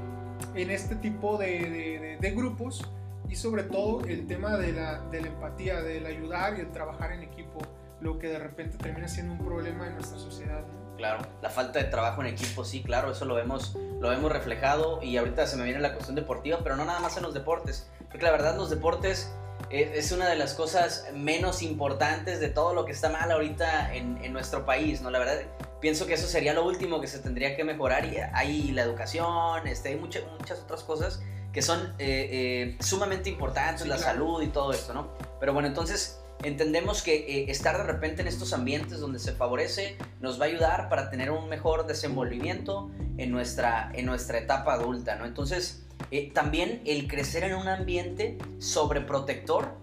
en 0.55 0.71
este 0.71 0.95
tipo 0.95 1.37
de, 1.37 2.17
de, 2.19 2.31
grupos 2.31 2.83
y 3.29 3.35
sobre 3.35 3.63
todo 3.63 4.03
el 4.05 4.25
tema 4.27 4.57
de 4.57 4.73
la, 4.73 5.01
de 5.09 5.21
la, 5.21 5.27
empatía, 5.27 5.81
del 5.81 6.05
ayudar 6.05 6.57
y 6.57 6.61
el 6.61 6.71
trabajar 6.71 7.11
en 7.11 7.23
equipo, 7.23 7.59
lo 8.01 8.17
que 8.17 8.27
de 8.27 8.39
repente 8.39 8.77
termina 8.77 9.07
siendo 9.07 9.33
un 9.33 9.39
problema 9.39 9.87
en 9.87 9.95
nuestra 9.95 10.17
sociedad. 10.17 10.63
Claro, 10.97 11.25
la 11.41 11.49
falta 11.49 11.79
de 11.79 11.85
trabajo 11.85 12.21
en 12.21 12.27
equipo, 12.27 12.65
sí, 12.65 12.83
claro, 12.83 13.11
eso 13.11 13.25
lo 13.25 13.35
vemos, 13.35 13.77
lo 13.99 14.09
vemos 14.09 14.31
reflejado 14.31 15.01
y 15.01 15.17
ahorita 15.17 15.47
se 15.47 15.57
me 15.57 15.63
viene 15.63 15.79
la 15.79 15.93
cuestión 15.93 16.15
deportiva, 16.15 16.59
pero 16.63 16.75
no 16.75 16.85
nada 16.85 16.99
más 16.99 17.17
en 17.17 17.23
los 17.23 17.33
deportes, 17.33 17.89
porque 18.09 18.25
la 18.25 18.31
verdad 18.31 18.57
los 18.57 18.69
deportes 18.69 19.33
es 19.69 20.11
una 20.11 20.27
de 20.27 20.35
las 20.35 20.53
cosas 20.53 21.07
menos 21.13 21.61
importantes 21.61 22.39
de 22.39 22.49
todo 22.49 22.73
lo 22.73 22.85
que 22.85 22.91
está 22.91 23.09
mal 23.09 23.31
ahorita 23.31 23.95
en, 23.95 24.17
en 24.23 24.33
nuestro 24.33 24.65
país, 24.65 25.01
¿no? 25.01 25.09
La 25.11 25.19
verdad, 25.19 25.41
pienso 25.82 26.05
que 26.05 26.13
eso 26.13 26.27
sería 26.27 26.53
lo 26.53 26.65
último 26.65 27.01
que 27.01 27.07
se 27.07 27.19
tendría 27.19 27.55
que 27.57 27.63
mejorar 27.63 28.05
y 28.05 28.17
hay 28.34 28.71
la 28.71 28.84
educación, 28.84 29.67
este, 29.67 29.89
hay 29.89 29.95
muchas, 29.97 30.23
muchas 30.39 30.59
otras 30.59 30.84
cosas 30.84 31.21
que 31.51 31.61
son 31.61 31.93
eh, 31.99 32.29
eh, 32.32 32.77
sumamente 32.79 33.29
importantes, 33.29 33.86
la 33.86 33.97
salud 33.97 34.41
y 34.41 34.47
todo 34.47 34.71
esto, 34.71 34.93
¿no? 34.93 35.09
Pero 35.39 35.53
bueno, 35.53 35.67
entonces 35.67 36.19
entendemos 36.43 37.01
que 37.01 37.15
eh, 37.15 37.51
estar 37.51 37.77
de 37.77 37.84
repente 37.84 38.21
en 38.21 38.27
estos 38.27 38.53
ambientes 38.53 38.99
donde 38.99 39.19
se 39.19 39.34
favorece 39.34 39.97
nos 40.21 40.39
va 40.39 40.45
a 40.45 40.47
ayudar 40.47 40.88
para 40.88 41.09
tener 41.09 41.29
un 41.29 41.49
mejor 41.49 41.86
desenvolvimiento 41.88 42.89
en 43.17 43.32
nuestra, 43.32 43.91
en 43.93 44.05
nuestra 44.05 44.38
etapa 44.38 44.73
adulta, 44.73 45.15
¿no? 45.15 45.25
Entonces, 45.25 45.86
también 46.34 46.82
el 46.86 47.07
crecer 47.07 47.43
en 47.43 47.55
un 47.55 47.67
ambiente 47.67 48.38
sobreprotector 48.59 49.77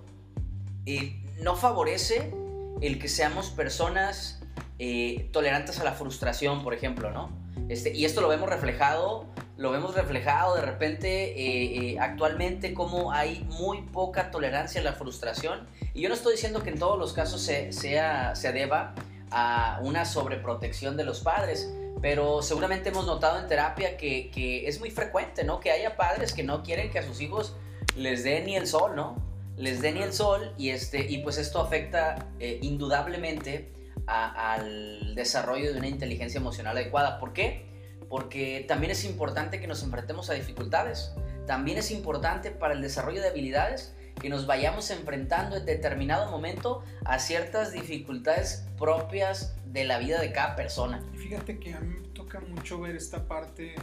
no 1.40 1.54
favorece 1.54 2.32
el 2.80 2.98
que 2.98 3.08
seamos 3.08 3.50
personas 3.50 4.37
eh, 4.80 5.28
tolerantes 5.32 5.80
a 5.80 5.84
la 5.84 5.92
frustración, 5.92 6.62
por 6.62 6.72
ejemplo, 6.72 7.10
¿no? 7.10 7.30
Este, 7.68 7.92
y 7.92 8.04
esto 8.04 8.20
lo 8.20 8.28
vemos 8.28 8.48
reflejado, 8.48 9.26
lo 9.56 9.72
vemos 9.72 9.96
reflejado 9.96 10.54
de 10.54 10.62
repente 10.62 11.32
eh, 11.32 11.94
eh, 11.94 11.98
actualmente 11.98 12.72
como 12.74 13.10
hay 13.10 13.44
muy 13.58 13.82
poca 13.82 14.30
tolerancia 14.30 14.80
a 14.80 14.84
la 14.84 14.92
frustración. 14.92 15.66
Y 15.94 16.02
yo 16.02 16.08
no 16.08 16.14
estoy 16.14 16.34
diciendo 16.34 16.62
que 16.62 16.70
en 16.70 16.78
todos 16.78 16.96
los 16.96 17.12
casos 17.12 17.42
se, 17.42 17.72
sea, 17.72 18.36
se 18.36 18.52
deba 18.52 18.94
a 19.32 19.80
una 19.82 20.04
sobreprotección 20.04 20.96
de 20.96 21.04
los 21.04 21.20
padres, 21.20 21.74
pero 22.00 22.40
seguramente 22.40 22.90
hemos 22.90 23.04
notado 23.04 23.40
en 23.40 23.48
terapia 23.48 23.96
que, 23.96 24.30
que, 24.30 24.68
es 24.68 24.78
muy 24.78 24.92
frecuente, 24.92 25.42
¿no? 25.42 25.58
Que 25.58 25.72
haya 25.72 25.96
padres 25.96 26.32
que 26.32 26.44
no 26.44 26.62
quieren 26.62 26.88
que 26.92 27.00
a 27.00 27.02
sus 27.02 27.20
hijos 27.20 27.56
les 27.96 28.22
dé 28.22 28.42
ni 28.42 28.54
el 28.54 28.68
sol, 28.68 28.94
¿no? 28.94 29.16
Les 29.56 29.82
dé 29.82 29.90
ni 29.90 30.02
el 30.02 30.12
sol 30.12 30.54
y, 30.56 30.70
este, 30.70 31.00
y 31.00 31.18
pues 31.18 31.36
esto 31.36 31.60
afecta 31.60 32.28
indudablemente 32.38 33.76
al 34.08 35.14
desarrollo 35.14 35.72
de 35.72 35.78
una 35.78 35.88
inteligencia 35.88 36.38
emocional 36.38 36.76
adecuada. 36.76 37.18
¿Por 37.18 37.32
qué? 37.32 37.66
Porque 38.08 38.64
también 38.66 38.90
es 38.90 39.04
importante 39.04 39.60
que 39.60 39.66
nos 39.66 39.82
enfrentemos 39.82 40.30
a 40.30 40.34
dificultades. 40.34 41.12
También 41.46 41.78
es 41.78 41.90
importante 41.90 42.50
para 42.50 42.74
el 42.74 42.80
desarrollo 42.80 43.20
de 43.20 43.28
habilidades 43.28 43.94
que 44.20 44.30
nos 44.30 44.46
vayamos 44.46 44.90
enfrentando 44.90 45.56
en 45.56 45.66
determinado 45.66 46.30
momento 46.30 46.82
a 47.04 47.18
ciertas 47.18 47.72
dificultades 47.72 48.66
propias 48.76 49.54
de 49.66 49.84
la 49.84 49.98
vida 49.98 50.20
de 50.20 50.32
cada 50.32 50.56
persona. 50.56 51.04
Y 51.14 51.18
fíjate 51.18 51.58
que 51.58 51.74
a 51.74 51.80
mí 51.80 51.94
me 52.00 52.08
toca 52.08 52.40
mucho 52.40 52.80
ver 52.80 52.96
esta 52.96 53.28
parte 53.28 53.74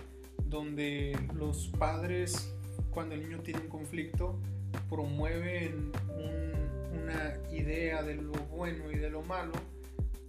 donde 0.46 1.18
los 1.36 1.68
padres, 1.80 2.52
cuando 2.92 3.16
el 3.16 3.24
niño 3.24 3.40
tiene 3.44 3.62
un 3.62 3.70
conflicto, 3.70 4.38
promueven 4.90 5.92
una 7.02 7.38
idea 7.52 8.02
de 8.04 8.16
lo 8.16 8.34
bueno 8.34 8.92
y 8.92 8.98
de 8.98 9.10
lo 9.10 9.22
malo 9.22 9.54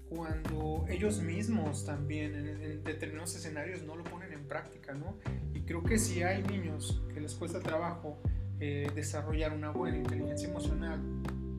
cuando 0.09 0.85
ellos 0.89 1.21
mismos 1.21 1.85
también 1.85 2.35
en, 2.35 2.85
determinados 2.85 3.35
escenarios 3.35 3.83
no 3.83 3.97
lo 3.97 4.05
ponen 4.05 4.33
en 4.33 4.47
práctica, 4.47 4.95
¿no? 4.95 5.17
Y 5.55 5.61
creo 5.63 5.83
que 5.83 5.99
si 5.99 6.23
hay 6.23 6.43
niños 6.43 7.03
que 7.13 7.21
les 7.21 7.35
cuesta 7.35 7.61
trabajo 7.61 8.19
eh, 8.61 8.91
desarrollar 8.95 9.53
una 9.53 9.71
buena 9.71 9.99
inteligencia 9.99 10.49
emocional 10.49 11.01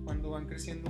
cuando 0.05 0.31
van 0.31 0.47
creciendo, 0.47 0.89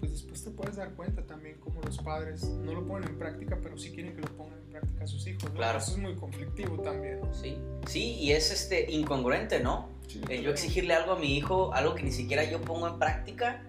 pues 0.00 0.12
después 0.12 0.44
te 0.44 0.50
puedes 0.50 0.76
dar 0.76 0.94
cuenta 0.94 1.26
también 1.26 1.58
cómo 1.60 1.80
los 1.82 1.98
padres 1.98 2.44
no 2.44 2.72
lo 2.74 2.86
ponen 2.86 3.10
en 3.10 3.18
práctica, 3.18 3.58
pero 3.62 3.76
sí 3.76 3.92
quieren 3.92 4.14
que 4.14 4.22
lo 4.22 4.28
pongan 4.36 4.58
en 4.58 4.70
práctica 4.70 5.06
sus 5.06 5.26
hijos. 5.26 5.44
¿no? 5.44 5.54
Claro. 5.54 5.78
Eso 5.78 5.92
es 5.92 5.98
muy 5.98 6.14
conflictivo 6.14 6.80
también. 6.80 7.20
Sí, 7.32 7.58
sí, 7.86 8.14
y 8.14 8.32
es 8.32 8.50
este 8.50 8.90
incongruente, 8.90 9.60
¿no? 9.60 9.90
Sí, 10.08 10.20
yo 10.20 10.26
claro. 10.26 10.50
exigirle 10.50 10.94
algo 10.94 11.12
a 11.12 11.18
mi 11.18 11.36
hijo, 11.36 11.72
algo 11.74 11.94
que 11.94 12.02
ni 12.02 12.12
siquiera 12.12 12.44
yo 12.44 12.60
pongo 12.60 12.88
en 12.88 12.98
práctica, 12.98 13.64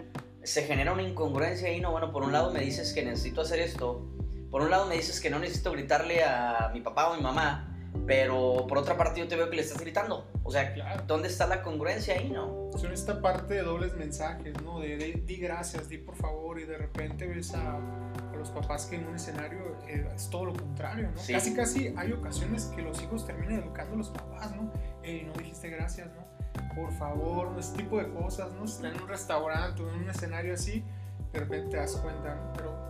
se 0.46 0.62
genera 0.62 0.92
una 0.92 1.02
incongruencia 1.02 1.68
ahí, 1.68 1.80
¿no? 1.80 1.90
Bueno, 1.92 2.12
por 2.12 2.22
un 2.22 2.32
lado 2.32 2.52
me 2.52 2.60
dices 2.60 2.92
que 2.92 3.04
necesito 3.04 3.40
hacer 3.40 3.58
esto, 3.60 4.08
por 4.50 4.62
un 4.62 4.70
lado 4.70 4.86
me 4.86 4.96
dices 4.96 5.20
que 5.20 5.28
no 5.30 5.38
necesito 5.38 5.72
gritarle 5.72 6.24
a 6.24 6.70
mi 6.72 6.80
papá 6.80 7.10
o 7.10 7.16
mi 7.16 7.22
mamá, 7.22 7.72
pero 8.06 8.66
por 8.68 8.78
otra 8.78 8.96
parte 8.96 9.20
yo 9.20 9.26
te 9.28 9.36
veo 9.36 9.50
que 9.50 9.56
le 9.56 9.62
estás 9.62 9.80
gritando. 9.80 10.30
O 10.44 10.52
sea, 10.52 10.72
Claro. 10.74 11.02
¿dónde 11.06 11.28
está 11.28 11.46
la 11.46 11.62
congruencia 11.62 12.14
ahí, 12.14 12.30
no? 12.30 12.70
Son 12.76 12.92
esta 12.92 13.20
parte 13.20 13.54
de 13.54 13.62
dobles 13.62 13.94
mensajes, 13.94 14.54
¿no? 14.62 14.78
De, 14.80 14.96
de- 14.96 15.22
di 15.26 15.36
gracias, 15.36 15.88
di 15.88 15.98
por 15.98 16.14
favor, 16.14 16.60
y 16.60 16.64
de 16.64 16.78
repente 16.78 17.26
ves 17.26 17.52
a, 17.54 17.76
a 17.76 18.36
los 18.36 18.50
papás 18.50 18.86
que 18.86 18.96
en 18.96 19.06
un 19.08 19.16
escenario 19.16 19.76
eh, 19.88 20.06
es 20.14 20.30
todo 20.30 20.44
lo 20.44 20.52
contrario, 20.52 21.10
¿no? 21.12 21.20
Sí. 21.20 21.32
Casi, 21.32 21.54
casi 21.54 21.94
hay 21.96 22.12
ocasiones 22.12 22.66
que 22.66 22.82
los 22.82 23.02
hijos 23.02 23.26
terminan 23.26 23.60
educando 23.60 23.94
a 23.94 23.96
los 23.98 24.10
papás, 24.10 24.54
¿no? 24.54 24.70
Ey, 25.02 25.24
no 25.24 25.32
dijiste 25.32 25.68
gracias, 25.70 26.08
¿no? 26.14 26.35
Por 26.74 26.92
favor, 26.92 27.54
ese 27.58 27.76
tipo 27.76 27.98
de 27.98 28.08
cosas, 28.12 28.52
¿no? 28.52 28.66
Si 28.66 28.84
en 28.84 29.00
un 29.00 29.08
restaurante 29.08 29.82
o 29.82 29.88
en 29.90 30.02
un 30.02 30.10
escenario 30.10 30.54
así, 30.54 30.84
de 31.32 31.40
repente 31.40 31.70
te 31.70 31.76
das 31.78 31.96
cuenta, 31.96 32.34
¿no? 32.34 32.52
Pero 32.54 32.86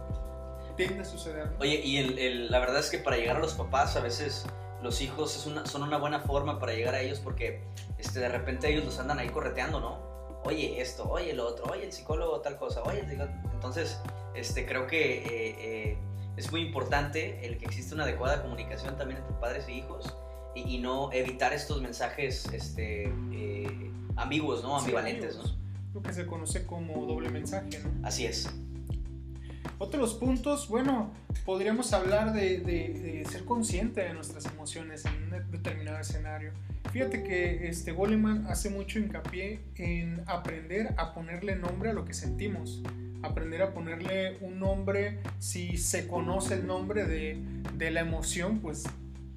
tiende 0.76 1.00
a 1.00 1.04
suceder, 1.04 1.50
¿no? 1.52 1.58
Oye, 1.60 1.80
y 1.84 1.98
el- 1.98 2.18
el- 2.18 2.50
la 2.50 2.58
verdad 2.58 2.78
es 2.80 2.90
que 2.90 2.98
para 2.98 3.16
llegar 3.16 3.36
a 3.36 3.40
los 3.40 3.54
papás 3.54 3.96
a 3.96 4.00
veces 4.00 4.44
los 4.82 5.00
hijos 5.00 5.34
es 5.36 5.46
una, 5.46 5.64
son 5.66 5.82
una 5.82 5.96
buena 5.98 6.20
forma 6.20 6.58
para 6.58 6.72
llegar 6.74 6.94
a 6.94 7.00
ellos 7.00 7.18
porque 7.20 7.62
este, 7.98 8.20
de 8.20 8.28
repente 8.28 8.68
ellos 8.68 8.84
los 8.84 8.98
andan 8.98 9.18
ahí 9.18 9.28
correteando, 9.30 9.80
¿no? 9.80 9.98
Oye 10.44 10.80
esto, 10.80 11.08
oye 11.10 11.32
lo 11.32 11.46
otro, 11.48 11.64
oye 11.72 11.84
el 11.84 11.92
psicólogo 11.92 12.40
tal 12.40 12.56
cosa, 12.58 12.82
oye 12.82 13.00
el. 13.00 13.20
Entonces, 13.54 13.98
este, 14.34 14.66
creo 14.66 14.86
que 14.86 15.18
eh, 15.18 15.56
eh, 15.58 15.98
es 16.36 16.52
muy 16.52 16.60
importante 16.60 17.44
el 17.46 17.56
que 17.58 17.64
exista 17.64 17.94
una 17.94 18.04
adecuada 18.04 18.42
comunicación 18.42 18.96
también 18.98 19.20
entre 19.20 19.34
padres 19.40 19.66
e 19.68 19.72
hijos 19.72 20.14
y, 20.56 20.76
y 20.76 20.78
no 20.78 21.12
evitar 21.12 21.52
estos 21.52 21.80
mensajes 21.82 22.46
este, 22.52 23.04
eh, 23.32 23.90
ambiguos, 24.16 24.62
¿no? 24.62 24.78
Sí, 24.78 24.86
Ambivalentes, 24.86 25.34
amigos. 25.36 25.56
¿no? 25.58 25.66
Lo 25.94 26.02
que 26.02 26.12
se 26.12 26.26
conoce 26.26 26.66
como 26.66 27.06
doble 27.06 27.28
mensaje, 27.30 27.78
¿no? 27.84 28.06
Así 28.06 28.26
es. 28.26 28.48
Otros 29.78 30.14
puntos, 30.14 30.68
bueno, 30.68 31.12
podríamos 31.44 31.92
hablar 31.92 32.32
de, 32.32 32.60
de- 32.60 32.88
de 32.98 33.24
ser 33.30 33.44
consciente 33.44 34.02
de 34.02 34.14
nuestras 34.14 34.46
emociones 34.46 35.04
en 35.04 35.14
un 35.24 35.50
determinado 35.50 35.98
escenario. 35.98 36.52
Fíjate 36.92 37.22
que 37.22 37.68
este 37.68 37.92
Goleman 37.92 38.46
hace 38.46 38.70
mucho 38.70 38.98
hincapié 38.98 39.60
en 39.74 40.22
aprender 40.26 40.94
a 40.96 41.12
ponerle 41.12 41.56
nombre 41.56 41.90
a 41.90 41.92
lo 41.92 42.06
que 42.06 42.14
sentimos. 42.14 42.82
Aprender 43.22 43.60
a 43.60 43.74
ponerle 43.74 44.38
un 44.40 44.58
nombre, 44.60 45.18
si 45.38 45.76
se 45.76 46.06
conoce 46.08 46.54
el 46.54 46.66
nombre 46.66 47.04
de, 47.04 47.38
de 47.74 47.90
la 47.90 48.00
emoción, 48.00 48.60
pues 48.60 48.84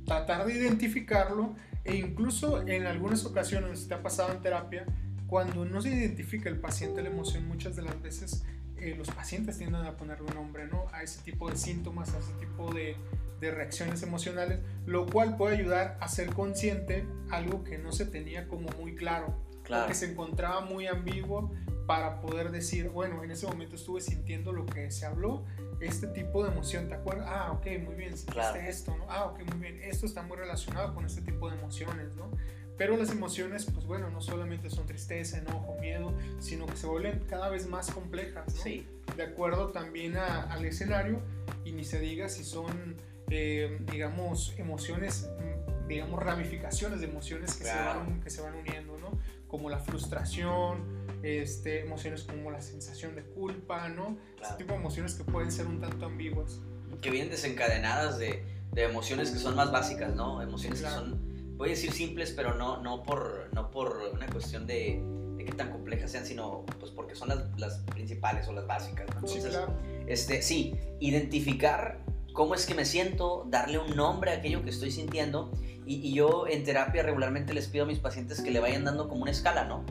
tratar 0.10 0.46
de 0.48 0.54
identificarlo 0.56 1.56
e 1.84 1.96
incluso 1.96 2.68
en 2.68 2.86
algunas 2.88 3.26
ocasiones, 3.26 3.88
te 3.88 3.94
ha 3.94 4.02
pasado 4.02 4.34
en 4.34 4.42
terapia, 4.42 4.86
cuando 5.28 5.66
no 5.66 5.82
se 5.82 5.90
identifica 5.90 6.50
el 6.50 6.58
paciente 6.58 7.02
la 7.04 7.10
emoción, 7.10 7.48
muchas 7.48 7.76
de 7.76 7.84
las 7.84 8.02
veces 8.02 8.44
eh, 8.78 8.96
los 8.98 9.10
pacientes 9.12 9.58
tienden 9.60 9.86
a 9.86 9.96
ponerle 9.96 10.28
un 10.28 10.34
nombre 10.34 10.66
¿no? 10.66 10.86
a 10.92 11.04
ese 11.04 11.22
tipo 11.22 11.50
de 11.50 11.56
síntomas, 11.58 12.14
a 12.16 12.20
ese 12.20 12.34
tipo 12.40 12.74
de, 12.74 12.96
de 13.40 13.52
reacciones 13.52 14.02
emocionales, 14.02 14.60
lo 14.88 15.06
cual 15.06 15.38
puede 15.38 15.58
ayudar 15.58 15.98
a 16.02 16.08
ser 16.08 16.34
consciente 16.34 17.06
algo 17.30 17.64
que 17.64 17.78
no 17.78 17.92
se 17.92 18.06
tenía 18.06 18.48
como 18.48 18.70
muy 18.80 18.96
claro, 18.96 19.36
Claro. 19.64 19.88
que 19.88 19.94
se 19.94 20.10
encontraba 20.10 20.62
muy 20.62 20.88
ambiguo 20.88 21.52
para 21.86 22.22
poder 22.22 22.50
decir, 22.50 22.90
bueno, 22.90 23.24
en 23.24 23.30
ese 23.30 23.46
momento 23.46 23.76
estuve 23.76 24.02
sintiendo 24.02 24.52
lo 24.54 24.66
que 24.66 24.90
se 24.90 25.06
habló, 25.06 25.46
este 25.82 26.08
tipo 26.08 26.44
de 26.44 26.52
emoción, 26.52 26.88
¿te 26.88 26.96
acuerdas? 26.96 27.28
Ah, 27.30 27.52
ok, 27.52 27.66
muy 27.86 27.96
bien, 27.96 28.10
sentiste 28.18 28.32
Claro. 28.34 28.60
esto, 28.60 28.98
¿no? 28.98 29.06
Ah, 29.10 29.26
ok, 29.26 29.40
muy 29.54 29.60
bien, 29.60 29.82
esto 29.84 30.06
está 30.06 30.22
muy 30.24 30.38
relacionado 30.38 30.94
con 30.94 31.06
este 31.06 31.22
tipo 31.22 31.50
de 31.50 31.58
emociones, 31.58 32.14
¿no? 32.16 32.30
Pero 32.78 32.96
las 32.96 33.12
emociones, 33.12 33.66
pues 33.66 33.86
bueno, 33.86 34.10
no 34.10 34.22
solamente 34.22 34.70
son 34.70 34.86
tristeza, 34.86 35.38
enojo, 35.38 35.76
miedo, 35.82 36.14
sino 36.40 36.66
que 36.66 36.78
se 36.78 36.88
vuelven 36.88 37.20
cada 37.30 37.50
vez 37.50 37.68
más 37.68 37.92
complejas, 37.92 38.54
¿no? 38.56 38.62
Sí, 38.62 38.88
de 39.18 39.24
acuerdo 39.24 39.70
también 39.72 40.16
a- 40.18 40.44
al 40.44 40.64
escenario 40.66 41.22
y 41.66 41.74
ni 41.74 41.84
se 41.84 42.00
diga 42.00 42.30
si 42.30 42.46
son, 42.46 42.96
eh, 43.30 43.80
digamos, 43.92 44.54
emociones, 44.58 45.30
mm, 45.40 45.88
digamos, 45.90 46.24
ramificaciones 46.24 47.02
de 47.02 47.08
emociones 47.08 47.56
que, 47.56 47.64
Claro. 47.66 47.92
se 47.92 47.98
van, 48.10 48.22
que 48.22 48.30
se 48.30 48.42
van 48.42 48.56
uniendo, 48.56 48.98
¿no? 48.98 49.12
Como 49.50 49.70
la 49.70 49.80
frustración, 49.80 50.99
este, 51.24 51.82
emociones 51.82 52.24
como 52.24 52.52
la 52.52 52.62
sensación 52.62 53.16
de 53.16 53.24
culpa, 53.24 53.90
¿no? 53.90 54.18
Claro. 54.38 54.54
Ese 54.54 54.58
tipo 54.58 54.74
de 54.74 54.80
emociones 54.80 55.16
que 55.16 55.24
pueden 55.24 55.52
ser 55.52 55.68
un 55.68 55.80
tanto 55.82 56.06
ambiguas. 56.06 56.60
que 57.02 57.12
vienen 57.12 57.30
desencadenadas 57.30 58.18
de, 58.18 58.44
de 58.74 58.84
emociones 58.84 59.32
que 59.32 59.40
son 59.40 59.56
más 59.56 59.72
básicas, 59.72 60.14
¿no? 60.16 60.42
Emociones 60.42 60.80
Claro. 60.82 61.04
que 61.04 61.10
son, 61.12 61.58
voy 61.58 61.70
a 61.70 61.72
decir 61.72 61.92
simples, 61.92 62.32
pero 62.36 62.56
no, 62.56 62.82
no, 62.82 63.04
por, 63.04 63.50
no 63.54 63.70
por 63.72 64.02
una 64.14 64.28
cuestión 64.28 64.66
de, 64.68 65.02
de 65.38 65.46
qué 65.46 65.52
tan 65.54 65.72
complejas 65.72 66.12
sean, 66.12 66.26
sino 66.26 66.66
pues 66.80 66.92
porque 66.92 67.16
son 67.16 67.30
las, 67.30 67.58
las 67.60 67.78
principales 67.92 68.48
o 68.48 68.54
las 68.54 68.66
básicas, 68.68 69.08
¿no? 69.16 69.28
Sí, 69.28 69.38
Entonces, 69.38 69.52
claro. 69.52 69.78
este, 70.08 70.42
sí, 70.42 70.76
identificar 71.00 72.00
cómo 72.34 72.56
es 72.56 72.66
que 72.66 72.74
me 72.76 72.86
siento, 72.86 73.46
darle 73.50 73.78
un 73.80 73.96
nombre 73.96 74.32
a 74.32 74.36
aquello 74.36 74.64
que 74.64 74.70
estoy 74.70 74.92
sintiendo. 74.92 75.52
Y, 75.86 75.96
y 76.08 76.14
yo 76.14 76.46
en 76.48 76.64
terapia 76.64 77.02
regularmente 77.04 77.54
les 77.54 77.68
pido 77.68 77.84
a 77.86 77.88
mis 77.88 78.00
pacientes 78.00 78.42
que 78.42 78.52
le 78.52 78.60
vayan 78.60 78.84
dando 78.86 79.10
como 79.10 79.24
una 79.24 79.32
escala, 79.32 79.66
¿no? 79.66 79.84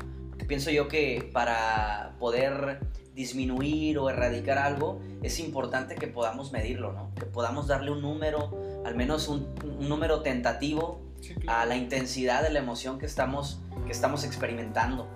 Pienso 0.47 0.71
yo 0.71 0.89
que 0.89 1.29
para 1.33 2.15
poder 2.19 2.81
disminuir 3.15 3.99
o 3.99 4.09
erradicar 4.11 4.59
algo, 4.59 5.01
es 5.23 5.41
importante 5.41 5.97
que 5.97 6.07
podamos 6.07 6.53
medirlo, 6.53 6.93
¿no? 6.93 7.13
Que 7.17 7.27
podamos 7.27 7.67
darle 7.67 7.91
un 7.91 8.01
número, 8.01 8.83
al 8.87 8.95
menos 8.95 9.29
un, 9.29 9.53
un 9.65 9.89
número 9.89 10.23
tentativo 10.23 11.01
Sí, 11.21 11.33
a 11.33 11.41
claro. 11.41 11.69
la 11.71 11.77
intensidad 11.77 12.43
de 12.45 12.51
la 12.51 12.61
emoción 12.61 12.99
que 13.01 13.07
estamos, 13.07 13.61
que 13.87 13.91
estamos 13.91 14.23
experimentando. 14.25 15.09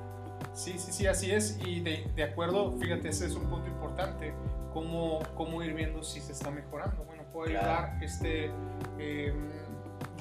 Sí, 0.52 0.74
sí, 0.76 0.90
sí, 0.92 1.06
así 1.06 1.30
es. 1.30 1.58
Y 1.64 1.78
de, 1.80 2.10
de 2.16 2.24
acuerdo, 2.24 2.72
fíjate, 2.72 3.08
ese 3.08 3.26
es 3.26 3.34
un 3.36 3.44
punto 3.48 3.68
importante. 3.68 4.34
Cómo, 4.72 5.20
cómo 5.36 5.62
ir 5.62 5.74
viendo 5.74 6.02
si 6.02 6.20
se 6.20 6.32
está 6.32 6.50
mejorando. 6.50 7.04
Bueno, 7.04 7.22
puede 7.32 7.52
Claro. 7.52 7.68
ayudar 7.86 8.02
este, 8.02 8.50
eh, 8.98 9.32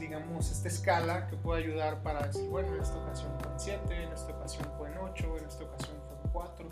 digamos, 0.02 0.52
esta 0.52 0.68
escala 0.68 1.28
que 1.28 1.38
puede 1.38 1.64
ayudar 1.64 2.02
para 2.04 2.28
decir, 2.28 2.50
bueno, 2.50 2.74
en 2.76 2.82
esta 2.82 2.98
ocasión 2.98 3.32
fue 3.40 3.52
en 3.54 3.60
7, 3.60 4.04
en 4.04 4.12
esta 4.12 4.32
ocasión 4.34 4.68
fue 4.78 4.90
en 4.92 4.98
8, 4.98 5.38
en 5.38 5.46
esta 5.48 5.64
ocasión 5.64 5.98
fue 6.08 6.18
en 6.26 6.32
4. 6.32 6.70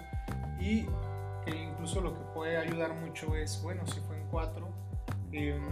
Y 0.60 0.86
que 1.46 1.56
incluso 1.56 2.02
lo 2.02 2.14
que 2.14 2.22
puede 2.34 2.58
ayudar 2.58 2.94
mucho 2.96 3.34
es, 3.36 3.62
bueno, 3.64 3.86
si 3.88 4.00
fue 4.02 4.18
en 4.18 4.28
4, 4.30 4.68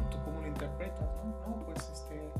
¿tú 0.10 0.18
cómo 0.24 0.41
lo 0.41 0.47
interpretas? 0.47 1.01
No, 1.26 1.47
No, 1.58 1.66
pues 1.66 1.89
este, 1.91 2.32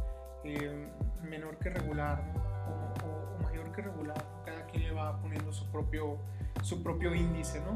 eh, 0.46 0.90
menor 1.24 1.58
que 1.58 1.70
regular, 1.72 2.24
¿no? 2.24 2.42
o, 2.70 3.08
o- 3.08 3.36
o 3.40 3.44
mayor 3.44 3.72
que 3.74 3.82
regular. 3.82 4.24
Cada 4.46 4.66
quien 4.68 4.84
le 4.84 4.92
va 4.92 5.20
poniendo 5.20 5.52
su 5.52 5.66
propio, 5.72 6.18
su 6.62 6.82
propio 6.84 7.14
índice, 7.16 7.60
¿no? 7.62 7.74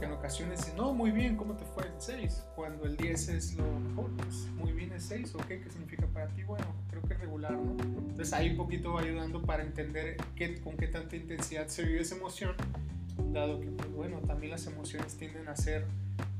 Porque 0.00 0.14
en 0.14 0.18
ocasiones 0.18 0.60
dicen, 0.60 0.78
no, 0.78 0.94
muy 0.94 1.10
bien, 1.10 1.36
¿cómo 1.36 1.52
te 1.52 1.64
fue? 1.74 1.84
6. 1.98 2.44
Cuando 2.56 2.86
el 2.86 2.96
10 2.96 3.28
es 3.28 3.54
lo 3.56 3.64
mejor, 3.80 4.10
pues 4.16 4.46
muy 4.56 4.72
bien 4.72 4.90
es 4.94 5.02
6, 5.02 5.34
¿ok? 5.34 5.46
¿Qué 5.46 5.68
significa 5.70 6.06
para 6.06 6.26
ti? 6.28 6.42
Bueno, 6.42 6.64
creo 6.88 7.02
que 7.02 7.12
regular, 7.12 7.52
¿no? 7.52 7.76
Entonces 8.08 8.32
ahí 8.32 8.48
un 8.48 8.56
poquito 8.56 8.94
va 8.94 9.02
ayudando 9.02 9.42
para 9.42 9.62
entender 9.62 10.16
qué, 10.36 10.58
con 10.62 10.78
qué 10.78 10.86
tanta 10.86 11.16
intensidad 11.16 11.68
se 11.68 11.82
vive 11.82 12.00
esa 12.00 12.16
emoción, 12.16 12.54
dado 13.30 13.60
que, 13.60 13.66
pues 13.66 13.92
bueno, 13.92 14.20
también 14.20 14.52
las 14.52 14.66
emociones 14.66 15.18
tienden 15.18 15.46
a 15.48 15.54
ser 15.54 15.84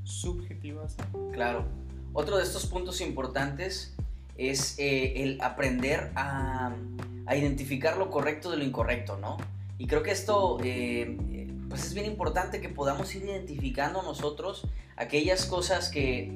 subjetivas. 0.05 0.97
Claro. 1.35 1.67
Otro 2.15 2.39
de 2.39 2.45
estos 2.45 2.65
puntos 2.65 3.03
importantes 3.03 3.95
es 4.39 4.79
eh, 4.79 5.23
el 5.23 5.39
aprender 5.43 6.13
a, 6.15 6.73
a 7.27 7.37
identificar 7.37 7.99
lo 7.99 8.09
correcto 8.09 8.51
de 8.53 8.57
lo 8.57 8.65
incorrecto, 8.65 9.19
¿no? 9.19 9.37
Y 9.77 9.87
creo 9.87 10.03
que 10.03 10.13
esto, 10.13 10.59
eh, 10.65 11.50
pues 11.71 11.87
es 11.87 11.95
bien 11.95 12.05
importante 12.05 12.61
que 12.61 12.69
podamos 12.69 13.15
ir 13.15 13.25
identificando 13.25 14.03
nosotros 14.03 14.67
aquellas 14.97 15.47
cosas 15.47 15.89
que, 15.89 16.31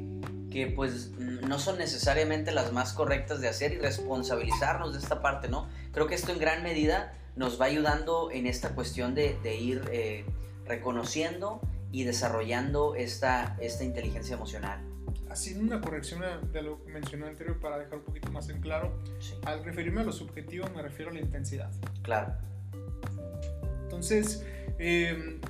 que 0.50 0.68
pues 0.68 1.10
no 1.18 1.58
son 1.58 1.76
necesariamente 1.76 2.52
las 2.52 2.72
más 2.72 2.94
correctas 2.94 3.40
de 3.40 3.48
hacer 3.48 3.72
y 3.72 3.78
responsabilizarnos 3.78 4.94
de 4.94 5.00
esta 5.00 5.20
parte, 5.20 5.48
¿no? 5.48 5.68
Creo 5.92 6.06
que 6.06 6.14
esto 6.14 6.32
en 6.32 6.38
gran 6.38 6.62
medida 6.62 7.12
nos 7.36 7.60
va 7.60 7.66
ayudando 7.66 8.30
en 8.30 8.46
esta 8.46 8.70
cuestión 8.76 9.14
de, 9.14 9.36
de 9.42 9.56
ir 9.56 9.82
eh, 9.90 10.24
reconociendo 10.64 11.60
y 11.90 12.04
desarrollando 12.04 12.94
esta, 12.94 13.56
esta 13.60 13.84
inteligencia 13.84 14.36
emocional. 14.36 14.80
Haciendo 15.28 15.64
una 15.64 15.80
corrección 15.80 16.22
de 16.52 16.62
lo 16.62 16.82
que 16.84 16.92
mencioné 16.92 17.26
anterior 17.26 17.58
para 17.58 17.78
dejar 17.78 17.98
un 17.98 18.04
poquito 18.04 18.30
más 18.30 18.48
en 18.48 18.60
claro, 18.60 18.96
Sí, 19.18 19.34
al 19.44 19.64
referirme 19.64 20.02
a 20.02 20.04
lo 20.04 20.12
subjetivo 20.12 20.68
me 20.74 20.82
refiero 20.82 21.10
a 21.10 21.14
la 21.14 21.20
intensidad. 21.20 21.70
claro. 22.02 22.34
Entonces, 23.84 24.44
eh, 24.78 25.40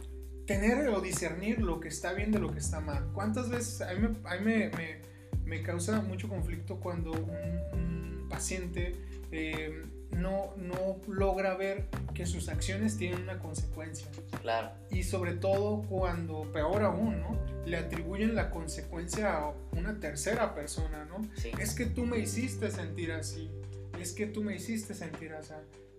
tener 0.47 0.89
o 0.89 1.01
discernir 1.01 1.61
lo 1.63 1.81
que 1.81 1.89
está 1.89 2.13
bien 2.13 2.31
de 2.33 2.39
lo 2.39 2.53
que 2.53 2.59
está 2.59 2.81
mal. 2.81 3.11
¿Cuántas 3.15 3.49
veces 3.49 3.81
a 3.81 3.93
mí 3.95 4.01
me, 4.01 4.29
a 4.29 4.37
mí 4.37 4.45
me, 4.45 4.69
me- 4.71 5.15
me 5.45 5.63
causa 5.63 6.01
mucho 6.01 6.29
conflicto 6.29 6.81
cuando 6.81 7.13
un, 7.13 7.79
un 7.79 8.27
paciente 8.31 8.95
eh, 9.31 9.83
no, 10.13 10.55
no 10.57 11.01
logra 11.09 11.55
ver 11.55 11.87
que 12.15 12.25
sus 12.25 12.49
acciones 12.49 12.97
tienen 12.97 13.23
una 13.23 13.39
consecuencia. 13.39 14.07
Claro. 14.41 14.71
Y 14.91 15.03
sobre 15.03 15.35
todo 15.35 15.83
cuando, 15.83 16.51
peor 16.53 16.83
aún, 16.83 17.21
¿no? 17.21 17.39
Le 17.67 17.77
atribuyen 17.77 18.35
la 18.35 18.51
consecuencia 18.51 19.37
a 19.39 19.53
una 19.73 19.99
tercera 20.01 20.55
persona, 20.55 21.05
¿no? 21.05 21.21
Sí. 21.37 21.51
Es 21.59 21.75
que 21.75 21.87
tú 21.87 22.07
me 22.07 22.19
hiciste 22.19 22.71
sentir 22.71 23.13
así, 23.13 23.51
es 24.01 24.13
que 24.13 24.27
tú 24.27 24.43
me 24.43 24.55
hiciste 24.57 24.95
sentir 24.95 25.33
así. 25.33 25.53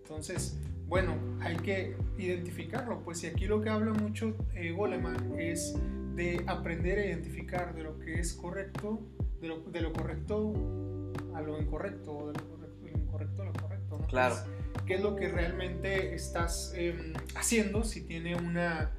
Entonces, 0.08 0.56
bueno, 0.86 1.16
hay 1.40 1.56
que 1.56 1.96
identificarlo, 2.16 3.02
pues 3.02 3.24
y 3.24 3.26
aquí 3.26 3.46
lo 3.46 3.60
que 3.60 3.70
habla 3.70 3.92
mucho 3.92 4.36
eh, 4.54 4.70
Goleman 4.70 5.34
es 5.36 5.74
de 6.14 6.44
aprender 6.46 7.00
a 7.00 7.06
identificar 7.06 7.74
de 7.74 7.82
lo 7.82 7.98
que 7.98 8.20
es 8.20 8.32
correcto, 8.34 9.00
de 9.40 9.48
lo, 9.48 9.60
de 9.62 9.80
lo 9.80 9.92
correcto 9.92 10.52
a 11.34 11.40
lo 11.40 11.60
incorrecto, 11.60 12.16
o 12.16 12.28
de 12.28 12.38
lo, 12.38 12.48
correcto, 12.48 12.84
de 12.84 12.92
lo 12.92 12.98
incorrecto 12.98 13.42
a 13.42 13.44
lo 13.46 13.52
correcto, 13.54 13.98
¿no? 13.98 14.06
Claro. 14.06 14.36
Pues, 14.72 14.84
¿Qué 14.84 14.94
es 14.94 15.00
lo 15.00 15.16
que 15.16 15.28
realmente 15.28 16.14
estás 16.14 16.72
eh, 16.76 17.12
haciendo? 17.34 17.82
Si 17.82 18.02
tiene 18.02 18.36
una, 18.36 18.92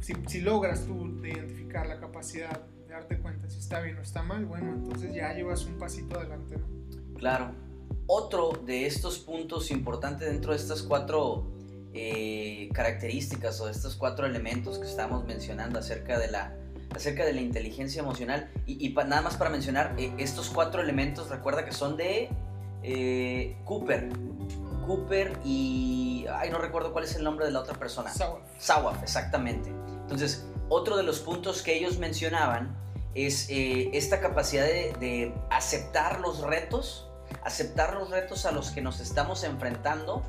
si, 0.00 0.14
si 0.28 0.42
logras 0.42 0.86
tú 0.86 1.20
de 1.20 1.30
identificar 1.30 1.88
la 1.88 1.98
capacidad 1.98 2.64
de 2.86 2.92
darte 2.92 3.18
cuenta 3.18 3.50
si 3.50 3.58
está 3.58 3.80
bien 3.80 3.98
o 3.98 4.02
está 4.02 4.22
mal, 4.22 4.44
bueno, 4.44 4.72
entonces 4.72 5.12
ya 5.12 5.34
llevas 5.34 5.66
un 5.66 5.76
pasito 5.76 6.20
adelante, 6.20 6.56
¿no? 6.56 7.18
Claro. 7.18 7.52
Otro 8.14 8.50
de 8.66 8.84
estos 8.84 9.18
puntos 9.18 9.70
importantes 9.70 10.28
dentro 10.28 10.52
de 10.52 10.58
estas 10.58 10.82
cuatro 10.82 11.50
eh, 11.94 12.68
características 12.74 13.58
o 13.62 13.64
de 13.64 13.72
estos 13.72 13.96
cuatro 13.96 14.26
elementos 14.26 14.78
que 14.78 14.86
estamos 14.86 15.24
mencionando 15.24 15.78
acerca 15.78 16.18
de 16.18 16.30
la, 16.30 16.54
acerca 16.94 17.24
de 17.24 17.32
la 17.32 17.40
inteligencia 17.40 18.00
emocional. 18.02 18.50
Y, 18.66 18.86
y 18.86 18.90
pa- 18.90 19.04
nada 19.04 19.22
más 19.22 19.38
para 19.38 19.48
mencionar, 19.48 19.94
eh, 19.96 20.12
estos 20.18 20.50
cuatro 20.50 20.82
elementos, 20.82 21.30
recuerda 21.30 21.64
que 21.64 21.72
son 21.72 21.96
de 21.96 22.28
eh, 22.82 23.56
Cooper. 23.64 24.10
Cooper 24.86 25.38
y... 25.42 26.26
Ay, 26.34 26.50
no 26.50 26.58
recuerdo 26.58 26.92
cuál 26.92 27.04
es 27.04 27.16
el 27.16 27.24
nombre 27.24 27.46
de 27.46 27.52
la 27.52 27.60
otra 27.60 27.78
persona. 27.78 28.10
Sauer. 28.10 28.42
Sawaf, 28.58 29.02
exactamente. 29.02 29.70
Entonces, 30.02 30.46
otro 30.68 30.98
de 30.98 31.02
los 31.02 31.20
puntos 31.20 31.62
que 31.62 31.78
ellos 31.78 31.96
mencionaban 31.98 32.76
es 33.14 33.48
eh, 33.48 33.88
esta 33.94 34.20
capacidad 34.20 34.64
de, 34.64 34.92
de 35.00 35.34
aceptar 35.50 36.20
los 36.20 36.40
retos, 36.40 37.08
aceptar 37.44 37.94
los 37.94 38.10
retos 38.10 38.46
a 38.46 38.52
los 38.52 38.70
que 38.70 38.80
nos 38.80 39.00
estamos 39.00 39.44
enfrentando, 39.44 40.22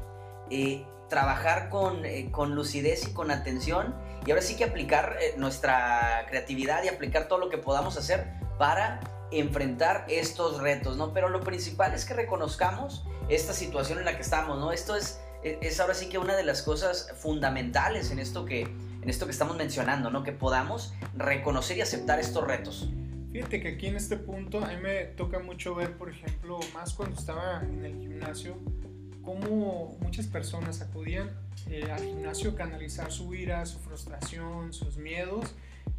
eh, 0.50 0.86
trabajar 1.10 1.70
con, 1.70 2.06
eh, 2.06 2.30
con 2.32 2.56
lucidez 2.56 3.08
y 3.08 3.14
con 3.14 3.32
atención, 3.32 3.96
y 4.26 4.32
ahora 4.32 4.42
sí 4.42 4.56
que 4.56 4.64
aplicar 4.64 5.18
eh, 5.22 5.36
nuestra 5.38 6.26
creatividad 6.30 6.84
y 6.84 6.88
aplicar 6.88 7.28
todo 7.28 7.40
lo 7.40 7.50
que 7.50 7.58
podamos 7.58 7.98
hacer 7.98 8.34
para 8.58 9.00
enfrentar 9.32 10.06
estos 10.08 10.62
retos, 10.62 10.98
¿no? 10.98 11.14
Pero 11.14 11.30
lo 11.30 11.42
principal 11.42 11.94
es 11.94 12.06
que 12.06 12.14
reconozcamos 12.14 13.06
esta 13.30 13.54
situación 13.54 14.00
en 14.00 14.06
la 14.06 14.16
que 14.16 14.22
estamos, 14.22 14.60
¿no? 14.60 14.72
Esto 14.72 14.96
es, 14.96 15.20
es 15.44 15.58
es 15.62 15.80
ahora 15.80 15.94
sí 15.94 16.08
que 16.08 16.18
una 16.18 16.36
de 16.36 16.44
las 16.44 16.62
cosas 16.62 17.14
fundamentales 17.18 18.12
en 18.12 18.20
esto 18.20 18.46
que, 18.46 18.62
en 18.62 19.10
esto 19.10 19.26
que 19.26 19.32
estamos 19.32 19.58
mencionando, 19.58 20.10
¿no? 20.10 20.24
Que 20.24 20.32
podamos 20.32 20.94
reconocer 21.16 21.78
y 21.78 21.82
aceptar 21.82 22.20
estos 22.20 22.46
retos. 22.46 22.88
Fíjate 23.34 23.62
que 23.62 23.70
aquí 23.70 23.88
en 23.88 23.96
este 23.96 24.16
punto 24.16 24.64
a 24.64 24.68
mí 24.68 24.76
me 24.80 25.06
toca 25.06 25.40
mucho 25.40 25.74
ver, 25.74 25.98
por 25.98 26.08
ejemplo, 26.08 26.60
más 26.72 26.94
cuando 26.94 27.18
estaba 27.18 27.64
en 27.64 27.84
el 27.84 27.98
gimnasio, 27.98 28.56
cómo 29.24 29.98
muchas 30.02 30.28
personas 30.28 30.82
acudían 30.82 31.32
eh, 31.68 31.90
al 31.92 32.04
gimnasio 32.04 32.52
a 32.52 32.56
canalizar 32.56 33.12
su 33.12 33.34
ira, 33.34 33.66
su 33.66 33.80
frustración, 33.80 34.72
sus 34.72 34.98
miedos 34.98 35.56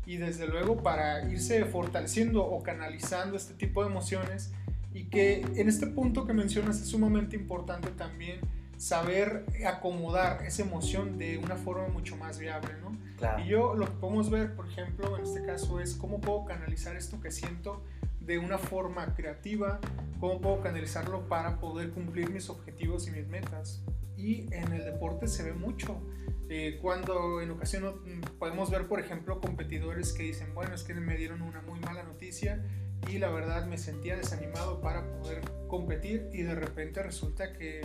y 0.07 0.19
desde 0.19 0.47
luego 0.47 0.77
para 0.85 1.29
irse 1.29 1.65
fortaleciendo 1.65 2.47
o 2.47 2.63
canalizando 2.63 3.37
este 3.37 3.55
tipo 3.55 3.83
de 3.83 3.91
emociones 3.91 4.53
y 4.93 5.07
que 5.07 5.45
en 5.57 5.69
este 5.69 5.89
punto 5.89 6.29
que 6.29 6.35
mencionas 6.35 6.81
es 6.81 6.87
sumamente 6.87 7.35
importante 7.35 7.89
también 7.91 8.39
saber 8.85 9.47
acomodar 9.67 10.45
esa 10.45 10.61
emoción 10.61 11.17
de 11.17 11.39
una 11.39 11.57
forma 11.57 11.89
mucho 11.89 12.19
más 12.19 12.39
viable, 12.39 12.75
¿no? 12.83 12.95
Claro. 13.17 13.43
Y 13.43 13.49
yo 13.49 13.75
lo 13.75 13.87
que 13.87 13.93
podemos 13.93 14.29
ver, 14.29 14.55
por 14.55 14.69
ejemplo, 14.69 15.17
en 15.17 15.25
este 15.25 15.43
caso 15.43 15.81
es 15.81 15.95
cómo 15.95 16.21
puedo 16.21 16.45
canalizar 16.45 16.95
esto 16.95 17.19
que 17.19 17.31
siento 17.31 17.83
de 18.21 18.37
una 18.37 18.59
forma 18.59 19.15
creativa, 19.15 19.81
cómo 20.21 20.39
puedo 20.39 20.61
canalizarlo 20.61 21.27
para 21.29 21.61
poder 21.61 21.93
cumplir 21.93 22.29
mis 22.29 22.51
objetivos 22.51 23.09
y 23.09 23.13
mis 23.13 23.27
metas. 23.27 23.83
Y 24.19 24.53
en 24.53 24.71
el 24.75 24.85
deporte 24.85 25.29
se 25.29 25.45
ve 25.45 25.55
mucho. 25.55 25.99
Eh, 26.51 26.79
cuando 26.83 27.41
en 27.41 27.53
ocasiones 27.53 27.95
mm, 28.05 28.39
podemos 28.39 28.71
ver, 28.71 28.87
por 28.87 29.01
ejemplo, 29.01 29.41
competidores 29.41 30.13
que 30.13 30.25
dicen, 30.25 30.53
bueno, 30.55 30.75
es 30.75 30.83
que 30.83 30.93
me 30.93 31.17
dieron 31.17 31.41
una 31.41 31.63
muy 31.63 31.81
mala 31.81 32.03
noticia 32.03 32.63
y 33.09 33.17
la 33.17 33.31
verdad 33.31 33.65
me 33.65 33.79
sentía 33.79 34.15
desanimado 34.15 34.83
para 34.83 35.11
poder 35.11 35.41
competir 35.69 36.29
y 36.35 36.43
de 36.43 36.55
repente 36.55 37.03
resulta 37.03 37.55
que 37.55 37.81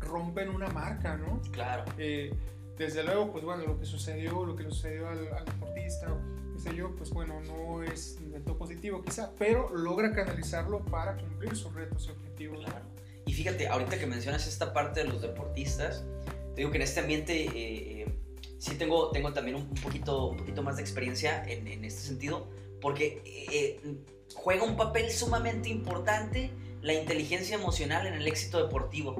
rompen 0.00 0.48
una 0.48 0.68
marca, 0.68 1.16
¿no? 1.16 1.40
Claro. 1.50 1.84
Eh, 1.98 2.32
desde 2.76 3.02
luego, 3.02 3.32
pues 3.32 3.44
bueno, 3.44 3.64
lo 3.66 3.78
que 3.78 3.86
sucedió, 3.86 4.44
lo 4.44 4.54
que 4.54 4.64
le 4.64 4.70
sucedió 4.70 5.08
al, 5.08 5.32
al 5.32 5.44
deportista, 5.44 6.06
qué 6.54 6.60
sé 6.60 6.76
yo, 6.76 6.94
pues 6.94 7.10
bueno, 7.10 7.40
no 7.40 7.82
es 7.82 8.18
del 8.30 8.42
todo 8.42 8.56
positivo 8.56 9.02
quizá, 9.04 9.32
pero 9.38 9.68
logra 9.74 10.12
canalizarlo 10.12 10.84
para 10.84 11.16
cumplir 11.16 11.56
sus 11.56 11.74
retos 11.74 12.06
y 12.06 12.10
objetivos. 12.12 12.64
Claro. 12.64 12.84
Y 13.26 13.32
fíjate, 13.32 13.68
ahorita 13.68 13.98
que 13.98 14.06
mencionas 14.06 14.46
esta 14.46 14.72
parte 14.72 15.00
de 15.00 15.06
los 15.06 15.20
deportistas, 15.22 16.04
te 16.54 16.62
digo 16.62 16.70
que 16.70 16.76
en 16.76 16.82
este 16.82 17.00
ambiente 17.00 17.44
eh, 17.46 18.02
eh, 18.02 18.14
sí 18.58 18.76
tengo, 18.76 19.10
tengo 19.10 19.32
también 19.32 19.56
un, 19.56 19.62
un 19.62 19.74
poquito, 19.82 20.28
un 20.28 20.36
poquito 20.36 20.62
más 20.62 20.76
de 20.76 20.82
experiencia 20.82 21.44
en, 21.44 21.66
en 21.66 21.84
este 21.84 22.00
sentido, 22.00 22.48
porque 22.80 23.22
eh, 23.24 23.80
eh, 23.84 23.98
juega 24.34 24.62
un 24.62 24.76
papel 24.76 25.10
sumamente 25.10 25.68
importante 25.68 26.50
la 26.80 26.94
inteligencia 26.94 27.56
emocional 27.56 28.06
en 28.06 28.14
el 28.14 28.26
éxito 28.26 28.62
deportivo. 28.62 29.16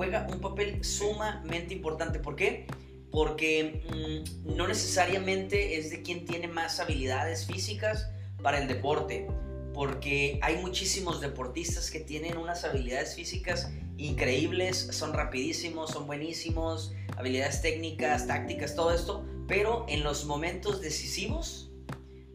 Juega 0.00 0.26
un 0.32 0.40
papel 0.40 0.82
sumamente 0.82 1.74
importante. 1.74 2.20
¿Por 2.20 2.34
qué? 2.34 2.66
Porque 3.10 3.84
mm, 3.86 4.56
no 4.56 4.66
necesariamente 4.66 5.78
es 5.78 5.90
de 5.90 6.00
quien 6.00 6.24
tiene 6.24 6.48
más 6.48 6.80
habilidades 6.80 7.44
físicas 7.44 8.08
para 8.42 8.62
el 8.62 8.66
deporte 8.66 9.28
porque 9.74 10.40
hay 10.40 10.56
muchísimos 10.56 11.20
deportistas 11.20 11.90
que 11.90 12.00
tienen 12.00 12.38
unas 12.38 12.64
habilidades 12.64 13.14
físicas 13.14 13.70
increíbles, 13.98 14.88
son 14.90 15.12
rapidísimos, 15.12 15.90
son 15.90 16.06
buenísimos, 16.06 16.94
habilidades 17.18 17.60
técnicas, 17.60 18.26
tácticas, 18.26 18.74
todo 18.74 18.94
esto, 18.94 19.26
pero 19.48 19.84
en 19.86 20.02
los 20.02 20.24
momentos 20.24 20.80
decisivos 20.80 21.72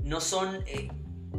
no 0.04 0.22
son 0.22 0.58
eh, 0.68 0.90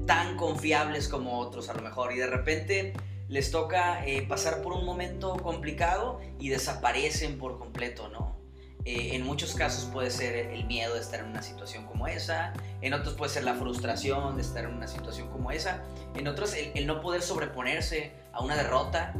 tan 0.06 0.36
confiables 0.36 1.06
como 1.06 1.38
otros 1.38 1.68
a 1.68 1.74
lo 1.74 1.82
mejor 1.82 2.12
y 2.12 2.16
de 2.16 2.26
repente 2.26 2.94
les 3.28 3.50
toca 3.50 4.04
eh, 4.06 4.22
pasar 4.26 4.62
por 4.62 4.72
un 4.72 4.84
momento 4.84 5.36
complicado 5.36 6.20
y 6.38 6.48
desaparecen 6.48 7.38
por 7.38 7.58
completo, 7.58 8.08
¿no? 8.08 8.36
Eh, 8.84 9.16
en 9.16 9.24
muchos 9.26 9.54
casos 9.54 9.86
puede 9.92 10.12
ser 10.12 10.36
el 10.36 10.64
miedo 10.64 10.94
de 10.94 11.00
estar 11.00 11.18
en 11.18 11.26
una 11.26 11.42
situación 11.42 11.86
como 11.86 12.06
esa, 12.06 12.52
en 12.82 12.94
otros 12.94 13.14
puede 13.14 13.32
ser 13.32 13.42
la 13.42 13.54
frustración 13.54 14.36
de 14.36 14.42
estar 14.42 14.64
en 14.64 14.70
una 14.74 14.86
situación 14.86 15.28
como 15.28 15.50
esa, 15.50 15.82
en 16.14 16.28
otros 16.28 16.54
el, 16.54 16.70
el 16.76 16.86
no 16.86 17.00
poder 17.00 17.20
sobreponerse 17.22 18.12
a 18.32 18.44
una 18.44 18.54
derrota, 18.54 19.12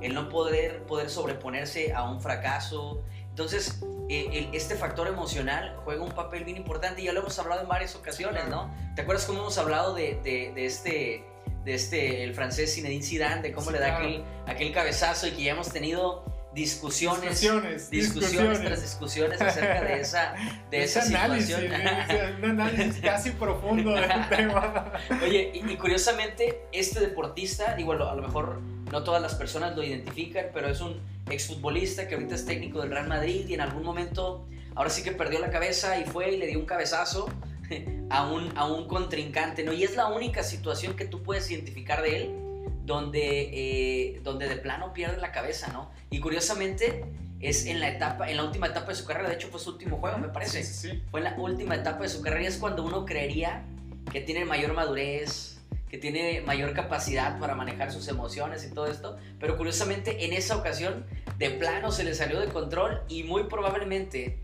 el 0.00 0.14
no 0.14 0.28
poder, 0.28 0.84
poder 0.84 1.10
sobreponerse 1.10 1.92
a 1.92 2.08
un 2.08 2.20
fracaso. 2.20 3.02
Entonces, 3.30 3.80
eh, 4.08 4.28
el- 4.32 4.54
este 4.54 4.76
factor 4.76 5.08
emocional 5.08 5.76
juega 5.84 6.04
un 6.04 6.12
papel 6.12 6.44
bien 6.44 6.56
importante 6.56 7.02
y 7.02 7.06
ya 7.06 7.12
lo 7.12 7.18
hemos 7.20 7.36
hablado 7.40 7.62
en 7.62 7.68
varias 7.68 7.96
ocasiones, 7.96 8.46
¿no? 8.48 8.72
¿Te 8.94 9.02
acuerdas 9.02 9.26
cómo 9.26 9.40
hemos 9.40 9.58
hablado 9.58 9.94
de, 9.94 10.20
de- 10.22 10.52
de 10.54 10.64
este, 10.64 11.24
de 11.68 11.74
este, 11.74 12.24
el 12.24 12.34
francés 12.34 12.74
Zinedine 12.74 13.04
Zidane, 13.04 13.42
de 13.42 13.52
cómo 13.52 13.66
Sí, 13.66 13.72
le 13.74 13.78
da 13.78 13.88
claro. 13.98 14.04
aquel, 14.06 14.24
aquel 14.46 14.72
cabezazo 14.72 15.26
y 15.28 15.32
que 15.32 15.42
ya 15.44 15.52
hemos 15.52 15.70
tenido 15.70 16.24
discusiones, 16.54 17.40
Discusiones, 17.40 17.90
discusiones 17.90 18.60
tras 18.62 18.80
discusiones 18.82 19.40
acerca 19.40 19.82
de 19.84 20.00
esa, 20.00 20.34
de 20.70 20.82
esa 20.82 21.02
análisis, 21.02 21.54
situación. 21.54 22.34
un 22.42 22.44
análisis 22.50 23.00
casi 23.02 23.30
profundo 23.32 23.92
del 23.92 24.28
tema. 24.28 24.92
Oye, 25.22 25.52
y, 25.54 25.70
y 25.70 25.76
curiosamente, 25.76 26.62
este 26.72 27.00
deportista, 27.00 27.74
digo, 27.76 27.92
a 27.92 28.14
lo 28.14 28.22
mejor 28.22 28.60
no 28.90 29.04
todas 29.04 29.20
las 29.20 29.34
personas 29.34 29.76
lo 29.76 29.82
identifican, 29.84 30.46
pero 30.54 30.68
es 30.68 30.80
un 30.80 30.98
exfutbolista 31.30 32.08
que 32.08 32.14
ahorita 32.14 32.34
es 32.34 32.46
técnico 32.46 32.80
del 32.80 32.90
Real 32.90 33.06
Madrid 33.08 33.46
y 33.46 33.54
en 33.54 33.60
algún 33.60 33.82
momento, 33.82 34.46
ahora 34.74 34.88
sí 34.90 35.02
que 35.02 35.12
perdió 35.12 35.38
la 35.40 35.50
cabeza 35.50 35.98
y 36.00 36.04
fue 36.04 36.32
y 36.32 36.38
le 36.38 36.46
dio 36.46 36.58
un 36.58 36.66
cabezazo 36.66 37.28
a 38.10 38.30
un, 38.30 38.56
a 38.56 38.66
un 38.66 38.86
contrincante, 38.88 39.64
¿no? 39.64 39.72
Y 39.72 39.84
es 39.84 39.96
la 39.96 40.08
única 40.08 40.42
situación 40.42 40.96
que 40.96 41.04
tú 41.04 41.22
puedes 41.22 41.50
identificar 41.50 42.02
de 42.02 42.16
él 42.16 42.34
donde, 42.84 43.50
eh, 43.52 44.20
donde 44.22 44.48
de 44.48 44.56
plano 44.56 44.92
pierde 44.92 45.18
la 45.18 45.30
cabeza, 45.30 45.68
¿no? 45.72 45.90
Y 46.10 46.20
curiosamente 46.20 47.04
es 47.40 47.66
en 47.66 47.80
la 47.80 47.88
etapa, 47.88 48.30
en 48.30 48.36
la 48.36 48.44
última 48.44 48.66
etapa 48.66 48.88
de 48.88 48.94
su 48.94 49.04
carrera, 49.04 49.28
de 49.28 49.36
hecho 49.36 49.48
fue 49.48 49.60
su 49.60 49.70
último 49.70 49.98
juego, 49.98 50.18
me 50.18 50.28
parece 50.28 50.64
Sí, 50.64 50.74
sí, 50.74 50.88
sí. 50.90 51.02
fue 51.10 51.20
en 51.20 51.24
la 51.24 51.34
última 51.36 51.76
etapa 51.76 52.02
de 52.02 52.08
su 52.08 52.20
carrera 52.22 52.42
y 52.42 52.46
es 52.46 52.56
cuando 52.56 52.82
uno 52.82 53.04
creería 53.04 53.62
que 54.10 54.20
tiene 54.20 54.44
mayor 54.44 54.72
madurez, 54.72 55.60
que 55.88 55.98
tiene 55.98 56.40
mayor 56.40 56.72
capacidad 56.72 57.38
para 57.38 57.54
manejar 57.54 57.92
sus 57.92 58.08
emociones 58.08 58.66
y 58.66 58.74
todo 58.74 58.86
esto, 58.86 59.18
pero 59.38 59.56
curiosamente 59.56 60.24
en 60.24 60.32
esa 60.32 60.56
ocasión 60.56 61.06
de 61.38 61.50
plano 61.50 61.92
se 61.92 62.04
le 62.04 62.14
salió 62.14 62.40
de 62.40 62.48
control 62.48 63.02
y 63.08 63.22
muy 63.22 63.44
probablemente 63.44 64.38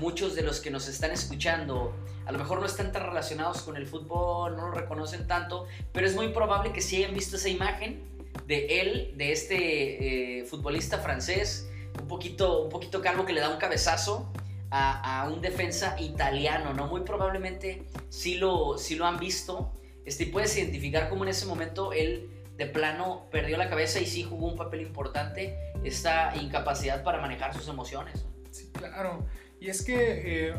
muchos 0.00 0.34
de 0.34 0.42
los 0.42 0.60
que 0.60 0.70
nos 0.70 0.88
están 0.88 1.10
escuchando 1.10 1.94
a 2.26 2.32
lo 2.32 2.38
mejor 2.38 2.60
no 2.60 2.66
están 2.66 2.92
tan 2.92 3.04
relacionados 3.04 3.62
con 3.62 3.76
el 3.76 3.86
fútbol, 3.86 4.56
no 4.56 4.68
lo 4.68 4.72
reconocen 4.72 5.26
tanto, 5.28 5.66
pero 5.92 6.06
es 6.06 6.14
muy 6.14 6.28
probable 6.28 6.72
que 6.72 6.82
sí 6.82 6.96
hayan 6.96 7.14
visto 7.14 7.36
esa 7.36 7.48
imagen 7.48 8.02
de 8.46 8.80
él, 8.80 9.14
de 9.16 9.32
este 9.32 10.40
eh, 10.40 10.44
futbolista 10.44 10.98
francés, 10.98 11.70
un 12.00 12.08
poquito, 12.08 12.64
un 12.64 12.68
poquito 12.68 13.00
calvo 13.00 13.24
que 13.24 13.32
le 13.32 13.40
da 13.40 13.48
un 13.48 13.58
cabezazo 13.58 14.32
a, 14.70 15.30
un 15.32 15.40
defensa 15.40 15.96
italiano, 16.00 16.74
¿no? 16.74 16.88
Muy 16.88 17.02
probablemente 17.02 17.84
sí 18.10 18.34
lo, 18.34 18.76
sí 18.76 18.96
lo 18.96 19.06
han 19.06 19.18
visto. 19.18 19.72
Este, 20.04 20.26
puedes 20.26 20.56
identificar 20.56 21.08
cómo 21.08 21.22
en 21.22 21.30
ese 21.30 21.46
momento 21.46 21.92
él 21.92 22.28
de 22.56 22.66
plano 22.66 23.26
perdió 23.30 23.56
la 23.56 23.70
cabeza 23.70 24.00
y 24.00 24.06
sí 24.06 24.24
jugó 24.24 24.48
un 24.48 24.56
papel 24.56 24.82
importante 24.82 25.56
esta 25.84 26.34
incapacidad 26.36 27.04
para 27.04 27.20
manejar 27.20 27.54
sus 27.54 27.68
emociones. 27.68 28.26
Sí, 28.50 28.70
claro. 28.72 29.24
Y 29.60 29.68
es 29.68 29.82
que 29.82 30.48
eh, 30.48 30.54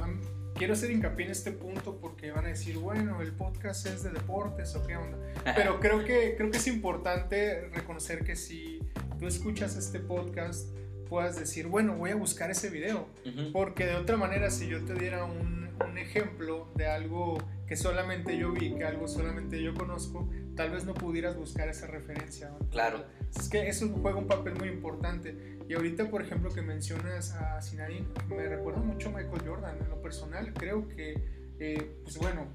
quiero 0.56 0.74
hacer 0.74 0.92
hincapié 0.92 1.26
en 1.26 1.32
este 1.32 1.52
punto 1.52 1.98
porque 2.00 2.32
van 2.32 2.46
a 2.46 2.50
decir, 2.50 2.78
bueno, 2.78 3.22
el 3.22 3.32
podcast 3.32 3.86
es 3.86 4.04
de 4.04 4.12
deportes 4.12 4.76
o 4.76 4.86
qué 4.86 4.98
onda. 4.98 5.18
Pero 5.56 5.80
creo 5.80 6.04
que, 6.04 6.36
creo 6.36 6.52
que 6.52 6.58
es 6.58 6.68
importante 6.68 7.70
reconocer 7.74 8.24
que 8.24 8.36
si 8.36 8.80
tú 9.20 9.28
escuchas 9.28 9.78
este 9.78 10.00
podcast, 10.00 10.70
puedas 11.08 11.40
decir, 11.40 11.68
bueno, 11.68 11.96
voy 11.96 12.12
a 12.12 12.16
buscar 12.16 12.52
ese 12.52 12.70
video. 12.70 13.08
Porque 13.54 13.86
de 13.86 13.96
otra 13.96 14.18
manera, 14.18 14.50
si 14.50 14.68
yo 14.68 14.84
te 14.84 14.94
diera 14.94 15.26
un, 15.26 15.70
un, 15.88 15.98
ejemplo 15.98 16.70
de 16.76 16.88
algo 16.88 17.38
que 17.68 17.76
solamente 17.76 18.38
yo 18.38 18.52
vi, 18.52 18.76
que 18.76 18.84
algo 18.84 19.08
solamente 19.08 19.62
yo 19.62 19.74
conozco, 19.74 20.30
tal 20.56 20.72
vez 20.72 20.86
no 20.86 20.94
pudieras 20.94 21.38
buscar 21.38 21.70
esa 21.70 21.88
referencia. 21.88 22.52
Claro. 22.72 23.06
Es 23.36 23.50
que 23.50 23.68
eso 23.68 23.90
juega 24.02 24.18
un 24.18 24.28
papel 24.28 24.56
muy 24.56 24.70
importante. 24.70 25.58
Y 25.68 25.74
ahorita, 25.74 26.10
por 26.10 26.22
ejemplo, 26.22 26.54
que 26.54 26.62
mencionas 26.62 27.34
a 27.34 27.62
Sinarin, 27.62 28.08
me 28.30 28.48
recuerda 28.48 28.80
mucho 28.80 29.10
a 29.10 29.12
Michael 29.14 29.42
Jordan. 29.46 29.78
En 29.82 29.90
lo 29.90 30.02
personal, 30.02 30.54
creo 30.54 30.88
que, 30.88 31.22
eh, 31.60 31.98
pues 32.04 32.18
bueno, 32.18 32.48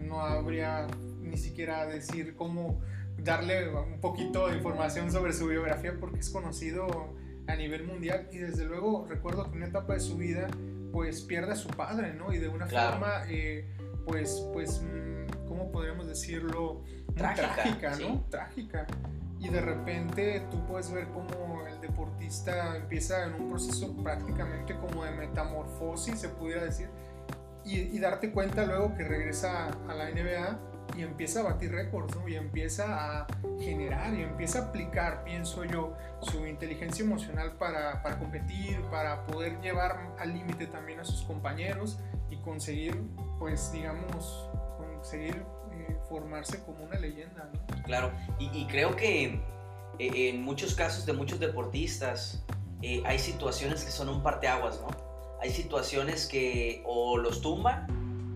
no 0.00 0.20
habría 0.22 0.86
ni 1.20 1.36
siquiera 1.36 1.86
decir 1.86 2.34
cómo 2.34 2.80
darle 3.18 3.68
un 3.68 4.00
poquito 4.00 4.48
de 4.48 4.56
información 4.56 5.12
sobre 5.12 5.32
su 5.32 5.46
biografía 5.46 5.94
porque 6.00 6.20
es 6.20 6.30
conocido 6.30 7.14
a 7.46 7.56
nivel 7.56 7.84
mundial 7.84 8.28
y 8.32 8.38
desde 8.38 8.64
luego 8.64 9.06
recuerdo 9.08 9.44
que 9.44 9.50
en 9.50 9.56
una 9.58 9.66
etapa 9.66 9.94
de 9.94 10.00
su 10.00 10.16
vida 10.16 10.48
pues 10.92 11.20
pierde 11.20 11.52
a 11.52 11.56
su 11.56 11.68
padre, 11.68 12.14
¿no? 12.14 12.32
Y 12.32 12.38
de 12.38 12.48
una 12.48 12.66
forma 12.66 13.24
eh, 13.28 13.68
pues, 14.06 14.44
pues, 14.52 14.82
mm, 14.82 15.46
¿cómo 15.46 15.70
podríamos 15.70 16.06
decirlo? 16.08 16.82
Trágica, 17.14 17.96
¿no? 17.96 18.24
Trágica. 18.30 18.86
Y 19.40 19.48
de 19.48 19.60
repente 19.60 20.46
tú 20.50 20.64
puedes 20.66 20.92
ver 20.92 21.08
cómo 21.08 21.66
el 21.66 21.80
deportista 21.80 22.76
empieza 22.76 23.24
en 23.24 23.34
un 23.34 23.48
proceso 23.48 23.92
prácticamente 24.02 24.76
como 24.76 25.04
de 25.04 25.12
metamorfosis, 25.12 26.20
se 26.20 26.28
pudiera 26.28 26.62
decir, 26.62 26.90
y, 27.64 27.78
y 27.78 27.98
darte 27.98 28.30
cuenta 28.32 28.66
luego 28.66 28.94
que 28.94 29.02
regresa 29.02 29.68
a 29.88 29.94
la 29.94 30.10
NBA 30.10 30.58
y 30.96 31.02
empieza 31.02 31.40
a 31.40 31.42
batir 31.44 31.72
récords, 31.72 32.14
¿no? 32.16 32.28
Y 32.28 32.36
empieza 32.36 33.20
a 33.20 33.26
generar 33.58 34.14
y 34.14 34.22
empieza 34.22 34.60
a 34.60 34.62
aplicar, 34.68 35.24
pienso 35.24 35.64
yo, 35.64 35.96
su 36.20 36.46
inteligencia 36.46 37.04
emocional 37.04 37.52
para, 37.52 38.02
para 38.02 38.18
competir, 38.18 38.80
para 38.90 39.26
poder 39.26 39.60
llevar 39.60 40.14
al 40.18 40.32
límite 40.32 40.66
también 40.66 41.00
a 41.00 41.04
sus 41.04 41.22
compañeros 41.22 41.98
y 42.30 42.36
conseguir, 42.38 43.00
pues, 43.38 43.72
digamos, 43.72 44.50
conseguir 44.76 45.44
formarse 46.10 46.62
como 46.64 46.84
una 46.84 46.98
leyenda, 46.98 47.48
¿no? 47.50 47.82
Claro, 47.84 48.12
y, 48.38 48.66
creo 48.66 48.94
que 48.96 49.40
eh, 49.98 50.28
en 50.28 50.42
muchos 50.42 50.74
casos 50.74 51.06
de 51.06 51.14
muchos 51.14 51.40
deportistas 51.40 52.44
eh, 52.82 53.02
hay 53.06 53.18
situaciones 53.18 53.84
que 53.84 53.90
son 53.90 54.10
un 54.10 54.22
parteaguas, 54.22 54.80
¿no? 54.80 54.88
Hay 55.40 55.50
situaciones 55.50 56.26
que 56.26 56.82
o 56.84 57.16
los 57.16 57.40
tumban 57.40 57.86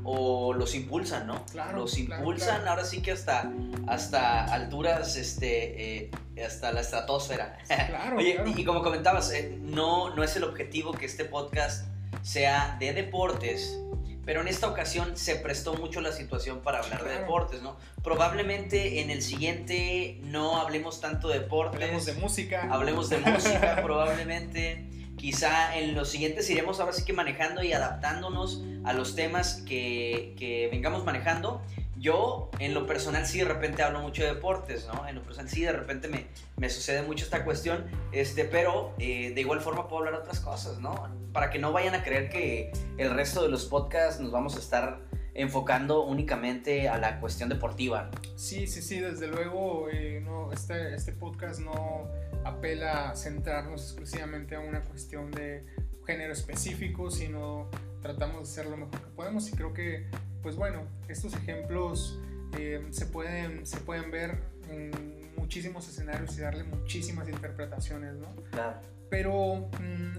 o 0.04 0.52
los 0.52 0.74
impulsan, 0.74 1.26
¿no? 1.26 1.44
Claro, 1.46 1.78
los 1.78 1.98
impulsan 1.98 2.68
ahora 2.68 2.84
sí 2.84 3.00
que 3.02 3.12
hasta, 3.12 3.50
hasta 3.86 4.44
alturas, 4.44 5.16
este, 5.16 6.04
eh, 6.04 6.10
hasta 6.44 6.72
la 6.72 6.82
estratosfera. 6.82 7.58
Claro, 7.66 8.16
Oye, 8.18 8.38
y 8.54 8.64
como 8.64 8.82
comentabas, 8.82 9.32
eh, 9.32 9.58
no, 9.60 10.14
no 10.14 10.22
es 10.22 10.36
el 10.36 10.44
objetivo 10.44 10.92
que 10.92 11.06
este 11.06 11.24
podcast 11.24 11.86
sea 12.22 12.76
de 12.78 12.92
deportes, 12.92 13.80
pero 14.24 14.40
en 14.40 14.48
esta 14.48 14.68
ocasión 14.68 15.16
se 15.16 15.36
prestó 15.36 15.74
mucho 15.74 16.00
la 16.00 16.12
situación 16.12 16.60
para 16.60 16.80
hablar 16.80 17.04
de 17.04 17.18
deportes, 17.18 17.62
¿no? 17.62 17.76
Probablemente 18.02 19.00
en 19.00 19.10
el 19.10 19.22
siguiente 19.22 20.18
no 20.22 20.56
hablemos 20.56 21.00
tanto 21.00 21.28
de 21.28 21.40
deportes. 21.40 21.80
Hablemos 21.80 22.06
de 22.06 22.14
música. 22.14 22.68
Hablemos 22.70 23.10
de 23.10 23.18
música, 23.18 23.76
probablemente. 23.82 24.88
Quizá 25.16 25.76
en 25.76 25.94
los 25.94 26.08
siguientes 26.08 26.48
iremos 26.50 26.80
ahora 26.80 26.92
sí 26.92 27.04
que 27.04 27.12
manejando 27.12 27.62
y 27.62 27.72
adaptándonos 27.72 28.62
a 28.84 28.92
los 28.92 29.14
temas 29.14 29.62
que, 29.66 30.34
que 30.38 30.68
vengamos 30.70 31.04
manejando. 31.04 31.62
Yo, 31.96 32.50
en 32.58 32.74
lo 32.74 32.86
personal, 32.86 33.26
sí 33.26 33.38
de 33.38 33.44
repente 33.44 33.82
hablo 33.82 34.00
mucho 34.00 34.22
de 34.22 34.34
deportes, 34.34 34.86
¿no? 34.92 35.08
En 35.08 35.14
lo 35.14 35.22
personal, 35.22 35.50
sí 35.50 35.62
de 35.62 35.72
repente 35.72 36.08
me, 36.08 36.26
me 36.56 36.68
sucede 36.68 37.02
mucho 37.02 37.24
esta 37.24 37.44
cuestión, 37.44 37.86
este, 38.12 38.44
pero 38.44 38.94
eh, 38.98 39.32
de 39.34 39.40
igual 39.40 39.60
forma 39.60 39.88
puedo 39.88 40.00
hablar 40.00 40.14
de 40.14 40.20
otras 40.20 40.40
cosas, 40.40 40.80
¿no? 40.80 41.08
Para 41.34 41.50
que 41.50 41.58
no 41.58 41.72
vayan 41.72 41.94
a 41.94 42.02
creer 42.02 42.30
que 42.30 42.72
el 42.96 43.10
resto 43.10 43.42
de 43.42 43.50
los 43.50 43.66
podcasts 43.66 44.20
nos 44.20 44.30
vamos 44.30 44.56
a 44.56 44.60
estar 44.60 45.00
enfocando 45.34 46.04
únicamente 46.04 46.88
a 46.88 46.96
la 46.96 47.18
cuestión 47.20 47.48
deportiva. 47.48 48.10
Sí, 48.36 48.68
sí, 48.68 48.80
sí, 48.80 49.00
desde 49.00 49.26
luego, 49.26 49.88
eh, 49.90 50.22
no, 50.24 50.52
este, 50.52 50.94
este 50.94 51.12
podcast 51.12 51.60
no 51.60 52.08
apela 52.44 53.10
a 53.10 53.16
centrarnos 53.16 53.82
exclusivamente 53.82 54.54
a 54.54 54.60
una 54.60 54.82
cuestión 54.82 55.32
de 55.32 55.66
género 56.06 56.32
específico, 56.32 57.10
sino 57.10 57.68
tratamos 58.00 58.36
de 58.36 58.42
hacer 58.52 58.70
lo 58.70 58.76
mejor 58.76 59.00
que 59.00 59.10
podemos 59.16 59.48
y 59.48 59.56
creo 59.56 59.72
que, 59.72 60.06
pues 60.40 60.54
bueno, 60.54 60.86
estos 61.08 61.34
ejemplos 61.34 62.20
eh, 62.56 62.86
se, 62.90 63.06
pueden, 63.06 63.66
se 63.66 63.78
pueden 63.78 64.10
ver 64.12 64.38
en 64.70 65.32
muchísimos 65.36 65.88
escenarios 65.88 66.38
y 66.38 66.42
darle 66.42 66.62
muchísimas 66.62 67.28
interpretaciones, 67.28 68.14
¿no? 68.14 68.28
Claro. 68.52 68.78
Pero, 69.10 69.68
mm, 69.80 70.18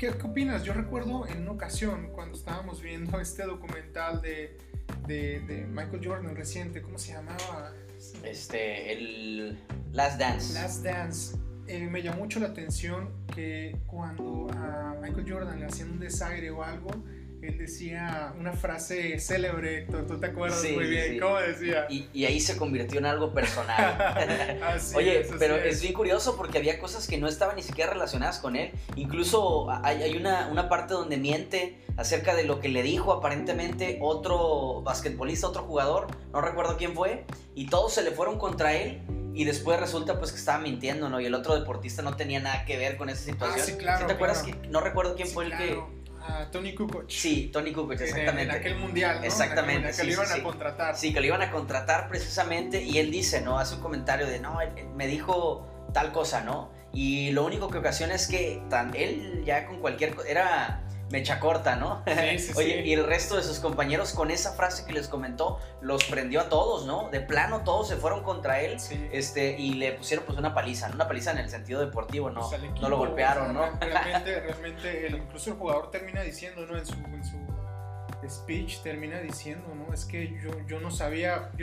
¿qué, 0.00 0.08
¿qué, 0.16 0.26
opinas? 0.26 0.64
Yo 0.64 0.72
recuerdo 0.72 1.26
en 1.26 1.42
una 1.42 1.50
ocasión 1.50 2.08
cuando 2.14 2.38
estábamos 2.38 2.80
viendo 2.80 3.20
este 3.20 3.42
documental 3.42 4.22
de, 4.22 4.56
de, 5.06 5.40
de 5.40 5.66
Michael 5.66 6.00
Jordan 6.02 6.34
reciente, 6.34 6.80
¿cómo 6.80 6.96
se 6.96 7.12
llamaba? 7.12 7.74
Este, 8.24 8.94
el 8.94 9.58
Last 9.92 10.18
Dance. 10.18 10.54
Last 10.54 10.82
Dance 10.82 11.36
eh, 11.66 11.86
me 11.86 12.02
llamó 12.02 12.20
mucho 12.20 12.40
la 12.40 12.46
atención 12.46 13.10
que 13.26 13.76
cuando 13.86 14.48
a 14.54 14.96
Michael 15.02 15.30
Jordan 15.30 15.60
le 15.60 15.66
hacían 15.66 15.90
un 15.90 16.00
desaire 16.00 16.50
o 16.50 16.62
algo, 16.62 16.90
él 17.42 17.56
decía 17.56 18.34
una 18.38 18.52
frase 18.52 19.18
célebre, 19.18 19.82
¿tú, 19.82 20.18
te 20.18 20.26
acuerdas 20.26 20.62
muy 20.74 20.86
bien? 20.86 21.18
¿Cómo 21.18 21.36
decía? 21.36 21.86
Y, 21.88 22.24
ahí 22.24 22.38
se 22.38 22.56
convirtió 22.56 22.98
en 22.98 23.06
algo 23.06 23.32
personal. 23.32 24.58
Oye, 24.94 25.26
pero 25.38 25.56
es. 25.56 25.80
bien 25.80 25.94
curioso 25.94 26.36
porque 26.36 26.58
había 26.58 26.78
cosas 26.78 27.06
que 27.06 27.18
no 27.18 27.28
estaban 27.28 27.56
ni 27.56 27.62
siquiera 27.62 27.92
relacionadas 27.92 28.38
con 28.38 28.56
él. 28.56 28.72
Incluso 28.96 29.70
hay, 29.70 30.02
hay 30.02 30.16
una, 30.16 30.48
una, 30.48 30.68
parte 30.68 30.94
donde 30.94 31.16
miente 31.16 31.78
acerca 31.96 32.34
de 32.34 32.44
lo 32.44 32.60
que 32.60 32.68
le 32.68 32.82
dijo 32.82 33.12
aparentemente 33.12 33.98
otro 34.02 34.82
basquetbolista, 34.82 35.48
otro 35.48 35.62
jugador, 35.62 36.08
no 36.32 36.40
recuerdo 36.40 36.76
quién 36.76 36.94
fue, 36.94 37.24
y 37.54 37.66
todos 37.66 37.94
se 37.94 38.02
le 38.02 38.10
fueron 38.10 38.38
contra 38.38 38.74
él 38.74 39.00
y 39.32 39.44
después 39.44 39.78
resulta 39.78 40.18
pues 40.18 40.32
que 40.32 40.38
estaba 40.38 40.58
mintiendo, 40.58 41.08
¿no? 41.08 41.20
Y 41.20 41.26
el 41.26 41.34
otro 41.34 41.58
deportista 41.58 42.02
no 42.02 42.16
tenía 42.16 42.40
nada 42.40 42.64
que 42.64 42.76
ver 42.76 42.96
con 42.96 43.08
esa 43.08 43.24
situación. 43.24 43.60
Ah, 43.60 43.64
sí, 43.64 43.76
claro. 43.76 44.06
¿Te 44.06 44.12
acuerdas 44.12 44.42
que 44.42 44.54
no 44.68 44.80
recuerdo 44.80 45.14
quién 45.14 45.28
fue 45.28 45.46
el 45.46 45.56
que 45.56 45.82
Tony 46.50 46.74
Kukoc. 46.74 47.08
Sí, 47.08 47.50
Tony 47.52 47.72
Kukoc, 47.72 47.92
exactamente. 47.92 48.42
En, 48.42 48.50
aquel 48.50 48.76
mundial, 48.76 49.18
¿no? 49.20 49.24
Exactamente. 49.24 49.90
que, 49.92 50.04
lo 50.04 50.12
iban 50.12 50.32
a 50.32 50.42
contratar. 50.42 50.96
Sí, 50.96 51.12
que 51.12 51.20
lo 51.20 51.26
iban 51.26 51.42
a 51.42 51.50
contratar 51.50 52.08
precisamente 52.08 52.82
y 52.82 52.98
él 52.98 53.10
dice, 53.10 53.40
¿no? 53.40 53.58
Hace 53.58 53.76
un 53.76 53.80
comentario 53.80 54.26
de, 54.26 54.40
no, 54.40 54.58
me 54.94 55.06
dijo 55.06 55.66
tal 55.92 56.12
cosa, 56.12 56.42
¿no? 56.42 56.70
Y 56.92 57.30
lo 57.30 57.44
único 57.44 57.68
que 57.68 57.78
ocasiona 57.78 58.14
es 58.14 58.26
que 58.26 58.62
tan, 58.68 58.94
él 58.96 59.42
ya 59.44 59.66
con 59.66 59.80
cualquier 59.80 60.14
cosa, 60.14 60.28
era 60.28 60.82
mecha 61.10 61.40
corta, 61.40 61.76
¿no? 61.76 62.02
Sí, 62.06 62.38
sí, 62.38 62.52
Oye, 62.56 62.82
y 62.86 62.92
el 62.92 63.04
resto 63.04 63.36
de 63.36 63.42
sus 63.42 63.58
compañeros 63.58 64.12
con 64.12 64.30
esa 64.30 64.52
frase 64.52 64.84
que 64.84 64.92
les 64.92 65.08
comentó, 65.08 65.58
los 65.80 66.04
prendió 66.04 66.40
a 66.40 66.48
todos, 66.48 66.86
¿no? 66.86 67.08
De 67.10 67.20
plano 67.20 67.62
todos 67.64 67.88
se 67.88 67.96
fueron 67.96 68.22
contra 68.22 68.60
él 68.60 68.76
este, 69.12 69.58
y 69.58 69.74
le 69.74 69.92
pusieron 69.92 70.24
pues 70.24 70.38
una 70.38 70.54
paliza, 70.54 70.88
¿no? 70.88 70.94
una 70.94 71.08
paliza 71.08 71.32
en 71.32 71.38
el 71.38 71.50
sentido 71.50 71.80
deportivo, 71.80 72.30
¿no? 72.30 72.48
Pues 72.48 72.62
no 72.80 72.88
lo 72.88 72.96
golpearon, 72.98 73.54
¿no? 73.54 73.70
Realmente, 73.80 74.40
realmente, 74.40 75.08
incluso 75.10 75.50
el 75.50 75.56
jugador 75.56 75.90
termina 75.90 76.22
diciendo, 76.22 76.64
¿no? 76.66 76.78
En 76.78 76.86
su, 76.86 76.94
en 76.94 77.24
su 77.24 77.49
speech 78.28 78.82
termina 78.82 79.20
diciendo, 79.20 79.74
¿no? 79.74 79.92
Es 79.92 80.04
que 80.04 80.38
yo, 80.42 80.50
yo 80.66 80.80
no 80.80 80.90
sabía, 80.90 81.50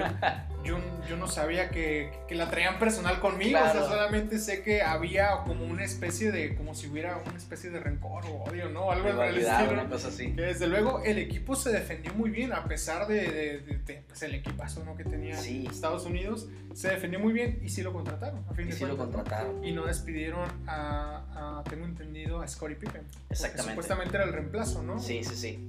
yo, 0.64 0.80
yo, 1.08 1.18
no 1.18 1.28
sabía 1.28 1.70
que, 1.70 2.12
que, 2.28 2.36
la 2.36 2.50
traían 2.50 2.80
personal 2.80 3.20
conmigo, 3.20 3.60
o 3.60 3.72
sea, 3.72 3.84
solamente 3.84 4.40
sé 4.40 4.64
que 4.64 4.82
había 4.82 5.44
como 5.46 5.66
una 5.66 5.84
especie 5.84 6.32
de, 6.32 6.56
como 6.56 6.74
si 6.74 6.88
hubiera 6.88 7.18
una 7.18 7.38
especie 7.38 7.70
de 7.70 7.80
rencor 7.80 8.26
o 8.26 8.44
odio, 8.44 8.70
¿no? 8.70 8.92
Algo 8.92 9.10
Una 9.10 9.90
cosa 9.90 10.08
así. 10.08 10.34
Que 10.34 10.42
desde 10.42 10.68
luego 10.68 11.02
el 11.04 11.18
equipo 11.18 11.56
se 11.56 11.72
defendió 11.72 12.14
muy 12.14 12.30
bien, 12.30 12.54
a 12.54 12.66
pesar 12.66 13.08
de, 13.08 13.60
de, 13.60 14.04
pues 14.08 14.22
el 14.24 14.36
equipazo, 14.36 14.84
¿no? 14.84 14.96
Que 14.96 15.04
tenía 15.04 15.40
Estados 15.40 16.06
Unidos, 16.06 16.48
se 16.74 16.90
defendió 16.90 17.20
muy 17.20 17.34
bien 17.34 17.60
y 17.64 17.70
sí 17.70 17.82
lo 17.82 17.94
contrataron, 17.94 18.44
a 18.50 18.54
fin 18.54 18.68
y 18.68 18.72
de 18.72 18.78
sí 18.78 18.86
lo 18.86 18.98
contrataron. 18.98 19.64
Y 19.64 19.72
no 19.72 19.86
despidieron 19.86 20.48
a, 20.68 21.60
a, 21.60 21.64
tengo 21.70 21.86
entendido, 21.86 22.42
a 22.42 22.48
Scottie 22.48 22.76
Pippen. 22.76 23.04
Exactamente. 23.30 23.72
Supuestamente 23.72 24.16
era 24.16 24.26
el 24.26 24.34
reemplazo, 24.34 24.84
¿no? 24.84 25.00
Sí, 25.00 25.24
sí, 25.24 25.36
sí 25.36 25.68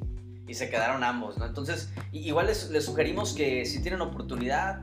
y 0.48 0.54
se 0.54 0.70
quedaron 0.70 1.04
ambos, 1.04 1.38
¿no? 1.38 1.46
Entonces, 1.46 1.90
igual 2.10 2.46
les, 2.46 2.84
sugerimos 2.84 3.34
que 3.34 3.66
si 3.66 3.82
tienen 3.82 4.00
oportunidad, 4.00 4.80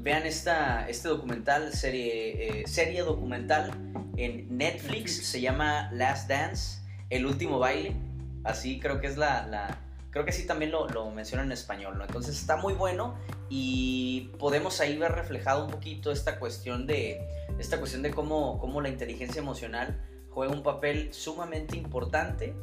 vean 0.00 0.26
esta, 0.26 0.88
este 0.88 1.08
documental, 1.08 1.72
serie, 1.72 2.60
eh, 2.60 2.66
serie 2.66 3.02
documental 3.02 3.72
en 4.16 4.56
Netflix, 4.56 5.26
se 5.26 5.40
llama 5.40 5.90
Last 5.92 6.28
Dance, 6.28 6.82
El 7.08 7.24
último 7.24 7.58
baile, 7.58 7.96
así 8.44 8.78
creo 8.78 9.00
que 9.00 9.06
es 9.06 9.16
la, 9.16 9.46
la 9.46 9.78
creo 10.10 10.24
que 10.24 10.32
sí 10.32 10.46
también 10.46 10.70
lo, 10.70 10.86
lo 10.88 11.10
mencionan 11.10 11.46
en 11.46 11.52
español, 11.52 11.96
¿no? 11.96 12.04
Entonces 12.04 12.38
está 12.38 12.56
muy 12.56 12.74
bueno 12.74 13.14
y 13.48 14.30
podemos 14.38 14.80
ahí 14.80 14.98
ver 14.98 15.12
reflejado 15.12 15.64
un 15.64 15.70
poquito 15.70 16.12
esta 16.12 16.38
cuestión 16.38 16.86
de, 16.86 17.26
esta 17.58 17.78
cuestión 17.78 18.02
de 18.02 18.10
cómo, 18.10 18.58
cómo 18.58 18.80
la 18.80 18.88
inteligencia 18.88 19.40
emocional 19.40 19.98
juega 20.30 20.52
un 20.52 20.62
papel 20.62 21.12
sumamente 21.12 21.76
importante 21.76 22.54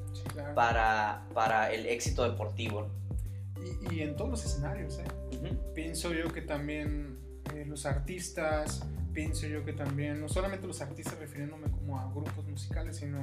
para, 0.55 1.27
para 1.33 1.71
el 1.71 1.85
éxito 1.85 2.23
deportivo. 2.29 2.87
Y, 3.91 3.95
y, 3.95 4.01
en 4.01 4.15
todos 4.15 4.29
los 4.29 4.45
escenarios, 4.45 4.99
¿eh? 4.99 5.57
Pienso 5.73 6.13
yo 6.13 6.31
que 6.31 6.41
también 6.41 7.17
eh, 7.53 7.65
los 7.65 7.85
artistas, 7.85 8.85
pienso 9.13 9.47
yo 9.47 9.65
que 9.65 9.73
también, 9.73 10.21
no 10.21 10.29
solamente 10.29 10.67
los 10.67 10.81
artistas 10.81 11.17
refiriéndome 11.19 11.69
como 11.71 11.99
a 11.99 12.09
grupos 12.11 12.45
musicales, 12.47 12.97
sino 12.97 13.17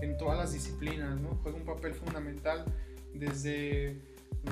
en 0.00 0.16
todas 0.18 0.36
las 0.36 0.52
disciplinas, 0.52 1.18
¿no? 1.20 1.38
Juega 1.42 1.58
un 1.58 1.64
papel 1.64 1.94
fundamental 1.94 2.64
desde 3.14 4.00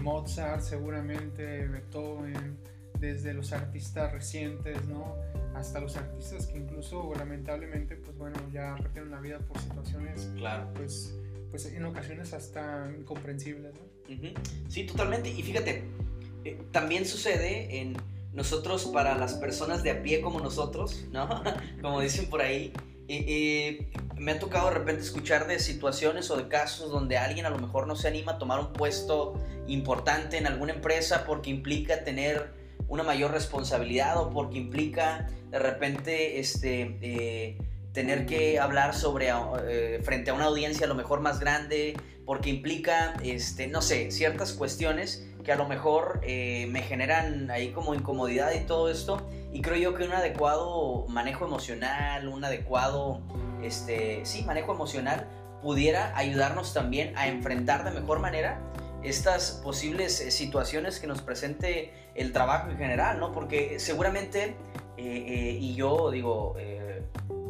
Mozart, 0.02 0.60
seguramente 0.62 1.66
Beethoven, 1.66 2.56
desde 3.00 3.34
los 3.34 3.52
artistas 3.52 4.12
recientes, 4.12 4.84
¿no? 4.86 5.16
Hasta 5.54 5.80
los 5.80 5.96
artistas 5.96 6.46
que 6.46 6.58
incluso 6.58 7.12
lamentablemente, 7.14 7.96
pues 7.96 8.16
bueno, 8.16 8.38
ya 8.52 8.76
perdieron 8.76 9.10
la 9.10 9.20
vida 9.20 9.38
por 9.38 9.58
situaciones, 9.58 10.30
claro. 10.36 10.68
pues, 10.74 11.14
pues 11.50 11.66
en 11.66 11.84
ocasiones 11.84 12.32
hasta 12.32 12.90
incomprensibles, 12.98 13.74
¿no? 13.74 13.80
Sí, 14.68 14.84
totalmente. 14.84 15.30
Y 15.30 15.42
fíjate, 15.42 15.84
eh, 16.44 16.58
también 16.70 17.06
sucede 17.06 17.80
en 17.80 17.96
nosotros 18.32 18.84
para 18.86 19.16
las 19.16 19.34
personas 19.34 19.82
de 19.82 19.90
a 19.90 20.02
pie 20.02 20.20
como 20.20 20.40
nosotros, 20.40 21.06
¿no? 21.10 21.42
como 21.80 22.00
dicen 22.00 22.28
por 22.28 22.42
ahí, 22.42 22.72
y, 23.08 23.86
me 24.18 24.32
ha 24.32 24.38
tocado 24.38 24.68
de 24.68 24.74
repente 24.74 25.02
escuchar 25.02 25.46
de 25.46 25.58
situaciones 25.58 26.30
o 26.30 26.36
de 26.36 26.48
casos 26.48 26.90
donde 26.90 27.18
alguien 27.18 27.46
a 27.46 27.50
lo 27.50 27.58
mejor 27.58 27.86
no 27.86 27.96
se 27.96 28.08
anima 28.08 28.32
a 28.32 28.38
tomar 28.38 28.58
un 28.60 28.72
puesto 28.72 29.34
importante 29.66 30.38
en 30.38 30.46
alguna 30.46 30.72
empresa 30.72 31.24
porque 31.26 31.50
implica 31.50 32.02
tener 32.02 32.50
una 32.88 33.02
mayor 33.02 33.32
responsabilidad 33.32 34.16
o 34.18 34.30
porque 34.30 34.58
implica 34.58 35.26
de 35.50 35.58
repente 35.58 36.38
este, 36.38 36.98
eh, 37.00 37.58
tener 37.92 38.26
que 38.26 38.58
hablar 38.58 38.94
sobre, 38.94 39.30
eh, 39.68 40.00
frente 40.02 40.30
a 40.30 40.34
una 40.34 40.44
audiencia 40.44 40.86
a 40.86 40.88
lo 40.88 40.94
mejor 40.94 41.20
más 41.20 41.40
grande, 41.40 41.96
porque 42.24 42.50
implica, 42.50 43.14
este, 43.22 43.68
no 43.68 43.80
sé, 43.80 44.10
ciertas 44.10 44.52
cuestiones 44.52 45.26
que 45.44 45.52
a 45.52 45.56
lo 45.56 45.68
mejor 45.68 46.20
eh, 46.24 46.66
me 46.70 46.82
generan 46.82 47.50
ahí 47.50 47.70
como 47.70 47.94
incomodidad 47.94 48.52
y 48.52 48.66
todo 48.66 48.90
esto. 48.90 49.26
Y 49.52 49.62
creo 49.62 49.76
yo 49.76 49.94
que 49.94 50.04
un 50.04 50.12
adecuado 50.12 51.06
manejo 51.08 51.46
emocional, 51.46 52.26
un 52.28 52.44
adecuado, 52.44 53.22
este, 53.62 54.20
sí, 54.24 54.42
manejo 54.44 54.74
emocional 54.74 55.28
pudiera 55.62 56.12
ayudarnos 56.16 56.74
también 56.74 57.16
a 57.16 57.28
enfrentar 57.28 57.84
de 57.84 57.98
mejor 57.98 58.18
manera 58.18 58.60
estas 59.08 59.60
posibles 59.62 60.20
eh, 60.20 60.30
situaciones 60.30 60.98
que 60.98 61.06
nos 61.06 61.22
presente 61.22 61.92
el 62.14 62.32
trabajo 62.32 62.70
en 62.70 62.76
general, 62.76 63.20
¿no? 63.20 63.32
Porque 63.32 63.78
seguramente, 63.78 64.56
eh, 64.96 65.58
y 65.60 65.74
yo 65.74 66.10
digo, 66.10 66.56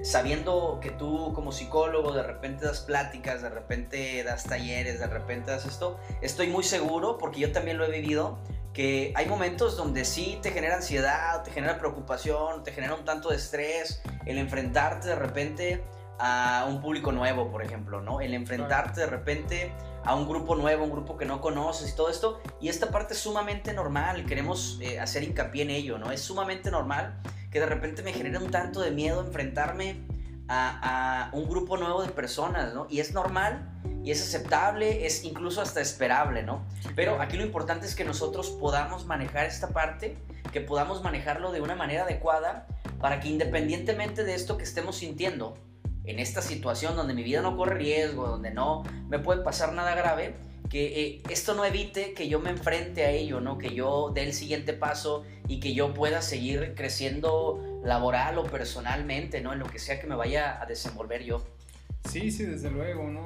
sabiendo 0.02 0.78
que 0.80 0.90
tú 0.90 1.32
como 1.34 1.50
psicólogo 1.50 2.12
de 2.12 2.22
repente 2.22 2.64
das 2.64 2.80
pláticas, 2.80 3.42
de 3.42 3.48
repente 3.48 4.22
das 4.22 4.44
talleres, 4.44 5.00
de 5.00 5.06
repente 5.06 5.50
das 5.50 5.66
esto, 5.66 5.98
estoy 6.20 6.48
muy 6.48 6.62
seguro, 6.62 7.18
porque 7.18 7.40
yo 7.40 7.52
también 7.52 7.78
lo 7.78 7.84
he 7.84 7.90
vivido, 7.90 8.38
que 8.72 9.12
hay 9.16 9.26
momentos 9.26 9.76
donde 9.76 10.04
sí 10.04 10.38
te 10.42 10.50
genera 10.50 10.76
ansiedad, 10.76 11.42
te 11.42 11.50
genera 11.50 11.78
preocupación, 11.78 12.62
te 12.62 12.72
genera 12.72 12.94
un 12.94 13.04
tanto 13.04 13.30
de 13.30 13.36
estrés, 13.36 14.02
el 14.26 14.38
enfrentarte 14.38 15.08
de 15.08 15.16
repente 15.16 15.82
a 16.18 16.66
un 16.68 16.80
público 16.80 17.10
nuevo, 17.10 17.50
por 17.50 17.62
ejemplo, 17.62 18.00
¿no? 18.00 18.20
El 18.20 18.34
enfrentarte 18.34 19.00
de 19.00 19.06
repente 19.06 19.72
a 20.06 20.14
un 20.14 20.28
grupo 20.28 20.54
nuevo, 20.54 20.84
un 20.84 20.92
grupo 20.92 21.16
que 21.16 21.26
no 21.26 21.40
conoces 21.40 21.92
y 21.92 21.96
todo 21.96 22.08
esto. 22.08 22.40
Y 22.60 22.68
esta 22.68 22.90
parte 22.90 23.14
es 23.14 23.20
sumamente 23.20 23.72
normal, 23.72 24.24
queremos 24.24 24.78
eh, 24.80 25.00
hacer 25.00 25.24
hincapié 25.24 25.64
en 25.64 25.70
ello, 25.70 25.98
¿no? 25.98 26.12
Es 26.12 26.22
sumamente 26.22 26.70
normal 26.70 27.20
que 27.50 27.58
de 27.60 27.66
repente 27.66 28.02
me 28.02 28.12
genera 28.12 28.38
un 28.38 28.50
tanto 28.50 28.80
de 28.80 28.92
miedo 28.92 29.20
enfrentarme 29.20 30.06
a, 30.48 31.30
un 31.32 31.48
grupo 31.48 31.76
nuevo 31.76 32.02
de 32.02 32.08
personas, 32.08 32.72
¿no? 32.72 32.86
Y 32.88 33.00
es 33.00 33.12
normal 33.12 33.68
y 34.04 34.12
es 34.12 34.22
aceptable, 34.22 35.06
es 35.06 35.24
incluso 35.24 35.60
hasta 35.60 35.80
esperable, 35.80 36.44
¿no? 36.44 36.64
Pero 36.94 37.20
aquí 37.20 37.36
lo 37.36 37.44
importante 37.44 37.86
es 37.86 37.96
que 37.96 38.04
nosotros 38.04 38.50
podamos 38.50 39.06
manejar 39.06 39.46
esta 39.46 39.70
parte, 39.70 40.16
que 40.52 40.60
podamos 40.60 41.02
manejarlo 41.02 41.50
de 41.50 41.60
una 41.60 41.74
manera 41.74 42.04
adecuada 42.04 42.68
para 43.00 43.18
que 43.18 43.28
independientemente 43.28 44.22
de 44.22 44.34
esto 44.34 44.56
que 44.56 44.64
estemos 44.64 44.96
sintiendo, 44.96 45.58
en 46.06 46.18
esta 46.18 46.42
situación 46.42 46.96
donde 46.96 47.14
mi 47.14 47.22
vida 47.22 47.42
no 47.42 47.56
corre 47.56 47.74
riesgo, 47.74 48.26
donde 48.26 48.50
no 48.50 48.84
me 49.08 49.18
puede 49.18 49.42
pasar 49.42 49.72
nada 49.72 49.94
grave, 49.94 50.34
que 50.68 51.00
eh, 51.00 51.22
esto 51.30 51.54
no 51.54 51.64
evite 51.64 52.12
que 52.14 52.28
yo 52.28 52.40
me 52.40 52.50
enfrente 52.50 53.04
a 53.04 53.10
ello, 53.10 53.40
¿no? 53.40 53.58
Que 53.58 53.74
yo 53.74 54.10
dé 54.14 54.24
el 54.24 54.32
siguiente 54.32 54.72
paso 54.72 55.24
y 55.48 55.60
que 55.60 55.74
yo 55.74 55.94
pueda 55.94 56.22
seguir 56.22 56.74
creciendo 56.74 57.80
laboral 57.84 58.38
o 58.38 58.44
personalmente, 58.44 59.40
¿no? 59.40 59.52
En 59.52 59.60
lo 59.60 59.66
que 59.66 59.78
sea 59.78 60.00
que 60.00 60.06
me 60.06 60.16
vaya 60.16 60.60
a 60.60 60.66
desenvolver 60.66 61.22
yo. 61.22 61.44
Sí, 62.08 62.30
sí, 62.30 62.44
desde 62.44 62.70
luego, 62.70 63.04
¿no? 63.04 63.22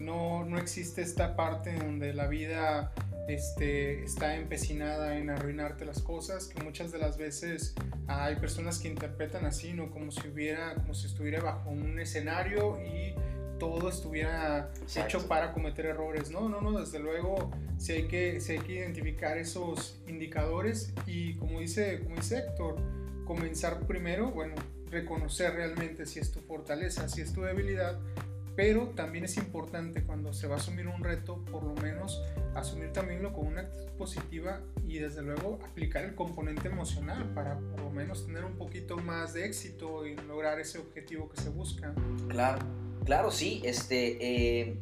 No, 0.00 0.44
no 0.44 0.58
existe 0.58 1.02
esta 1.02 1.36
parte 1.36 1.74
donde 1.76 2.14
la 2.14 2.26
vida 2.26 2.92
este, 3.28 4.04
está 4.04 4.36
empecinada 4.36 5.18
en 5.18 5.30
arruinarte 5.30 5.84
las 5.84 6.00
cosas, 6.00 6.46
que 6.46 6.62
muchas 6.62 6.92
de 6.92 6.98
las 6.98 7.18
veces 7.18 7.74
hay 8.06 8.36
personas 8.36 8.78
que 8.78 8.88
interpretan 8.88 9.44
así, 9.44 9.74
¿no? 9.74 9.90
Como 9.90 10.10
si 10.10 10.26
hubiera, 10.28 10.74
como 10.74 10.94
si 10.94 11.06
estuviera 11.06 11.42
bajo 11.42 11.70
un 11.70 11.98
escenario 12.00 12.78
y 12.80 13.14
todo 13.58 13.88
estuviera 13.88 14.70
hecho 14.96 15.26
para 15.28 15.52
cometer 15.52 15.86
errores. 15.86 16.30
No, 16.30 16.48
no, 16.48 16.60
no, 16.60 16.78
desde 16.80 17.00
luego 17.00 17.50
sí 17.76 17.92
hay 17.92 18.08
que, 18.08 18.40
hay 18.48 18.58
que 18.60 18.72
identificar 18.72 19.36
esos 19.36 20.00
indicadores 20.06 20.92
y 21.06 21.34
como 21.34 21.60
dice, 21.60 22.00
como 22.02 22.16
dice 22.16 22.38
Héctor, 22.38 22.76
comenzar 23.26 23.80
primero, 23.86 24.30
bueno, 24.30 24.54
reconocer 24.90 25.54
realmente 25.54 26.06
si 26.06 26.18
es 26.18 26.30
tu 26.32 26.40
fortaleza, 26.40 27.08
si 27.08 27.20
es 27.20 27.32
tu 27.32 27.42
debilidad, 27.42 27.98
pero 28.58 28.88
también 28.88 29.24
es 29.24 29.36
importante 29.36 30.02
cuando 30.02 30.32
se 30.32 30.48
va 30.48 30.56
a 30.56 30.58
asumir 30.58 30.88
un 30.88 31.00
reto, 31.00 31.44
por 31.44 31.62
lo 31.62 31.74
menos 31.74 32.20
asumir 32.56 32.92
también 32.92 33.22
con 33.32 33.46
una 33.46 33.60
actitud 33.60 33.92
positiva 33.92 34.62
y 34.84 34.98
desde 34.98 35.22
luego 35.22 35.60
aplicar 35.64 36.02
el 36.04 36.16
componente 36.16 36.66
emocional 36.66 37.32
para 37.36 37.56
por 37.56 37.82
lo 37.82 37.90
menos 37.90 38.26
tener 38.26 38.44
un 38.44 38.56
poquito 38.56 38.96
más 38.96 39.32
de 39.32 39.46
éxito 39.46 40.04
y 40.04 40.16
lograr 40.26 40.58
ese 40.58 40.78
objetivo 40.78 41.28
que 41.28 41.40
se 41.40 41.50
busca. 41.50 41.94
Claro. 42.26 42.58
Claro, 43.04 43.30
sí. 43.30 43.62
Este, 43.64 44.18
eh, 44.20 44.76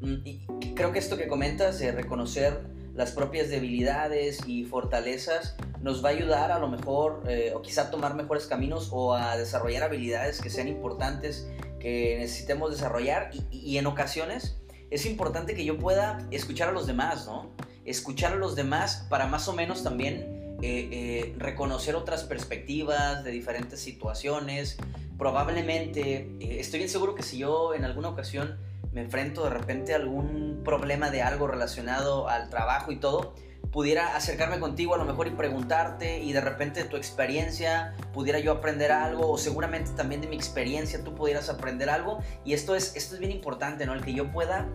mm, 0.00 0.72
creo 0.74 0.90
que 0.90 0.98
esto 0.98 1.18
que 1.18 1.28
comentas, 1.28 1.78
de 1.78 1.92
reconocer 1.92 2.58
las 2.94 3.12
propias 3.12 3.50
debilidades 3.50 4.48
y 4.48 4.64
fortalezas, 4.64 5.56
nos 5.82 6.02
va 6.02 6.08
a 6.08 6.12
ayudar 6.12 6.52
a 6.52 6.58
lo 6.58 6.68
mejor, 6.68 7.22
eh, 7.28 7.52
o 7.54 7.60
quizá 7.60 7.90
tomar 7.90 8.14
mejores 8.14 8.46
caminos 8.46 8.88
o 8.92 9.14
a 9.14 9.36
desarrollar 9.36 9.82
habilidades 9.82 10.40
que 10.40 10.48
sean 10.48 10.68
importantes, 10.68 11.46
que 11.80 12.16
necesitemos 12.18 12.70
desarrollar. 12.70 13.30
Y, 13.50 13.78
en 13.78 13.86
ocasiones 13.86 14.56
es 14.90 15.06
importante 15.06 15.54
que 15.54 15.64
yo 15.64 15.78
pueda 15.78 16.26
escuchar 16.30 16.68
a 16.68 16.72
los 16.72 16.86
demás, 16.86 17.26
¿no? 17.26 17.50
Escuchar 17.84 18.32
a 18.32 18.36
los 18.36 18.56
demás 18.56 19.06
para 19.08 19.26
más 19.26 19.48
o 19.48 19.52
menos 19.52 19.82
también 19.82 20.58
eh, 20.62 21.34
reconocer 21.38 21.96
otras 21.96 22.24
perspectivas 22.24 23.24
de 23.24 23.30
diferentes 23.30 23.80
situaciones, 23.80 24.76
probablemente, 25.20 26.30
eh, 26.40 26.60
estoy 26.60 26.78
bien 26.78 26.88
seguro 26.88 27.14
que 27.14 27.22
si 27.22 27.36
yo 27.36 27.74
en 27.74 27.84
alguna 27.84 28.08
ocasión 28.08 28.58
me 28.90 29.02
enfrento 29.02 29.44
de 29.44 29.50
repente 29.50 29.92
a 29.92 29.96
algún 29.96 30.62
problema 30.64 31.10
de 31.10 31.20
algo 31.20 31.46
relacionado 31.46 32.28
al 32.28 32.48
trabajo 32.48 32.90
y 32.90 32.96
todo, 32.96 33.34
pudiera 33.72 34.16
acercarme 34.16 34.58
contigo 34.58 34.94
a 34.94 34.98
lo 34.98 35.04
mejor 35.04 35.28
y 35.28 35.30
preguntarte 35.30 36.18
y 36.18 36.32
de 36.32 36.40
repente 36.40 36.82
de 36.82 36.88
tu 36.88 36.96
experiencia 36.96 37.94
pudiera 38.12 38.38
yo 38.38 38.52
aprender 38.52 38.90
algo 38.90 39.30
o 39.30 39.38
seguramente 39.38 39.92
también 39.92 40.20
de 40.20 40.26
mi 40.26 40.36
experiencia 40.36 41.02
tú 41.04 41.14
pudieras 41.14 41.48
aprender 41.48 41.88
algo 41.88 42.18
y 42.44 42.54
esto 42.54 42.74
es, 42.74 42.96
esto 42.96 43.14
es 43.14 43.20
bien 43.20 43.32
importante, 43.32 43.86
¿no? 43.86 43.94
El 43.94 44.02
que 44.02 44.12
yo 44.12 44.30
pueda 44.30 44.66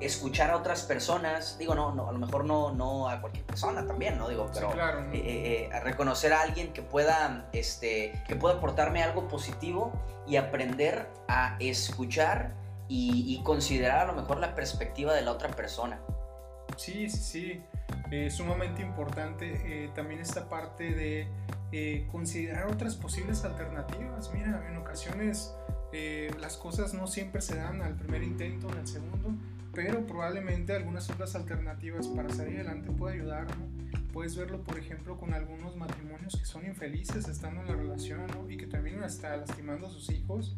escuchar 0.00 0.50
a 0.50 0.56
otras 0.56 0.82
personas, 0.82 1.58
digo, 1.58 1.74
no, 1.74 1.92
no 1.92 2.08
a 2.08 2.12
lo 2.12 2.18
mejor 2.18 2.44
no, 2.44 2.72
no 2.72 3.08
a 3.08 3.20
cualquier 3.20 3.44
persona 3.44 3.86
también, 3.86 4.18
¿no? 4.18 4.28
Digo, 4.28 4.48
pero 4.52 4.72
eh, 4.72 5.08
eh, 5.12 5.68
eh, 5.72 5.80
reconocer 5.80 6.32
a 6.32 6.42
alguien 6.42 6.72
que 6.72 6.82
pueda, 6.82 7.48
este, 7.52 8.22
que 8.28 8.36
pueda 8.36 8.56
aportarme 8.56 9.02
algo 9.02 9.28
positivo 9.28 9.92
y 10.26 10.36
aprender 10.36 11.08
a 11.28 11.56
escuchar 11.58 12.54
y, 12.88 13.40
considerar 13.44 14.00
a 14.00 14.04
lo 14.04 14.14
mejor 14.14 14.38
la 14.38 14.54
perspectiva 14.54 15.14
de 15.14 15.22
la 15.22 15.32
otra 15.32 15.48
persona. 15.50 16.00
Sí, 16.76 17.08
sí, 17.08 17.18
sí. 17.18 17.62
Es 18.10 18.34
sumamente 18.34 18.82
importante 18.82 19.90
también 19.94 20.20
esta 20.20 20.48
parte 20.48 20.94
de 21.70 22.06
considerar 22.10 22.66
otras 22.66 22.96
posibles 22.96 23.44
alternativas. 23.44 24.32
Mira, 24.34 24.66
en 24.68 24.76
ocasiones 24.76 25.54
las 26.38 26.56
cosas 26.56 26.94
no 26.94 27.06
siempre 27.06 27.40
se 27.40 27.56
dan 27.56 27.82
al 27.82 27.96
primer 27.96 28.22
intento, 28.22 28.70
en 28.70 28.78
el 28.78 28.86
segundo 28.86 29.34
pero 29.74 30.06
probablemente 30.06 30.74
algunas 30.74 31.08
otras 31.10 31.34
alternativas 31.34 32.06
para 32.08 32.28
salir 32.30 32.56
adelante 32.56 32.90
puede 32.90 33.14
ayudar, 33.14 33.46
¿no? 33.56 33.66
Puedes 34.12 34.36
verlo, 34.36 34.62
por 34.62 34.78
ejemplo, 34.78 35.16
con 35.16 35.32
algunos 35.32 35.76
matrimonios 35.76 36.36
que 36.36 36.44
son 36.44 36.66
infelices 36.66 37.28
estando 37.28 37.60
en 37.60 37.68
la 37.68 37.76
relación 37.76 38.26
y 38.48 38.56
que 38.56 38.66
terminan 38.66 39.04
hasta 39.04 39.36
lastimando 39.36 39.86
a 39.86 39.90
sus 39.90 40.10
hijos. 40.10 40.56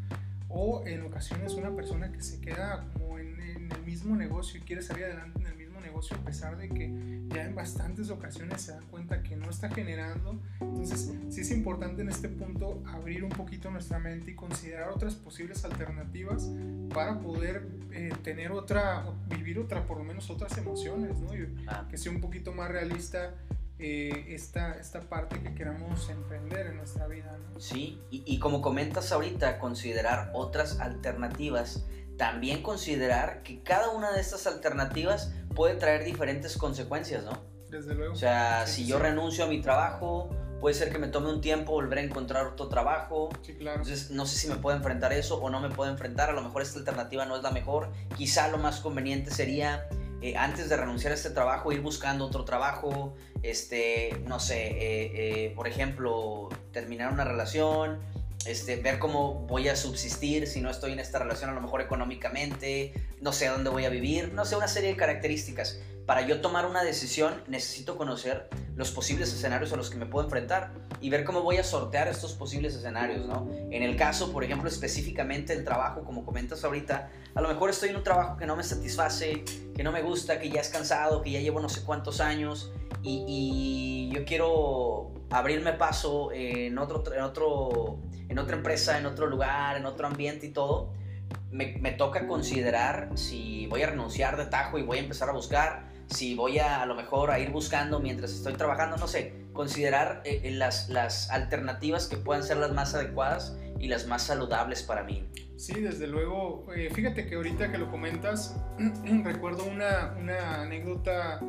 O 0.49 0.83
en 0.87 1.03
ocasiones 1.03 1.55
una 1.55 1.75
persona 1.75 2.13
que 2.13 2.23
se 2.23 2.41
queda 2.41 2.87
como 2.93 3.19
en, 3.19 3.41
en 3.41 3.73
el 3.73 3.83
mismo 3.85 4.17
negocio 4.17 4.59
y 4.59 4.63
quiere 4.63 4.83
salir 4.83 5.05
adelante 5.05 5.39
en 5.41 5.47
el 5.47 5.55
mismo 5.55 5.62
negocio 5.93 6.17
a 6.17 6.21
pesar 6.25 6.57
de 6.57 6.69
que 6.71 6.89
ya 7.29 7.45
en 7.45 7.55
bastantes 7.55 8.09
ocasiones 8.11 8.63
se 8.63 8.73
dan 8.73 8.85
cuenta 8.87 9.23
que 9.23 9.37
no 9.37 9.51
está 9.51 9.69
generando. 9.69 10.41
Entonces, 10.61 11.13
sí 11.29 11.41
es 11.43 11.51
importante 11.51 12.01
en 12.03 12.09
este 12.09 12.29
punto 12.29 12.83
abrir 12.87 13.25
un 13.25 13.31
poquito 13.31 13.71
nuestra 13.71 13.99
mente 13.99 14.31
y 14.31 14.35
considerar 14.35 14.89
otras 14.89 15.15
posibles 15.15 15.65
alternativas 15.65 16.51
para 16.95 17.21
poder 17.21 17.69
eh, 17.93 18.11
tener 18.25 18.53
otra, 18.53 19.05
vivir 19.29 19.59
otra, 19.59 19.87
por 19.87 19.99
lo 19.99 20.05
menos 20.05 20.31
otras 20.31 20.57
emociones, 20.57 21.21
¿no? 21.21 21.35
Y 21.35 21.43
Ah. 21.67 21.87
que 21.91 21.99
sea 21.99 22.11
un 22.11 22.21
poquito 22.21 22.53
más 22.53 22.71
realista 22.71 23.35
eh, 23.79 24.27
esta, 24.29 24.73
esta 24.75 25.01
parte 25.01 25.41
que 25.41 25.55
queramos 25.55 26.09
emprender 26.09 26.69
en 26.69 26.77
nuestra 26.77 27.07
vida, 27.09 27.37
¿no? 27.53 27.61
Sí, 27.61 28.01
y, 28.11 28.23
y 28.27 28.39
como 28.39 28.63
comentas 28.63 29.11
ahorita, 29.13 29.59
considerar 29.59 30.31
otras 30.35 30.79
alternativas, 30.81 31.85
también 32.17 32.63
considerar 32.63 33.43
que 33.43 33.63
cada 33.63 33.91
una 33.91 34.13
de 34.13 34.21
estas 34.21 34.47
alternativas 34.47 35.33
puede 35.55 35.75
traer 35.75 36.05
diferentes 36.05 36.57
consecuencias, 36.57 37.25
¿no? 37.25 37.33
Desde 37.71 37.95
luego. 37.95 38.13
O 38.13 38.17
sea, 38.17 38.67
Sí, 38.67 38.75
si 38.75 38.83
sí, 38.83 38.89
yo 38.89 38.99
renuncio 38.99 39.45
a 39.45 39.49
mi 39.49 39.61
trabajo, 39.61 40.31
puede 40.61 40.75
ser 40.75 40.93
que 40.93 40.99
me 40.99 41.09
tome 41.09 41.29
un 41.31 41.41
tiempo 41.41 41.73
volver 41.73 41.99
a 41.99 42.03
encontrar 42.03 42.47
otro 42.47 42.69
trabajo. 42.69 43.31
Sí, 43.43 43.55
claro. 43.55 43.79
Entonces, 43.79 44.11
no 44.11 44.27
sé 44.27 44.37
si 44.39 44.49
me 44.49 44.57
puedo 44.57 44.77
enfrentar 44.77 45.11
a 45.11 45.17
eso 45.17 45.41
o 45.41 45.51
no 45.51 45.61
me 45.61 45.71
puedo 45.71 45.91
enfrentar. 45.91 46.31
A 46.31 46.33
lo 46.33 46.43
mejor 46.43 46.63
esta 46.63 46.79
alternativa 46.79 47.25
no 47.25 47.37
es 47.37 47.43
la 47.43 47.51
mejor. 47.51 47.91
Quizá 48.17 48.49
lo 48.49 48.59
más 48.59 48.81
conveniente 48.81 49.31
sería, 49.31 49.89
eh, 50.21 50.37
antes 50.37 50.69
de 50.69 50.77
renunciar 50.77 51.13
a 51.13 51.17
este 51.17 51.31
trabajo, 51.31 51.73
ir 51.73 51.81
buscando 51.81 52.27
otro 52.27 52.45
trabajo. 52.45 53.15
Este, 53.43 54.23
no 54.29 54.39
sé, 54.39 54.69
eh, 54.69 55.47
eh, 55.47 55.53
por 55.57 55.67
ejemplo, 55.67 56.49
terminar 56.73 57.13
una 57.13 57.25
relación. 57.25 58.01
Este, 58.47 58.77
ver 58.77 58.99
cómo 58.99 59.47
voy 59.47 59.69
a 59.69 59.77
subsistir 59.77 60.47
si 60.47 60.61
no 60.61 60.71
estoy 60.71 60.93
en 60.93 60.99
esta 60.99 61.19
relación, 61.19 61.51
a 61.51 61.53
lo 61.53 61.61
mejor 61.61 61.81
económicamente, 61.81 62.93
no 63.21 63.33
sé 63.33 63.47
dónde 63.47 63.71
voy 63.71 63.85
a 63.85 63.89
vivir, 63.89 64.33
no 64.33 64.45
sé, 64.45 64.57
una 64.57 64.69
serie 64.69 64.91
de 64.91 64.97
características. 64.97 65.79
Para 66.07 66.23
yo 66.23 66.41
tomar 66.41 66.67
una 66.67 66.83
decisión 66.83 67.45
necesito 67.47 67.97
conocer 67.97 68.49
los 68.75 68.91
posibles 68.91 69.33
escenarios 69.33 69.73
a 69.73 69.77
los 69.77 69.89
que 69.89 69.97
me 69.97 70.07
puedo 70.07 70.25
enfrentar 70.25 70.73
y 71.01 71.11
ver 71.11 71.23
cómo 71.25 71.43
voy 71.43 71.59
a 71.59 71.65
sortear 71.65 72.09
estos 72.09 72.33
posibles 72.33 72.75
escenarios, 72.75 73.27
¿no? 73.27 73.49
En 73.71 73.85
el 73.85 73.97
caso, 73.97 74.33
por 74.33 74.43
ejemplo, 74.43 74.69
específicamente 74.69 75.55
del 75.55 75.65
trabajo, 75.65 76.03
como 76.03 76.25
comentas 76.25 76.65
ahorita, 76.65 77.11
a 77.35 77.41
lo 77.41 77.49
mejor 77.49 77.71
estoy 77.71 77.91
en 77.91 77.97
un 77.97 78.03
trabajo 78.03 78.37
que 78.37 78.47
no 78.47 78.57
me 78.57 78.65
satisface, 78.65 79.45
que 79.77 79.83
no 79.85 79.93
me 79.93 80.03
gusta, 80.03 80.41
que 80.41 80.51
ya 80.51 80.61
es 80.61 80.69
cansado, 80.69 81.23
que 81.23 81.31
ya 81.31 81.41
llevo 81.41 81.61
no 81.61 81.69
sé 81.69 81.83
cuántos 81.85 82.21
años 82.21 82.73
y, 83.03 83.25
y 83.29 84.15
yo 84.15 84.25
quiero 84.25 85.13
abrirme 85.33 85.73
paso 85.73 86.31
en, 86.33 86.79
otro, 86.79 87.03
en, 87.13 87.23
otro, 87.23 87.99
en 88.33 88.39
otra 88.39 88.57
empresa, 88.57 88.99
en 88.99 89.07
otro 89.07 89.27
lugar, 89.27 89.77
en 89.77 89.87
otro 89.87 90.07
ambiente 90.07 90.47
y 90.47 90.51
todo. 90.51 90.93
Me, 91.51 91.77
me 91.81 91.93
toca 91.93 92.27
considerar 92.27 93.11
si 93.15 93.67
voy 93.67 93.83
a 93.83 93.91
renunciar 93.91 94.37
de 94.37 94.47
tajo 94.47 94.79
y 94.79 94.83
voy 94.83 94.99
a 94.99 95.01
empezar 95.01 95.29
a 95.29 95.33
buscar, 95.33 95.89
si 96.07 96.35
voy 96.35 96.59
a 96.59 96.83
a 96.83 96.87
lo 96.87 96.95
mejor 96.95 97.31
a 97.31 97.39
ir 97.39 97.51
buscando 97.51 98.01
mientras 98.01 98.33
estoy 98.33 98.55
trabajando, 98.55 98.97
no 98.97 99.07
sé, 99.07 99.35
considerar 99.53 100.23
eh, 100.25 100.41
eh, 100.45 100.51
las, 100.51 100.89
las 100.89 101.31
alternativas 101.31 102.09
que 102.09 102.17
puedan 102.17 102.43
ser 102.43 102.57
las 102.57 102.73
más 102.73 102.95
adecuadas 102.95 103.57
y 103.79 103.89
las 103.89 104.07
más 104.07 104.23
saludables 104.23 104.83
para 104.83 105.03
mí. 105.03 105.29
Sí, 105.57 105.81
desde 105.81 106.07
luego. 106.07 106.67
Eh, 106.75 106.91
fíjate 106.93 107.27
que 107.27 107.37
ahorita 107.37 107.71
que 107.71 107.79
lo 107.79 107.91
comentas, 107.91 108.57
recuerdo 109.25 109.65
una, 109.65 110.17
una 110.19 110.63
anécdota, 110.63 111.41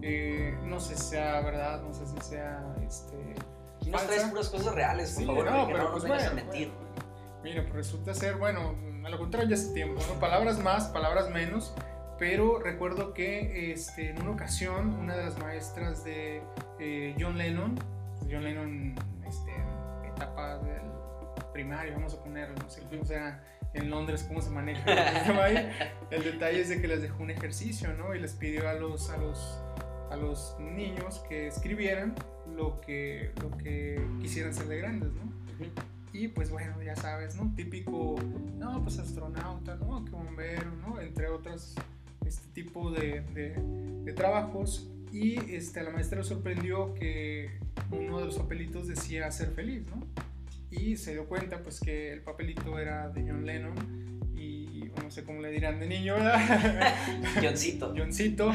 eh, 0.00 0.56
no 0.64 0.80
sé 0.80 0.96
si 0.96 1.10
sea 1.10 1.40
verdad, 1.40 1.82
no 1.82 1.92
sé 1.92 2.06
si 2.06 2.30
sea 2.30 2.64
este, 2.86 3.16
Aquí 3.88 3.90
nos 3.92 4.00
falsa. 4.02 4.14
traes 4.16 4.30
puras 4.30 4.48
cosas 4.48 4.74
reales, 4.74 5.10
por 5.12 5.20
Sí, 5.20 5.26
favor, 5.26 5.44
no, 5.50 5.66
pero 5.66 5.78
no 5.84 5.90
pues 5.92 6.02
vengas 6.04 6.18
bueno, 6.24 6.30
a 6.30 6.34
mentir. 6.44 6.68
bueno, 6.68 6.88
Mira, 7.42 7.62
pues 7.62 7.74
resulta 7.74 8.14
ser, 8.14 8.36
bueno, 8.36 8.74
a 9.04 9.08
lo 9.10 9.18
contrario 9.18 9.48
ya 9.48 9.54
hace 9.54 9.72
tiempo, 9.72 10.00
¿no? 10.12 10.20
Palabras 10.20 10.58
más, 10.58 10.86
palabras 10.88 11.30
menos, 11.30 11.74
pero 12.18 12.58
recuerdo 12.58 13.14
que 13.14 13.72
este, 13.72 14.10
en 14.10 14.20
una 14.20 14.32
ocasión 14.32 14.94
una 14.98 15.16
de 15.16 15.24
las 15.24 15.38
maestras 15.38 16.04
de 16.04 16.42
eh, 16.80 17.14
John 17.18 17.38
Lennon, 17.38 17.78
John 18.30 18.42
Lennon, 18.44 18.94
este, 19.26 19.52
etapa 20.08 20.58
del 20.58 20.82
primario, 21.52 21.94
vamos 21.94 22.14
a 22.14 22.22
ponerlo, 22.22 22.56
no 22.60 22.68
sé 22.68 22.82
cómo 22.90 23.04
sea 23.04 23.40
en 23.74 23.88
Londres, 23.90 24.24
cómo 24.26 24.40
se 24.40 24.50
maneja. 24.50 24.82
El 26.10 26.24
detalle 26.24 26.60
es 26.60 26.68
de 26.70 26.80
que 26.80 26.88
les 26.88 27.02
dejó 27.02 27.22
un 27.22 27.30
ejercicio, 27.30 27.92
¿no? 27.94 28.14
Y 28.14 28.18
les 28.18 28.32
pidió 28.32 28.68
a 28.68 28.74
los, 28.74 29.10
a 29.10 29.16
los, 29.18 29.60
a 30.10 30.16
los 30.16 30.56
niños 30.58 31.22
que 31.28 31.46
escribieran 31.46 32.14
lo 32.58 32.80
que, 32.80 33.30
lo 33.40 33.56
que 33.56 34.04
quisieran 34.20 34.52
ser 34.52 34.66
de 34.66 34.78
grandes, 34.78 35.10
¿no? 35.12 35.32
Y 36.12 36.28
pues 36.28 36.50
bueno, 36.50 36.82
ya 36.82 36.96
sabes, 36.96 37.36
¿no? 37.36 37.54
Típico, 37.54 38.16
no, 38.56 38.82
pues 38.82 38.98
astronauta, 38.98 39.76
¿no? 39.76 40.04
Que 40.04 40.10
bombero, 40.10 40.72
¿no? 40.82 41.00
Entre 41.00 41.28
otros, 41.28 41.74
este 42.26 42.48
tipo 42.52 42.90
de, 42.90 43.20
de, 43.34 43.54
de 44.04 44.12
trabajos. 44.12 44.90
Y 45.12 45.38
este, 45.54 45.80
a 45.80 45.84
la 45.84 45.90
maestra 45.90 46.18
le 46.18 46.24
sorprendió 46.24 46.94
que 46.94 47.60
uno 47.90 48.18
de 48.18 48.26
los 48.26 48.36
papelitos 48.36 48.88
decía 48.88 49.30
ser 49.30 49.50
feliz, 49.52 49.86
¿no? 49.86 50.06
Y 50.70 50.96
se 50.96 51.12
dio 51.12 51.26
cuenta, 51.26 51.62
pues, 51.62 51.80
que 51.80 52.12
el 52.12 52.20
papelito 52.22 52.78
era 52.78 53.08
de 53.08 53.22
John 53.22 53.46
Lennon. 53.46 53.74
No 55.02 55.10
sé 55.10 55.24
cómo 55.24 55.40
le 55.40 55.50
dirán 55.50 55.80
de 55.80 55.86
niño, 55.86 56.14
¿verdad? 56.14 56.94
Johncito. 57.42 57.94
Johncito 57.96 58.52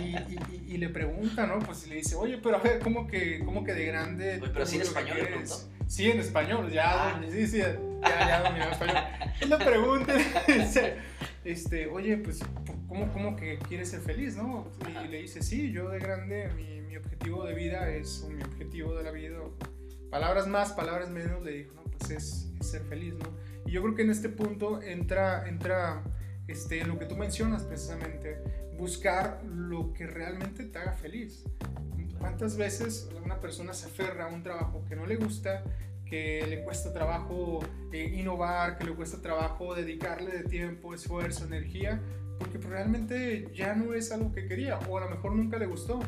y, 0.00 0.02
y- 0.16 0.64
y- 0.68 0.76
le 0.78 0.88
pregunta, 0.88 1.46
¿no? 1.46 1.58
Pues 1.60 1.86
le 1.88 1.96
dice, 1.96 2.14
oye, 2.16 2.38
pero 2.42 2.56
a 2.56 2.60
ver, 2.60 2.78
¿cómo 2.80 3.06
que, 3.06 3.40
cómo 3.44 3.62
que 3.64 3.72
de 3.74 3.84
grande? 3.86 4.38
Oye, 4.42 4.50
pero 4.52 4.66
sí 4.66 4.76
en 4.76 4.82
español 4.82 5.16
le 5.18 5.26
quieres?" 5.26 5.52
preguntó. 5.52 5.72
Sí, 5.86 6.10
en 6.10 6.18
español, 6.20 6.70
ya, 6.72 7.08
Ah. 7.16 7.20
sí, 7.30 7.46
sí, 7.46 7.58
ya, 7.58 7.76
ya 8.02 8.42
dominaba 8.42 8.72
español. 8.72 8.96
Y 9.40 9.44
le 9.44 9.56
pregunta, 9.58 10.14
dice, 10.48 10.94
este, 11.44 11.86
oye, 11.86 12.16
pues, 12.16 12.40
¿cómo, 12.88 13.12
¿cómo 13.12 13.36
que 13.36 13.58
quieres 13.58 13.90
ser 13.90 14.00
feliz, 14.00 14.36
no? 14.36 14.66
Y 15.04 15.08
le 15.08 15.22
dice, 15.22 15.42
sí, 15.42 15.70
yo 15.70 15.90
de 15.90 15.98
grande, 15.98 16.48
mi, 16.56 16.80
mi 16.80 16.96
objetivo 16.96 17.44
de 17.44 17.54
vida 17.54 17.88
es, 17.90 18.22
o 18.26 18.30
mi 18.30 18.42
objetivo 18.42 18.94
de 18.94 19.04
la 19.04 19.10
vida, 19.10 19.36
palabras 20.10 20.46
más, 20.46 20.72
palabras 20.72 21.10
menos, 21.10 21.42
le 21.42 21.52
dijo, 21.52 21.74
no, 21.74 21.82
pues 21.82 22.10
es, 22.10 22.48
es 22.58 22.66
ser 22.70 22.82
feliz, 22.84 23.14
¿no? 23.14 23.26
Y 23.66 23.72
yo 23.72 23.82
creo 23.82 23.94
que 23.94 24.02
en 24.02 24.10
este 24.10 24.28
punto 24.28 24.82
entra, 24.82 25.48
entra 25.48 26.02
este, 26.46 26.84
lo 26.84 26.98
que 26.98 27.06
tú 27.06 27.16
mencionas 27.16 27.64
precisamente, 27.64 28.38
buscar 28.76 29.42
lo 29.44 29.92
que 29.92 30.06
realmente 30.06 30.64
te 30.64 30.78
haga 30.78 30.92
feliz. 30.92 31.44
¿Cuántas 32.18 32.56
veces 32.56 33.08
una 33.24 33.40
persona 33.40 33.74
se 33.74 33.86
aferra 33.86 34.26
a 34.26 34.28
un 34.28 34.42
trabajo 34.42 34.84
que 34.88 34.94
no 34.94 35.06
le 35.06 35.16
gusta, 35.16 35.64
que 36.04 36.46
le 36.46 36.62
cuesta 36.62 36.92
trabajo 36.92 37.60
eh, 37.92 38.12
innovar, 38.16 38.78
que 38.78 38.84
le 38.84 38.92
cuesta 38.92 39.20
trabajo 39.20 39.74
dedicarle 39.74 40.30
de 40.30 40.44
tiempo, 40.44 40.94
esfuerzo, 40.94 41.46
energía, 41.46 42.00
porque 42.38 42.58
realmente 42.58 43.48
ya 43.54 43.74
no 43.74 43.94
es 43.94 44.12
algo 44.12 44.32
que 44.32 44.46
quería 44.46 44.78
o 44.88 44.98
a 44.98 45.00
lo 45.00 45.10
mejor 45.10 45.34
nunca 45.34 45.58
le 45.58 45.66
gustó? 45.66 46.00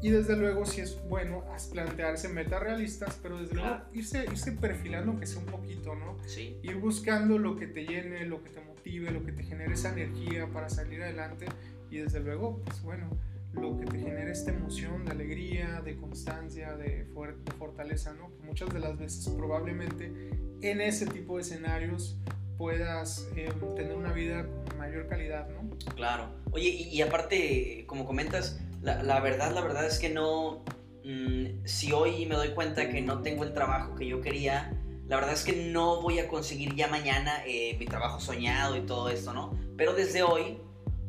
Y 0.00 0.10
desde 0.10 0.36
luego 0.36 0.64
sí 0.64 0.80
es 0.80 1.00
bueno 1.08 1.44
plantearse 1.72 2.28
metas 2.28 2.60
realistas, 2.62 3.18
pero 3.22 3.38
desde 3.40 3.54
luego 3.54 3.68
Claro. 3.70 3.84
irse, 3.92 4.24
irse 4.30 4.52
perfilando 4.52 5.18
que 5.18 5.26
sea 5.26 5.40
un 5.40 5.46
poquito, 5.46 5.94
¿no? 5.96 6.16
Sí, 6.26 6.56
ir 6.62 6.76
buscando 6.76 7.36
lo 7.38 7.56
que 7.56 7.66
te 7.66 7.84
llene, 7.84 8.24
lo 8.26 8.42
que 8.42 8.50
te 8.50 8.60
motive, 8.60 9.10
lo 9.10 9.24
que 9.24 9.32
te 9.32 9.42
genere 9.42 9.74
esa 9.74 9.92
energía 9.92 10.46
para 10.52 10.68
salir 10.68 11.02
adelante 11.02 11.46
y 11.90 11.98
desde 11.98 12.20
luego, 12.20 12.60
pues 12.64 12.80
bueno, 12.82 13.08
lo 13.54 13.76
que 13.80 13.86
te 13.86 13.98
genere 13.98 14.30
esta 14.30 14.52
emoción 14.52 15.04
de 15.04 15.10
alegría, 15.12 15.80
de 15.80 15.96
constancia, 15.96 16.76
de, 16.76 17.06
fuer- 17.12 17.36
de 17.42 17.52
fortaleza, 17.52 18.12
¿no? 18.12 18.30
Que 18.36 18.42
muchas 18.46 18.72
de 18.72 18.78
las 18.78 18.96
veces 18.98 19.28
probablemente 19.36 20.12
en 20.60 20.80
ese 20.80 21.06
tipo 21.06 21.36
de 21.36 21.42
escenarios 21.42 22.16
puedas 22.56 23.28
eh, 23.36 23.50
tener 23.76 23.96
una 23.96 24.12
vida 24.12 24.46
con 24.68 24.78
mayor 24.78 25.06
calidad, 25.08 25.48
¿no? 25.48 25.68
claro. 25.94 26.28
Oye, 26.50 26.68
y, 26.68 26.82
y 26.88 27.02
aparte, 27.02 27.84
como 27.86 28.04
comentas, 28.04 28.60
la, 28.82 29.02
la 29.02 29.20
verdad, 29.20 29.52
la 29.52 29.60
verdad 29.60 29.86
es 29.86 29.98
que 29.98 30.08
no. 30.08 30.64
mm, 31.04 31.64
si 31.64 31.92
hoy 31.92 32.26
me 32.26 32.34
doy 32.34 32.50
cuenta 32.50 32.88
que 32.88 33.00
no 33.00 33.22
tengo 33.22 33.44
el 33.44 33.52
trabajo 33.52 33.94
que 33.94 34.06
yo 34.06 34.20
quería, 34.20 34.72
la 35.08 35.16
verdad 35.16 35.32
es 35.32 35.42
que 35.42 35.70
no 35.70 36.02
voy 36.02 36.18
a 36.18 36.28
conseguir 36.28 36.74
ya 36.74 36.86
mañana 36.86 37.42
eh, 37.46 37.76
mi 37.78 37.86
trabajo 37.86 38.20
soñado 38.20 38.76
y 38.76 38.82
todo 38.82 39.08
esto, 39.08 39.32
¿no? 39.32 39.58
Pero 39.76 39.94
desde 39.94 40.22
hoy 40.22 40.60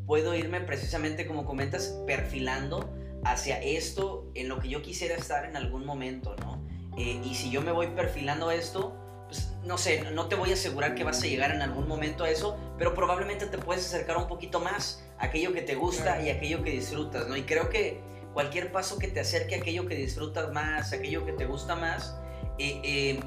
puedo 0.05 0.33
irme 0.33 0.61
precisamente, 0.61 1.27
como 1.27 1.45
comentas, 1.45 1.99
perfilando 2.07 2.89
hacia 3.25 3.61
esto 3.61 4.31
en 4.35 4.47
lo 4.47 4.59
que 4.59 4.69
yo 4.69 4.81
quisiera 4.81 5.15
estar 5.15 5.43
en 5.45 5.57
algún 5.57 5.85
momento, 5.85 6.35
¿no? 6.39 6.63
Eh, 6.97 7.21
y 7.23 7.35
si 7.35 7.51
yo 7.51 7.61
me 7.61 7.73
voy 7.73 7.87
perfilando 7.87 8.51
esto, 8.51 8.95
pues 9.29 9.51
no 9.63 9.77
sé, 9.77 10.09
no 10.11 10.27
te 10.27 10.33
voy 10.33 10.49
a 10.49 10.53
asegurar 10.55 10.95
que 10.95 11.03
vas 11.03 11.21
a 11.21 11.27
llegar 11.27 11.51
en 11.51 11.61
algún 11.61 11.87
momento 11.87 12.23
a 12.23 12.31
eso, 12.31 12.57
pero 12.79 12.95
probablemente 12.95 13.45
te 13.45 13.59
puedes 13.59 13.85
acercar 13.85 14.17
un 14.17 14.27
poquito 14.27 14.59
más 14.59 15.03
a 15.19 15.25
aquello 15.25 15.53
que 15.53 15.61
te 15.61 15.75
gusta 15.75 16.03
Claro. 16.03 16.23
y 16.23 16.29
aquello 16.31 16.63
que 16.63 16.71
disfrutas, 16.71 17.27
¿no? 17.27 17.37
Y 17.37 17.43
creo 17.43 17.69
que 17.69 18.01
cualquier 18.33 18.71
paso 18.71 18.97
que 18.97 19.07
te 19.07 19.19
acerque 19.19 19.53
a 19.53 19.59
aquello 19.59 19.85
que 19.85 19.93
disfrutas 19.93 20.51
más, 20.51 20.93
aquello 20.93 21.27
que 21.27 21.33
te 21.33 21.45
gusta 21.45 21.75
más, 21.75 22.17
eh, 22.57 22.81
eh, 22.83 23.19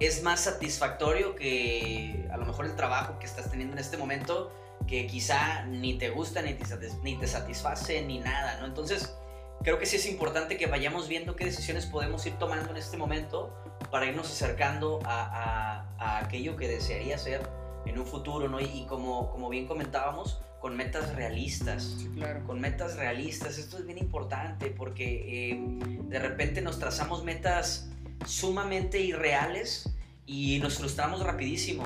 es 0.00 0.22
más 0.22 0.40
satisfactorio 0.40 1.36
que 1.36 2.26
a 2.32 2.38
lo 2.38 2.46
mejor 2.46 2.64
el 2.64 2.74
trabajo 2.74 3.18
que 3.18 3.26
estás 3.26 3.50
teniendo 3.50 3.74
en 3.74 3.78
este 3.78 3.98
momento, 3.98 4.50
que 4.86 5.06
quizá 5.06 5.66
ni 5.66 5.98
te 5.98 6.08
gusta, 6.08 6.40
ni 6.40 6.54
te, 6.54 6.64
ni 7.02 7.18
te 7.18 7.26
satisface, 7.26 8.00
ni 8.00 8.20
nada, 8.20 8.58
¿no? 8.58 8.66
Entonces, 8.66 9.14
creo 9.62 9.78
que 9.78 9.84
sí 9.84 9.96
es 9.96 10.06
importante 10.06 10.56
que 10.56 10.66
vayamos 10.66 11.08
viendo 11.08 11.36
qué 11.36 11.44
decisiones 11.44 11.84
podemos 11.84 12.24
ir 12.24 12.38
tomando 12.38 12.70
en 12.70 12.78
este 12.78 12.96
momento 12.96 13.54
para 13.92 14.06
irnos 14.06 14.32
acercando 14.32 15.00
a, 15.04 15.84
a, 15.98 16.18
aquello 16.18 16.56
que 16.56 16.66
desearía 16.66 17.16
hacer 17.16 17.46
en 17.84 17.98
un 17.98 18.06
futuro, 18.06 18.48
¿no? 18.48 18.58
Y, 18.58 18.86
como, 18.88 19.30
como 19.30 19.50
bien 19.50 19.66
comentábamos, 19.66 20.40
con 20.60 20.74
metas 20.78 21.14
realistas. 21.14 21.96
Sí, 21.98 22.08
claro. 22.16 22.42
Con 22.46 22.58
metas 22.58 22.96
realistas. 22.96 23.58
Esto 23.58 23.76
es 23.76 23.84
bien 23.84 23.98
importante 23.98 24.70
porque 24.70 25.50
eh, 25.50 25.60
de 26.08 26.18
repente 26.18 26.62
nos 26.62 26.78
trazamos 26.78 27.22
metas 27.22 27.90
sumamente 28.24 28.98
irreales 28.98 29.90
y 30.24 30.58
nos 30.60 30.78
frustramos 30.78 31.22
rapidísimo 31.22 31.84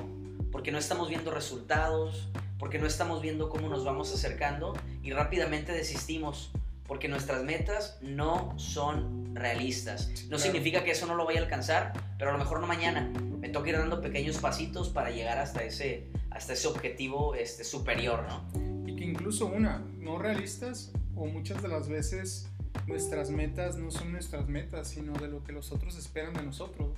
porque 0.52 0.70
no 0.70 0.78
estamos 0.78 1.09
viendo 1.09 1.32
resultados, 1.32 2.28
porque 2.61 2.78
no 2.78 2.86
estamos 2.86 3.20
viendo 3.20 3.48
cómo 3.50 3.68
nos 3.68 3.84
vamos 3.84 4.14
acercando 4.14 4.74
y 5.02 5.11
rápidamente 5.11 5.72
desistimos 5.72 6.52
porque 6.87 7.09
nuestras 7.09 7.43
metas 7.45 7.99
no 8.01 8.59
son 8.59 9.34
realistas. 9.34 10.11
No 10.28 10.39
significa 10.39 10.84
que 10.84 10.93
eso 10.93 11.07
no 11.07 11.14
lo 11.14 11.24
vaya 11.24 11.41
a 11.41 11.43
alcanzar, 11.43 11.93
pero 12.18 12.30
a 12.30 12.32
lo 12.32 12.39
mejor 12.39 12.61
no 12.61 12.66
mañana. 12.66 13.12
Me 13.39 13.49
toca 13.49 13.68
ir 13.68 13.78
dando 13.78 14.01
pequeños 14.01 14.39
pasitos 14.39 14.89
para 14.89 15.11
llegar 15.11 15.39
hasta 15.39 15.62
ese, 15.62 16.09
hasta 16.30 16.55
ese 16.55 16.68
objetivo 16.68 17.34
este, 17.34 17.64
superior, 17.64 18.24
¿no? 18.28 18.87
Y 18.87 18.97
que 18.97 19.05
incluso 19.05 19.47
una, 19.47 19.84
no 19.99 20.18
realistas 20.18 20.93
o 21.14 21.26
muchas 21.26 21.62
de 21.62 21.68
las 21.68 21.89
veces 21.89 22.49
nuestras 22.87 23.30
metas 23.30 23.76
no 23.76 23.91
son 23.91 24.12
nuestras 24.12 24.49
metas, 24.49 24.89
sino 24.89 25.12
de 25.14 25.28
lo 25.28 25.43
que 25.43 25.53
los 25.53 25.72
otros 25.72 25.97
esperan 25.97 26.34
de 26.34 26.43
nosotros. 26.43 26.91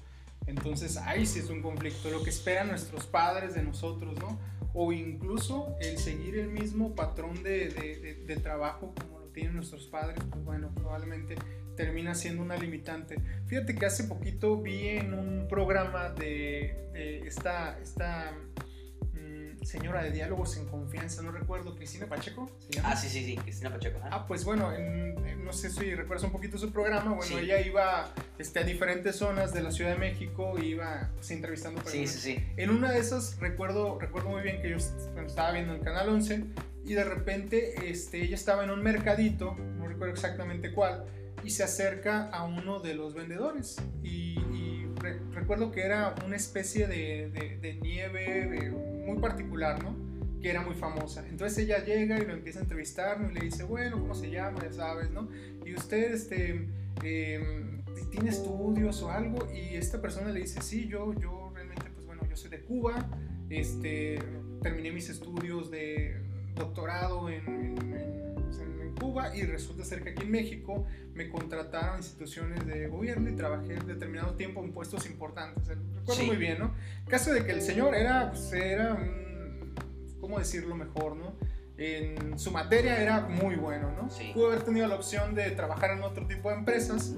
Entonces 0.46 0.96
ahí 0.96 1.26
sí 1.26 1.40
es 1.40 1.50
un 1.50 1.60
conflicto, 1.60 2.10
lo 2.10 2.22
que 2.22 2.30
esperan 2.30 2.68
nuestros 2.68 3.06
padres 3.06 3.54
de 3.54 3.62
nosotros, 3.62 4.18
¿no? 4.18 4.38
O 4.74 4.92
incluso 4.92 5.76
el 5.80 5.98
seguir 5.98 6.38
el 6.38 6.48
mismo 6.48 6.94
patrón 6.94 7.42
de, 7.42 7.68
de, 7.68 8.24
de 8.26 8.36
trabajo 8.36 8.94
como 8.94 9.17
tienen 9.38 9.54
nuestros 9.54 9.86
padres, 9.86 10.18
pues 10.28 10.44
bueno, 10.44 10.72
probablemente 10.74 11.36
termina 11.76 12.12
siendo 12.16 12.42
una 12.42 12.56
limitante. 12.56 13.22
Fíjate 13.46 13.76
que 13.76 13.86
hace 13.86 14.04
poquito 14.04 14.60
vi 14.60 14.88
en 14.88 15.14
un 15.14 15.46
programa 15.48 16.08
de, 16.08 16.90
esta, 17.24 17.78
esta 17.78 18.32
mm, 18.32 18.77
señora 19.64 20.02
de 20.02 20.10
diálogos 20.10 20.56
en 20.56 20.66
confianza, 20.66 21.22
no 21.22 21.30
recuerdo, 21.30 21.74
Cristina 21.74 22.06
Pacheco. 22.06 22.50
Ah, 22.82 22.96
sí, 22.96 23.08
sí, 23.08 23.24
sí, 23.24 23.36
Cristina 23.36 23.70
Pacheco. 23.70 24.00
Ah, 24.02 24.26
pues 24.26 24.44
bueno, 24.44 24.72
no 25.44 25.52
sé 25.52 25.70
si 25.70 25.94
recuerdas 25.94 26.24
un 26.24 26.32
poquito 26.32 26.58
su 26.58 26.72
programa. 26.72 27.14
Bueno, 27.14 27.38
ella 27.38 27.60
iba 27.60 28.12
este, 28.38 28.60
a 28.60 28.62
diferentes 28.62 29.16
zonas 29.16 29.52
de 29.52 29.62
la 29.62 29.70
Ciudad 29.70 29.92
de 29.92 29.98
México, 29.98 30.58
iba 30.58 31.10
pues, 31.14 31.30
entrevistando 31.30 31.82
personas. 31.82 32.10
Sí, 32.10 32.20
sí, 32.20 32.34
sí. 32.34 32.46
En 32.56 32.70
una 32.70 32.92
de 32.92 32.98
esas, 32.98 33.38
recuerdo, 33.38 33.98
recuerdo 33.98 34.30
muy 34.30 34.42
bien 34.42 34.60
que 34.62 34.70
yo 34.70 34.76
estaba 34.76 35.52
viendo 35.52 35.74
el 35.74 35.80
canal 35.80 36.08
11 36.08 36.44
y 36.84 36.94
de 36.94 37.04
repente 37.04 37.90
este, 37.90 38.22
ella 38.22 38.34
estaba 38.34 38.64
en 38.64 38.70
un 38.70 38.82
mercadito, 38.82 39.54
no 39.76 39.86
recuerdo 39.86 40.14
exactamente 40.14 40.72
cuál, 40.72 41.04
y 41.44 41.50
se 41.50 41.62
acerca 41.62 42.30
a 42.30 42.44
uno 42.44 42.80
de 42.80 42.94
los 42.94 43.14
vendedores. 43.14 43.76
Y, 44.02 44.36
recuerdo 45.32 45.70
que 45.70 45.82
era 45.82 46.14
una 46.26 46.34
especie 46.34 46.88
de, 46.88 47.30
de, 47.60 47.74
nieve 47.74 48.74
muy 49.08 49.18
particular, 49.20 49.82
¿no? 49.82 49.96
Que 50.40 50.50
era 50.50 50.62
muy 50.62 50.74
famosa. 50.74 51.26
Entonces 51.28 51.58
ella 51.58 51.84
llega 51.84 52.18
y 52.18 52.24
lo 52.24 52.32
empieza 52.32 52.60
a 52.60 52.62
entrevistar 52.62 53.18
y 53.28 53.34
le 53.34 53.40
dice, 53.40 53.64
bueno, 53.64 53.98
¿cómo 53.98 54.14
se 54.14 54.30
llama? 54.30 54.60
Ya 54.62 54.72
sabes, 54.72 55.10
¿no? 55.10 55.28
Y 55.64 55.74
usted, 55.74 56.12
este... 56.12 56.68
Em, 57.04 57.78
tiene 58.10 58.30
estudios 58.30 59.02
o 59.02 59.10
algo 59.10 59.48
y 59.52 59.76
esta 59.76 60.00
persona 60.00 60.30
le 60.30 60.40
dice, 60.40 60.60
sí, 60.62 60.88
yo, 60.88 61.12
yo 61.14 61.50
realmente, 61.54 61.84
pues 61.94 62.06
bueno, 62.06 62.22
yo 62.28 62.36
soy 62.36 62.50
de 62.50 62.60
Cuba, 62.62 63.08
este, 63.50 64.18
terminé 64.62 64.92
mis 64.92 65.08
estudios 65.08 65.70
de 65.70 66.20
doctorado 66.54 67.28
en, 67.28 67.46
en, 67.48 68.27
Cuba 68.98 69.34
y 69.34 69.42
resulta 69.42 69.84
ser 69.84 70.02
que 70.02 70.10
aquí 70.10 70.22
en 70.22 70.30
México 70.30 70.86
me 71.14 71.28
contrataron 71.28 71.98
instituciones 71.98 72.66
de 72.66 72.88
gobierno 72.88 73.28
y 73.30 73.34
trabajé 73.34 73.74
determinado 73.86 74.34
tiempo 74.34 74.62
en 74.62 74.72
puestos 74.72 75.06
importantes. 75.06 75.66
Recuerdo 75.68 76.24
muy 76.24 76.36
bien, 76.36 76.58
¿no? 76.58 76.74
Caso 77.08 77.32
de 77.32 77.44
que 77.44 77.52
el 77.52 77.62
señor 77.62 77.94
era, 77.94 78.30
pues, 78.30 78.52
era, 78.52 78.98
¿cómo 80.20 80.38
decirlo 80.38 80.74
mejor, 80.74 81.16
no? 81.16 81.36
En 81.76 82.38
su 82.38 82.50
materia 82.50 83.00
era 83.00 83.20
muy 83.20 83.54
bueno, 83.56 83.92
¿no? 83.92 84.10
Sí. 84.10 84.32
Pudo 84.34 84.48
haber 84.48 84.62
tenido 84.62 84.88
la 84.88 84.96
opción 84.96 85.34
de 85.34 85.50
trabajar 85.52 85.92
en 85.92 86.02
otro 86.02 86.26
tipo 86.26 86.50
de 86.50 86.56
empresas, 86.56 87.14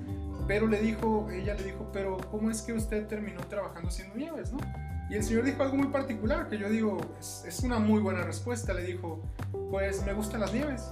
pero 0.47 0.67
le 0.67 0.81
dijo, 0.81 1.31
ella 1.31 1.55
le 1.55 1.65
dijo, 1.65 1.91
pero 1.93 2.19
¿cómo 2.31 2.51
es 2.51 2.61
que 2.63 2.73
usted 2.73 3.07
terminó 3.07 3.41
trabajando 3.49 3.89
haciendo 3.89 4.17
nieves, 4.17 4.53
no? 4.53 4.59
Y 5.11 5.17
el 5.17 5.25
señor 5.25 5.45
dijo 5.45 5.65
algo 5.65 5.77
muy 5.77 5.89
particular, 5.89 6.49
que 6.49 6.57
yo 6.57 6.71
digo, 6.71 6.99
es, 7.19 7.61
una 7.65 7.81
muy 7.81 8.01
buena 8.01 8.23
respuesta. 8.23 8.73
Le 8.73 8.85
dijo, 8.85 9.21
pues 9.69 10.05
me 10.05 10.13
gustan 10.13 10.41
las 10.41 10.53
nieves. 10.53 10.89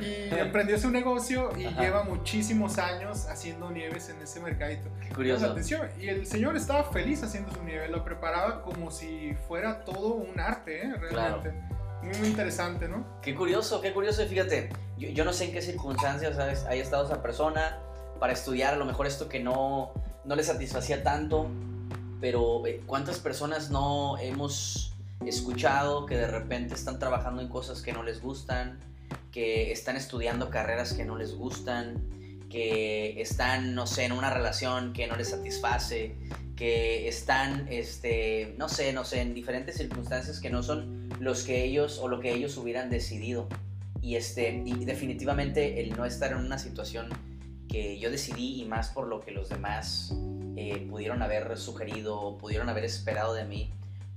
Y 0.00 0.34
emprendió 0.38 0.78
su 0.78 0.90
negocio 0.90 1.50
y 1.56 1.68
lleva 1.68 2.04
muchísimos 2.04 2.78
años 2.78 3.26
haciendo 3.28 3.70
nieves 3.70 4.08
en 4.08 4.20
ese 4.22 4.40
mercadito. 4.40 4.88
Qué 5.00 5.14
curioso. 5.14 5.50
Atención. 5.50 5.88
Y 6.00 6.08
el 6.08 6.26
señor 6.26 6.56
estaba 6.56 6.84
feliz 6.84 7.22
haciendo 7.22 7.52
su 7.52 7.62
nieve, 7.62 7.88
lo 7.88 8.04
preparaba 8.04 8.62
como 8.62 8.90
si 8.90 9.34
fuera 9.48 9.84
todo 9.84 10.14
un 10.14 10.38
arte, 10.38 10.86
¿eh? 10.86 10.94
realmente. 10.94 11.52
Muy, 12.02 12.18
muy, 12.18 12.28
interesante, 12.28 12.88
¿no? 12.88 13.20
Qué 13.22 13.34
curioso, 13.34 13.80
qué 13.80 13.92
curioso. 13.92 14.26
Fíjate, 14.26 14.70
yo, 14.98 15.08
yo 15.10 15.24
no 15.24 15.32
sé 15.32 15.44
en 15.44 15.52
qué 15.52 15.62
circunstancias 15.62 16.36
¿sabes? 16.36 16.64
haya 16.64 16.82
estado 16.82 17.04
esa 17.04 17.22
persona 17.22 17.78
para 18.18 18.32
estudiar 18.32 18.74
a 18.74 18.76
lo 18.76 18.84
mejor 18.84 19.06
esto 19.06 19.28
que 19.28 19.40
no, 19.40 19.92
no 20.24 20.34
le 20.34 20.42
satisfacía 20.42 21.02
tanto 21.02 21.48
pero 22.22 22.64
eh, 22.66 22.80
¿cuántas 22.86 23.18
personas 23.18 23.70
no 23.70 24.16
hemos 24.18 24.91
escuchado 25.28 26.06
que 26.06 26.16
de 26.16 26.26
repente 26.26 26.74
están 26.74 26.98
trabajando 26.98 27.42
en 27.42 27.48
cosas 27.48 27.82
que 27.82 27.92
no 27.92 28.02
les 28.02 28.20
gustan, 28.20 28.78
que 29.30 29.72
están 29.72 29.96
estudiando 29.96 30.50
carreras 30.50 30.92
que 30.92 31.04
no 31.04 31.16
les 31.16 31.34
gustan, 31.34 31.96
que 32.48 33.20
están, 33.20 33.74
no 33.74 33.86
sé, 33.86 34.04
en 34.04 34.12
una 34.12 34.30
relación 34.30 34.92
que 34.92 35.06
no 35.06 35.16
les 35.16 35.30
satisface, 35.30 36.16
que 36.54 37.08
están, 37.08 37.66
este, 37.70 38.54
no 38.58 38.68
sé, 38.68 38.92
no 38.92 39.04
sé, 39.04 39.22
en 39.22 39.34
diferentes 39.34 39.76
circunstancias 39.76 40.38
que 40.38 40.50
no 40.50 40.62
son 40.62 41.08
los 41.18 41.44
que 41.44 41.64
ellos 41.64 41.98
o 41.98 42.08
lo 42.08 42.20
que 42.20 42.32
ellos 42.32 42.56
hubieran 42.58 42.90
decidido. 42.90 43.48
Y, 44.02 44.16
este, 44.16 44.62
definitivamente 44.80 45.80
el 45.80 45.96
no 45.96 46.04
estar 46.04 46.32
en 46.32 46.38
una 46.38 46.58
situación 46.58 47.08
que 47.68 47.98
yo 47.98 48.10
decidí 48.10 48.60
y 48.60 48.64
más 48.66 48.90
por 48.90 49.06
lo 49.06 49.20
que 49.20 49.30
los 49.30 49.48
demás 49.48 50.14
eh, 50.56 50.86
pudieron 50.90 51.22
haber 51.22 51.56
sugerido 51.56 52.20
o 52.20 52.36
pudieron 52.36 52.68
haber 52.68 52.84
esperado 52.84 53.32
de 53.32 53.44
mí, 53.44 53.72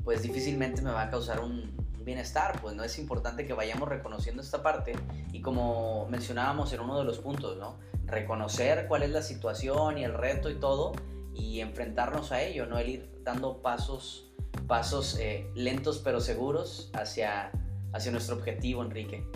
pues 0.05 0.21
difícilmente 0.21 0.81
me 0.81 0.91
va 0.91 1.01
a 1.01 1.09
causar 1.09 1.41
un, 1.41 1.75
bienestar, 2.05 2.61
pues 2.61 2.75
no 2.75 2.83
es 2.83 2.99
importante 2.99 3.45
que 3.45 3.53
vayamos 3.53 3.89
reconociendo 3.89 4.41
esta 4.41 4.61
parte 4.61 4.93
y 5.33 5.41
como 5.41 6.07
mencionábamos 6.07 6.71
en 6.71 6.81
uno 6.81 6.99
de 6.99 7.03
los 7.03 7.17
puntos, 7.17 7.57
¿no? 7.57 7.79
Reconocer 8.05 8.87
cuál 8.87 9.01
es 9.03 9.09
la 9.09 9.23
situación 9.23 9.97
y 9.97 10.03
el 10.03 10.13
reto 10.13 10.51
y 10.51 10.59
todo 10.59 10.93
y 11.33 11.59
enfrentarnos 11.61 12.31
a 12.31 12.43
ello, 12.43 12.67
¿no? 12.67 12.77
El 12.77 12.89
ir 12.89 13.21
dando 13.23 13.61
pasos, 13.61 14.31
pasos 14.67 15.17
eh, 15.19 15.49
lentos 15.55 15.97
pero 15.97 16.21
seguros 16.21 16.91
hacia, 16.93 17.51
hacia 17.91 18.11
nuestro 18.11 18.35
objetivo, 18.35 18.83
Enrique. 18.83 19.27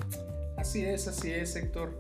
Así 0.56 0.86
es, 0.86 1.08
así 1.08 1.32
es, 1.32 1.56
Héctor. 1.56 1.98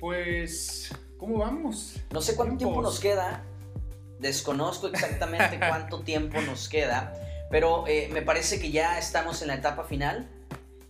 Pues, 0.00 0.92
¿cómo 1.16 1.38
vamos? 1.38 2.00
No 2.10 2.20
sé 2.20 2.34
cuánto 2.34 2.56
tiempo 2.56 2.82
nos 2.82 2.98
queda, 2.98 3.44
Desconozco 4.22 4.86
exactamente 4.86 5.58
cuánto 5.68 6.00
tiempo 6.00 6.40
nos 6.42 6.68
queda, 6.68 7.12
pero 7.52 7.84
eh, 7.86 8.08
me 8.10 8.22
parece 8.22 8.58
que 8.58 8.70
ya 8.70 8.98
estamos 8.98 9.42
en 9.42 9.48
la 9.48 9.54
etapa 9.54 9.84
final. 9.84 10.26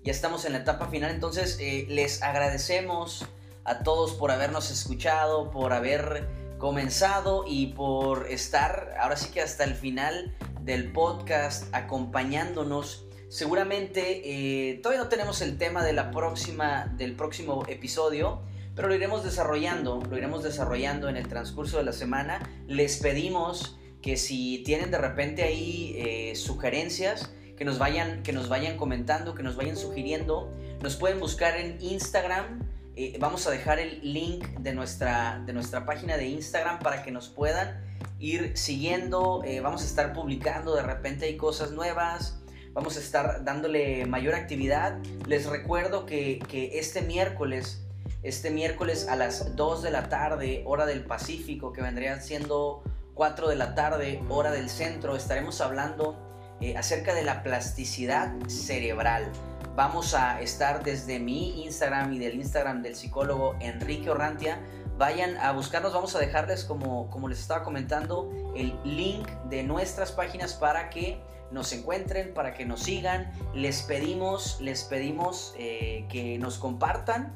Ya 0.05 0.13
estamos 0.13 0.45
en 0.45 0.53
la 0.53 0.59
etapa 0.59 0.87
final, 0.87 1.11
entonces 1.11 1.59
eh, 1.61 1.87
les 1.89 2.23
agradecemos 2.23 3.27
a 3.65 3.81
todos 3.81 4.13
por 4.13 4.31
habernos 4.31 4.71
escuchado, 4.71 5.51
por 5.51 5.73
haber 5.73 6.29
comenzado 6.59 7.45
y 7.47 7.69
por 7.69 8.29
estar 8.31 8.95
ahora 8.99 9.17
sí 9.17 9.31
que 9.33 9.41
hasta 9.41 9.65
el 9.65 9.75
final 9.75 10.33
del 10.61 10.93
podcast 10.93 11.65
acompañándonos. 11.75 13.07
Seguramente 13.29 14.23
eh, 14.25 14.79
todavía 14.83 15.03
no 15.03 15.09
tenemos 15.09 15.41
el 15.41 15.59
tema 15.59 15.85
de 15.85 15.93
la 15.93 16.13
próxima, 16.13 16.87
del 16.97 17.17
próximo 17.17 17.65
episodio, 17.67 18.41
pero 18.77 18.87
lo 18.87 18.95
iremos 18.95 19.25
desarrollando, 19.25 20.01
lo 20.09 20.17
iremos 20.17 20.45
desarrollando 20.45 21.09
en 21.09 21.17
el 21.17 21.27
transcurso 21.27 21.79
de 21.79 21.85
la 21.85 21.93
semana. 21.93 22.41
Les 22.69 22.99
pedimos 22.99 23.79
que 24.03 24.17
si 24.17 24.63
tienen 24.65 24.91
de 24.91 24.99
repente 24.99 25.45
ahí 25.45 25.95
eh, 25.97 26.35
sugerencias, 26.35 27.33
que 27.57 27.65
nos, 27.65 27.79
vayan, 27.79 28.23
que 28.25 28.33
nos 28.33 28.49
vayan 28.49 28.77
comentando, 28.77 29.35
que 29.35 29.45
nos 29.45 29.55
vayan 29.55 29.77
sugiriendo. 29.77 30.53
Nos 30.83 30.97
pueden 30.97 31.21
buscar 31.21 31.57
en 31.57 31.81
Instagram. 31.81 32.69
Eh, 32.97 33.17
vamos 33.21 33.47
a 33.47 33.51
dejar 33.51 33.79
el 33.79 34.01
link 34.03 34.45
de 34.59 34.75
nuestra, 34.75 35.41
de 35.47 35.53
nuestra 35.53 35.87
página 35.87 36.17
de 36.17 36.27
Instagram 36.27 36.81
para 36.81 37.05
que 37.05 37.13
nos 37.13 37.29
puedan 37.29 37.81
ir 38.19 38.57
siguiendo. 38.57 39.43
Eh, 39.45 39.61
vamos 39.61 39.83
a 39.83 39.85
estar 39.85 40.13
publicando 40.13 40.75
de 40.75 40.83
repente 40.83 41.27
hay 41.27 41.37
cosas 41.37 41.71
nuevas. 41.71 42.41
Vamos 42.73 42.97
a 42.97 43.01
estar 43.01 43.45
dándole 43.45 44.07
mayor 44.07 44.35
actividad. 44.35 44.99
Les 45.29 45.47
recuerdo 45.47 46.05
que, 46.05 46.41
que 46.49 46.79
este 46.81 47.03
miércoles 47.03 47.79
este 48.23 48.51
miércoles 48.53 49.09
a 49.09 49.17
las 49.17 49.57
2 49.57 49.83
de 49.83 49.91
la 49.91 50.09
tarde, 50.09 50.63
hora 50.65 50.87
del 50.87 51.05
Pacífico, 51.05 51.73
que 51.73 51.83
vendrían 51.83 52.23
siendo 52.23 52.85
4 53.15 53.49
de 53.49 53.57
la 53.57 53.75
tarde, 53.75 54.23
hora 54.29 54.51
del 54.51 54.71
centro, 54.71 55.17
estaremos 55.17 55.61
hablando 55.61 56.17
eh, 56.61 56.77
acerca 56.77 57.15
de 57.15 57.25
la 57.25 57.43
plasticidad 57.43 58.33
cerebral. 58.47 59.31
vamos 59.75 60.15
a 60.15 60.41
estar 60.41 60.83
desde 60.83 61.19
mi 61.19 61.65
Instagram 61.65 62.13
y 62.13 62.19
del 62.19 62.35
Instagram 62.35 62.83
del 62.83 62.95
psicólogo 62.95 63.57
Enrique 63.61 64.11
Orrantia. 64.11 64.61
Vayan 64.99 65.37
a 65.39 65.53
buscarnos, 65.53 65.93
vamos 65.93 66.15
a 66.15 66.19
dejarles 66.19 66.65
como, 66.65 67.09
como 67.11 67.29
les 67.29 67.41
estaba 67.41 67.65
comentando 67.65 68.31
el 68.55 68.79
link 68.85 69.27
de 69.49 69.63
nuestras 69.63 70.13
páginas 70.13 70.53
para 70.55 70.91
que 70.91 71.21
nos 71.51 71.73
encuentren, 71.73 72.35
para 72.35 72.55
que 72.55 72.65
nos 72.65 72.83
sigan. 72.83 73.33
Les 73.55 73.83
pedimos, 73.83 74.61
les 74.61 74.85
pedimos 74.85 75.55
eh, 75.59 76.07
que 76.09 76.39
nos 76.39 76.59
compartan, 76.59 77.35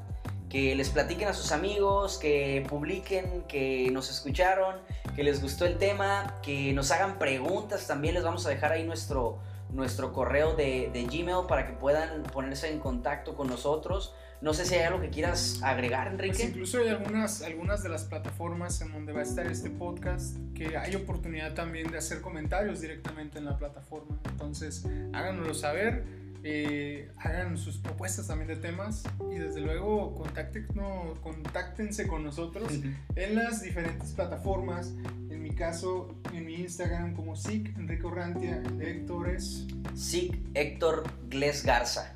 que 0.48 0.74
les 0.74 0.90
platiquen 0.90 1.28
a 1.28 1.34
sus 1.34 1.52
amigos, 1.52 2.18
que 2.18 2.64
publiquen, 2.68 3.42
que 3.48 3.90
nos 3.92 4.10
escucharon, 4.10 4.76
que 5.14 5.24
les 5.24 5.42
gustó 5.42 5.66
el 5.66 5.78
tema, 5.78 6.34
que 6.42 6.72
nos 6.72 6.90
hagan 6.90 7.18
preguntas. 7.18 7.86
También 7.86 8.14
les 8.14 8.22
vamos 8.22 8.46
a 8.46 8.50
dejar 8.50 8.72
ahí 8.72 8.84
nuestro, 8.84 9.38
nuestro 9.70 10.12
correo 10.12 10.54
de, 10.54 10.90
de 10.92 11.04
Gmail 11.04 11.46
para 11.48 11.66
que 11.66 11.72
puedan 11.72 12.22
ponerse 12.24 12.70
en 12.70 12.78
contacto 12.78 13.34
con 13.34 13.48
nosotros. 13.48 14.14
No 14.42 14.52
sé 14.52 14.66
si 14.66 14.74
hay 14.74 14.82
algo 14.82 15.00
que 15.00 15.08
quieras 15.08 15.60
agregar, 15.62 16.08
Enrique. 16.08 16.34
Pues 16.34 16.48
incluso 16.48 16.78
hay 16.78 16.88
algunas, 16.88 17.42
algunas 17.42 17.82
de 17.82 17.88
las 17.88 18.04
plataformas 18.04 18.80
en 18.82 18.92
donde 18.92 19.12
va 19.12 19.20
a 19.20 19.22
estar 19.22 19.46
este 19.46 19.70
podcast 19.70 20.36
que 20.54 20.76
hay 20.76 20.94
oportunidad 20.94 21.54
también 21.54 21.90
de 21.90 21.98
hacer 21.98 22.20
comentarios 22.20 22.80
directamente 22.80 23.38
en 23.38 23.46
la 23.46 23.56
plataforma. 23.56 24.18
Entonces, 24.28 24.84
háganoslo 25.14 25.54
saber, 25.54 26.04
eh, 26.48 27.10
hagan 27.18 27.58
sus 27.58 27.78
propuestas 27.78 28.28
también 28.28 28.46
de 28.46 28.54
temas 28.54 29.02
y 29.32 29.34
desde 29.34 29.60
luego 29.60 30.14
contáctenos, 30.14 31.18
contáctense 31.18 32.06
con 32.06 32.22
nosotros 32.22 32.72
en 33.16 33.34
las 33.34 33.62
diferentes 33.62 34.12
plataformas. 34.12 34.94
En 35.28 35.42
mi 35.42 35.50
caso, 35.50 36.14
en 36.32 36.46
mi 36.46 36.54
Instagram 36.54 37.14
como 37.14 37.34
SIC 37.34 37.76
Enrique 37.76 38.06
Orrantia, 38.06 38.62
Héctor 38.78 39.30
es 39.30 39.66
SIC 39.96 40.38
Héctor 40.54 41.02
Gles 41.30 41.64
Garza. 41.64 42.14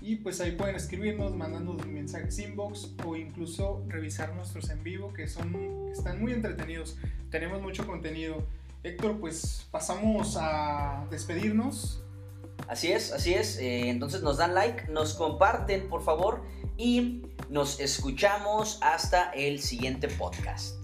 Y 0.00 0.16
pues 0.16 0.40
ahí 0.40 0.52
pueden 0.52 0.76
escribirnos, 0.76 1.36
mandándonos 1.36 1.86
mensajes 1.86 2.38
inbox 2.38 2.94
o 3.04 3.14
incluso 3.14 3.84
revisar 3.88 4.34
nuestros 4.34 4.70
en 4.70 4.82
vivo 4.82 5.12
que 5.12 5.28
son 5.28 5.90
están 5.92 6.18
muy 6.18 6.32
entretenidos. 6.32 6.96
Tenemos 7.30 7.60
mucho 7.60 7.86
contenido. 7.86 8.46
Héctor, 8.84 9.20
pues 9.20 9.68
pasamos 9.70 10.38
a 10.40 11.06
despedirnos. 11.10 12.02
Así 12.68 12.92
es, 12.92 13.12
así 13.12 13.34
es. 13.34 13.58
Eh, 13.58 13.88
entonces 13.88 14.22
nos 14.22 14.38
dan 14.38 14.54
like, 14.54 14.88
nos 14.88 15.14
comparten, 15.14 15.88
por 15.88 16.02
favor, 16.02 16.42
y 16.76 17.22
nos 17.48 17.80
escuchamos 17.80 18.78
hasta 18.80 19.30
el 19.30 19.60
siguiente 19.60 20.08
podcast. 20.08 20.79